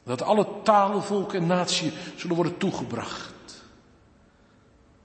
Dat 0.05 0.23
alle 0.23 0.47
talen, 0.63 1.03
volken 1.03 1.41
en 1.41 1.47
naties 1.47 1.93
zullen 2.17 2.37
worden 2.37 2.59
toegebracht. 2.59 3.65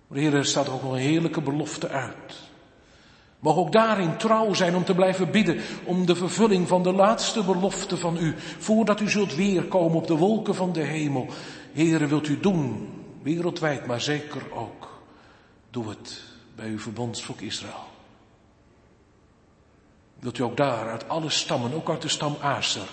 Maar 0.07 0.17
Heer, 0.17 0.33
er 0.33 0.45
staat 0.45 0.69
ook 0.69 0.83
een 0.83 0.95
heerlijke 0.95 1.41
belofte 1.41 1.87
uit. 1.89 2.41
Mag 3.39 3.55
ook 3.55 3.71
daarin 3.71 4.17
trouw 4.17 4.53
zijn 4.53 4.75
om 4.75 4.83
te 4.83 4.95
blijven 4.95 5.31
bidden 5.31 5.59
om 5.83 6.05
de 6.05 6.15
vervulling 6.15 6.67
van 6.67 6.83
de 6.83 6.93
laatste 6.93 7.43
belofte 7.43 7.97
van 7.97 8.17
u, 8.17 8.35
voordat 8.57 8.99
u 8.99 9.09
zult 9.09 9.35
weerkomen 9.35 9.97
op 9.97 10.07
de 10.07 10.15
wolken 10.17 10.55
van 10.55 10.73
de 10.73 10.83
hemel. 10.83 11.27
Heere, 11.73 12.07
wilt 12.07 12.27
u 12.27 12.39
doen, 12.39 12.89
wereldwijd, 13.21 13.85
maar 13.85 14.01
zeker 14.01 14.41
ook. 14.53 14.92
Doe 15.73 15.89
het 15.89 16.21
bij 16.55 16.69
uw 16.69 16.79
verbondsvolk 16.79 17.41
Israël. 17.41 17.89
Wilt 20.19 20.37
u 20.37 20.43
ook 20.43 20.57
daar 20.57 20.89
uit 20.89 21.09
alle 21.09 21.29
stammen, 21.29 21.73
ook 21.73 21.89
uit 21.89 22.01
de 22.01 22.07
stam 22.07 22.37
Aser, 22.41 22.89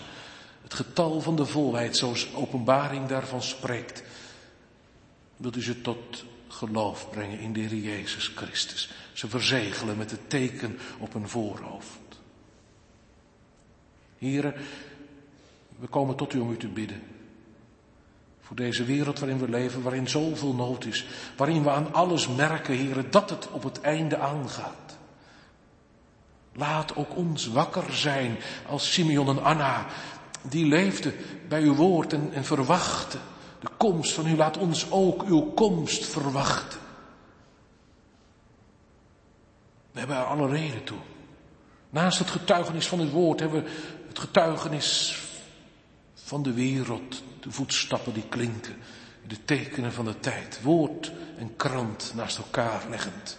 het 0.62 0.74
getal 0.74 1.20
van 1.20 1.36
de 1.36 1.46
volheid, 1.46 1.96
zoals 1.96 2.34
openbaring 2.34 3.06
daarvan 3.06 3.42
spreekt, 3.42 4.02
wilt 5.36 5.56
u 5.56 5.62
ze 5.62 5.80
tot 5.80 6.24
geloof 6.48 7.10
brengen 7.10 7.38
in 7.38 7.52
de 7.52 7.60
Heer 7.60 7.74
Jezus 7.74 8.26
Christus. 8.26 8.90
Ze 9.12 9.28
verzegelen 9.28 9.96
met 9.96 10.10
het 10.10 10.30
teken 10.30 10.78
op 10.98 11.14
een 11.14 11.28
voorhoofd. 11.28 12.20
Heren, 14.18 14.54
we 15.78 15.86
komen 15.86 16.16
tot 16.16 16.32
u 16.32 16.38
om 16.38 16.50
u 16.50 16.56
te 16.56 16.68
bidden. 16.68 17.02
Voor 18.50 18.58
deze 18.58 18.84
wereld 18.84 19.18
waarin 19.18 19.38
we 19.38 19.48
leven, 19.48 19.82
waarin 19.82 20.08
zoveel 20.08 20.54
nood 20.54 20.84
is, 20.84 21.06
waarin 21.36 21.62
we 21.62 21.70
aan 21.70 21.94
alles 21.94 22.28
merken, 22.28 22.74
heren, 22.74 23.10
dat 23.10 23.30
het 23.30 23.50
op 23.50 23.62
het 23.62 23.80
einde 23.80 24.18
aangaat. 24.18 24.98
Laat 26.52 26.96
ook 26.96 27.16
ons 27.16 27.46
wakker 27.46 27.92
zijn 27.92 28.36
als 28.68 28.92
Simeon 28.92 29.28
en 29.28 29.42
Anna, 29.42 29.86
die 30.42 30.66
leefden 30.66 31.14
bij 31.48 31.62
uw 31.62 31.74
woord 31.74 32.12
en, 32.12 32.32
en 32.32 32.44
verwachten 32.44 33.20
de 33.60 33.68
komst 33.76 34.12
van 34.12 34.26
u. 34.26 34.36
Laat 34.36 34.56
ons 34.56 34.90
ook 34.90 35.22
uw 35.22 35.42
komst 35.42 36.06
verwachten. 36.06 36.80
We 39.92 39.98
hebben 39.98 40.16
er 40.16 40.24
alle 40.24 40.48
reden 40.48 40.84
toe. 40.84 40.98
Naast 41.90 42.18
het 42.18 42.30
getuigenis 42.30 42.88
van 42.88 42.98
het 42.98 43.10
woord 43.10 43.40
hebben 43.40 43.64
we 43.64 43.70
het 44.08 44.18
getuigenis 44.18 45.22
van 46.14 46.42
de 46.42 46.52
wereld, 46.52 47.22
de 47.40 47.50
voetstappen 47.50 48.12
die 48.12 48.28
klinken, 48.28 48.76
de 49.26 49.44
tekenen 49.44 49.92
van 49.92 50.04
de 50.04 50.20
tijd, 50.20 50.62
woord 50.62 51.12
en 51.38 51.56
krant 51.56 52.12
naast 52.14 52.38
elkaar 52.38 52.88
leggend. 52.88 53.38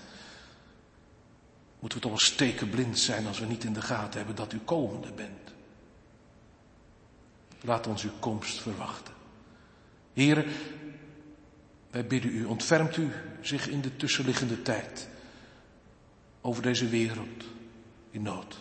Moeten 1.79 1.97
we 1.97 2.03
toch 2.03 2.17
wel 2.17 2.27
stekenblind 2.29 2.99
zijn 2.99 3.27
als 3.27 3.39
we 3.39 3.45
niet 3.45 3.63
in 3.63 3.73
de 3.73 3.81
gaten 3.81 4.17
hebben 4.17 4.35
dat 4.35 4.53
u 4.53 4.59
komende 4.59 5.11
bent. 5.11 5.53
Laat 7.61 7.87
ons 7.87 8.03
uw 8.03 8.17
komst 8.19 8.61
verwachten. 8.61 9.13
Heren, 10.13 10.45
wij 11.89 12.07
bidden 12.07 12.31
u, 12.31 12.45
ontfermt 12.45 12.97
u 12.97 13.11
zich 13.41 13.67
in 13.67 13.81
de 13.81 13.95
tussenliggende 13.95 14.61
tijd 14.61 15.07
over 16.41 16.63
deze 16.63 16.87
wereld 16.87 17.43
in 18.11 18.21
nood. 18.21 18.57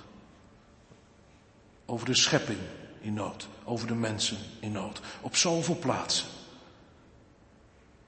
Over 1.87 2.07
de 2.07 2.15
schepping 2.15 2.59
in 3.01 3.15
nood, 3.15 3.49
over 3.71 3.87
de 3.87 3.95
mensen 3.95 4.37
in 4.61 4.73
nood, 4.73 5.01
op 5.21 5.37
zoveel 5.37 5.79
plaatsen. 5.79 6.27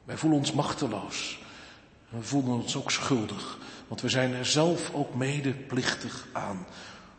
Wij 0.04 0.16
voelen 0.16 0.38
ons 0.38 0.52
machteloos. 0.52 1.38
We 2.08 2.22
voelen 2.22 2.52
ons 2.52 2.76
ook 2.76 2.90
schuldig, 2.90 3.58
want 3.88 4.00
we 4.00 4.08
zijn 4.08 4.34
er 4.34 4.46
zelf 4.46 4.90
ook 4.94 5.14
medeplichtig 5.14 6.26
aan. 6.32 6.66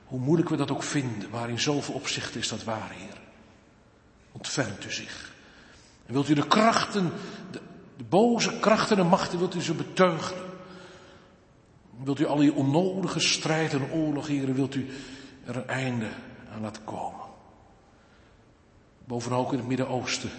Hoe 0.06 0.20
moeilijk 0.20 0.50
we 0.50 0.56
dat 0.56 0.72
ook 0.72 0.84
vinden, 0.84 1.30
maar 1.30 1.50
in 1.50 1.60
zoveel 1.60 1.94
opzichten 1.94 2.40
is 2.40 2.48
dat 2.48 2.64
waar, 2.64 2.92
Heer. 2.92 3.22
Ontfermt 4.32 4.86
u 4.86 4.92
zich. 4.92 5.32
En 6.06 6.14
wilt 6.14 6.30
u 6.30 6.34
de 6.34 6.48
krachten, 6.48 7.12
de, 7.52 7.62
boze 8.10 8.60
krachten 8.60 8.98
en 8.98 9.08
machten, 9.08 9.38
wilt 9.40 9.56
u 9.56 9.62
ze 9.62 9.74
beteugelen. 9.74 10.44
Wilt 12.04 12.20
u 12.20 12.26
al 12.26 12.38
die 12.38 12.54
onnodige 12.54 13.20
strijd 13.20 13.74
en 13.74 13.92
oorlog, 13.92 14.28
heren, 14.28 14.56
wilt 14.56 14.76
u 14.76 14.90
er 15.46 15.56
een 15.56 15.68
einde 15.68 16.10
aan 16.54 16.62
laten 16.62 16.84
komen. 16.84 17.23
Bovenal 19.06 19.40
ook 19.40 19.52
in 19.52 19.58
het 19.58 19.68
Midden-Oosten, 19.68 20.32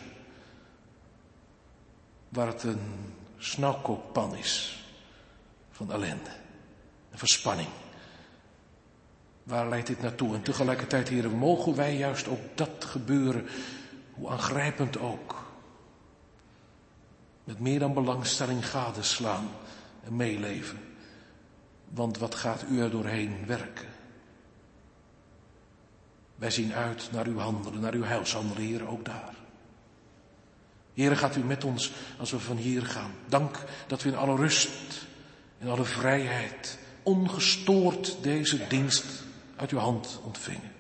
waar 2.29 2.47
het 2.47 2.63
een 2.63 3.15
snauwkookpan 3.39 4.37
is 4.37 4.85
van 5.71 5.93
ellende 5.93 6.31
en 7.11 7.19
verspanning. 7.19 7.69
Waar 9.43 9.69
leidt 9.69 9.87
dit 9.87 10.03
naartoe? 10.03 10.35
En 10.35 10.43
tegelijkertijd, 10.43 11.09
heren, 11.09 11.31
mogen 11.31 11.75
wij 11.75 11.97
juist 11.97 12.29
ook 12.29 12.41
dat 12.55 12.85
gebeuren, 12.85 13.47
hoe 14.13 14.29
aangrijpend 14.29 14.99
ook, 14.99 15.45
met 17.45 17.59
meer 17.59 17.79
dan 17.79 17.95
belangstelling 17.95 18.69
gadeslaan 18.69 19.49
en 20.05 20.17
meeleven. 20.17 20.79
Want 21.89 22.19
wat 22.19 22.35
gaat 22.35 22.65
u 22.71 22.81
er 22.81 22.91
doorheen 22.91 23.47
werken? 23.47 23.94
Wij 26.45 26.53
zien 26.53 26.75
uit 26.75 27.09
naar 27.13 27.27
uw 27.27 27.39
handelen, 27.39 27.81
naar 27.81 27.95
uw 27.95 28.03
heilshandelen, 28.03 28.63
Heer, 28.63 28.89
ook 28.89 29.05
daar. 29.05 29.35
Heer, 30.95 31.17
gaat 31.17 31.37
u 31.37 31.41
met 31.41 31.65
ons 31.65 31.93
als 32.19 32.31
we 32.31 32.39
van 32.39 32.57
hier 32.57 32.87
gaan. 32.87 33.11
Dank 33.29 33.65
dat 33.87 34.03
we 34.03 34.09
in 34.09 34.17
alle 34.17 34.37
rust, 34.37 35.07
in 35.59 35.69
alle 35.69 35.85
vrijheid, 35.85 36.79
ongestoord 37.03 38.17
deze 38.21 38.67
dienst 38.67 39.05
uit 39.57 39.71
uw 39.71 39.79
hand 39.79 40.21
ontvingen. 40.25 40.73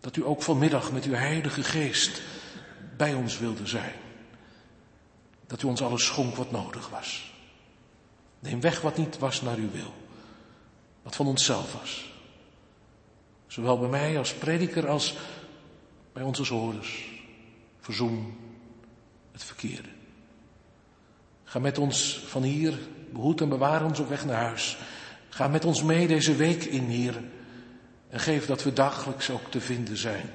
Dat 0.00 0.16
u 0.16 0.24
ook 0.24 0.42
vanmiddag 0.42 0.92
met 0.92 1.04
uw 1.04 1.14
heilige 1.14 1.62
geest 1.62 2.22
bij 2.96 3.14
ons 3.14 3.38
wilde 3.38 3.66
zijn. 3.66 3.94
Dat 5.46 5.62
u 5.62 5.66
ons 5.66 5.82
alles 5.82 6.04
schonk 6.04 6.36
wat 6.36 6.50
nodig 6.50 6.88
was. 6.88 7.32
Neem 8.38 8.60
weg 8.60 8.80
wat 8.80 8.96
niet 8.96 9.18
was 9.18 9.42
naar 9.42 9.56
uw 9.56 9.70
wil. 9.70 9.94
Wat 11.02 11.16
van 11.16 11.26
onszelf 11.26 11.72
was. 11.72 12.13
Zowel 13.54 13.78
bij 13.78 13.88
mij 13.88 14.18
als 14.18 14.34
prediker 14.34 14.88
als 14.88 15.16
bij 16.12 16.22
als 16.22 16.48
hoorders. 16.48 17.04
Verzoen 17.80 18.36
het 19.32 19.44
verkeerde. 19.44 19.88
Ga 21.44 21.58
met 21.58 21.78
ons 21.78 22.24
van 22.26 22.42
hier, 22.42 22.78
behoed 23.12 23.40
en 23.40 23.48
bewaar 23.48 23.84
ons 23.84 23.98
op 23.98 24.08
weg 24.08 24.24
naar 24.24 24.42
huis. 24.42 24.76
Ga 25.28 25.48
met 25.48 25.64
ons 25.64 25.82
mee 25.82 26.06
deze 26.06 26.36
week 26.36 26.64
in, 26.64 26.84
hier. 26.84 27.22
En 28.08 28.20
geef 28.20 28.46
dat 28.46 28.62
we 28.62 28.72
dagelijks 28.72 29.30
ook 29.30 29.50
te 29.50 29.60
vinden 29.60 29.96
zijn 29.96 30.30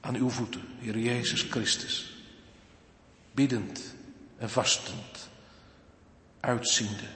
aan 0.00 0.14
uw 0.14 0.28
voeten, 0.28 0.62
Heer 0.78 0.98
Jezus 0.98 1.42
Christus. 1.42 2.16
Biddend 3.32 3.94
en 4.38 4.50
vastend, 4.50 5.28
uitziende 6.40 7.08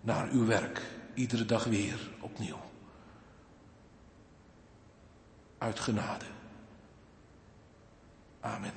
naar 0.00 0.30
uw 0.30 0.46
werk, 0.46 0.82
iedere 1.14 1.44
dag 1.44 1.64
weer 1.64 1.98
opnieuw. 2.20 2.67
Uit 5.58 5.80
genade. 5.80 6.24
Amen. 8.40 8.72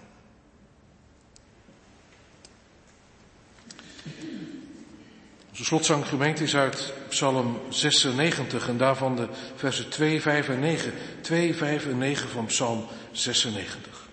Onze 5.49 5.63
slotzang 5.63 6.07
gemeente 6.07 6.43
is 6.43 6.55
uit 6.55 6.93
Psalm 7.09 7.59
96 7.69 8.67
en 8.67 8.77
daarvan 8.77 9.15
de 9.15 9.27
versen 9.55 9.89
2, 9.89 10.21
5 10.21 10.49
en 10.49 10.59
9. 10.59 10.93
2, 11.21 11.55
5 11.55 11.85
en 11.85 11.97
9 11.97 12.29
van 12.29 12.45
Psalm 12.45 12.85
96. 13.11 14.09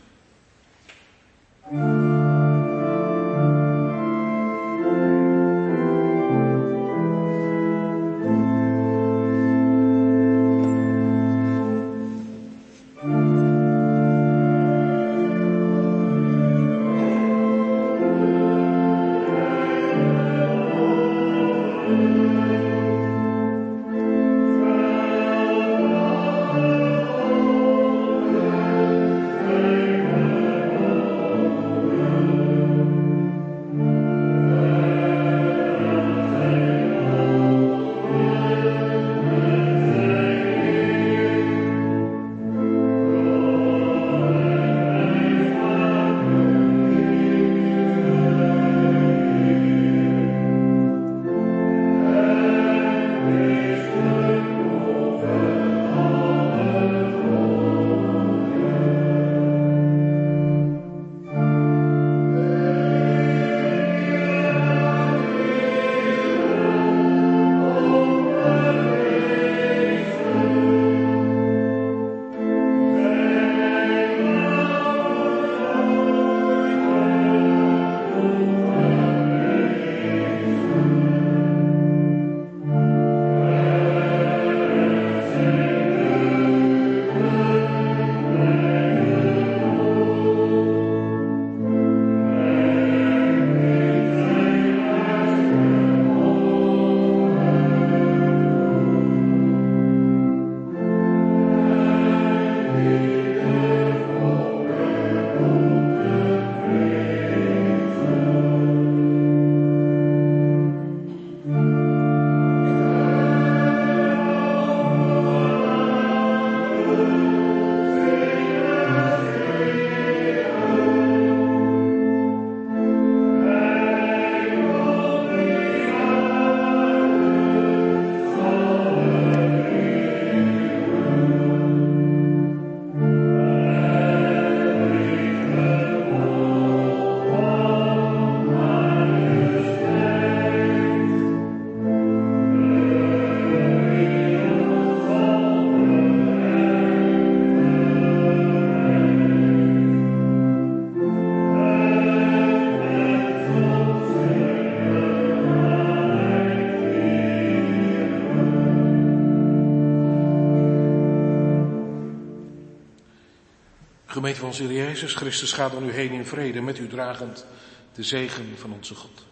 Gemeente 164.19 164.41
van 164.41 164.49
onze 164.49 164.73
Jezus 164.73 165.15
Christus 165.15 165.53
gaat 165.53 165.73
dan 165.73 165.87
u 165.89 165.93
heen 165.93 166.11
in 166.11 166.27
vrede, 166.27 166.61
met 166.61 166.79
u 166.79 166.87
dragend 166.87 167.47
de 167.95 168.03
zegen 168.03 168.45
van 168.57 168.73
onze 168.73 168.95
God. 168.95 169.27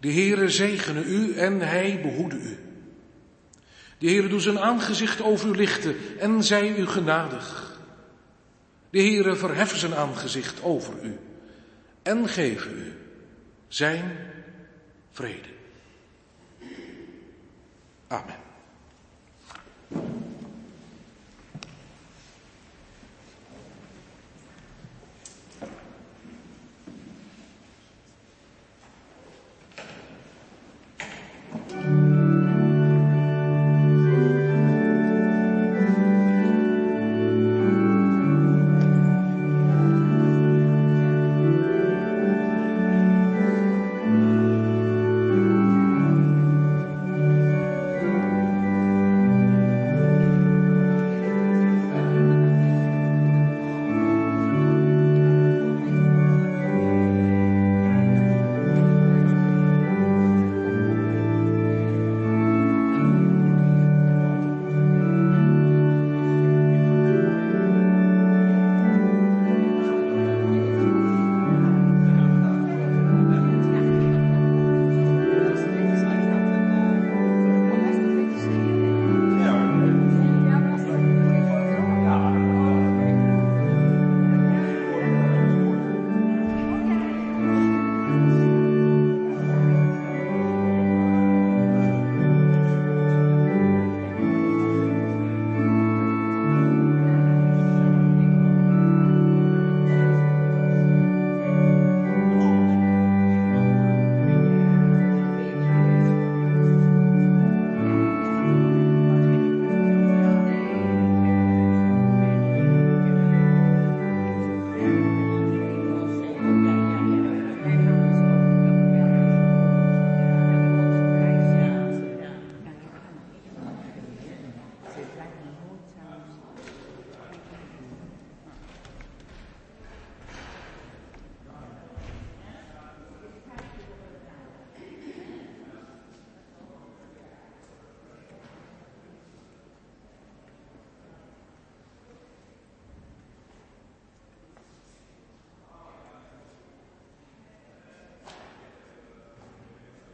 De 0.00 0.12
Heere 0.12 0.50
zegene 0.50 1.04
u 1.04 1.34
en 1.34 1.60
hij 1.60 2.00
behoede 2.02 2.36
u. 2.36 2.58
De 3.98 4.06
Heere 4.06 4.28
doet 4.28 4.42
zijn 4.42 4.58
aangezicht 4.58 5.22
over 5.22 5.48
u 5.48 5.56
lichten 5.56 5.96
en 6.18 6.44
zij 6.44 6.76
u 6.76 6.86
genadig. 6.86 7.78
De 8.90 8.98
Heere 8.98 9.36
verheft 9.36 9.78
zijn 9.78 9.94
aangezicht 9.94 10.62
over 10.62 11.02
u 11.02 11.18
en 12.02 12.28
geven 12.28 12.78
u 12.78 12.92
zijn 13.68 14.16
vrede. 15.10 15.48
Amen. 18.06 18.45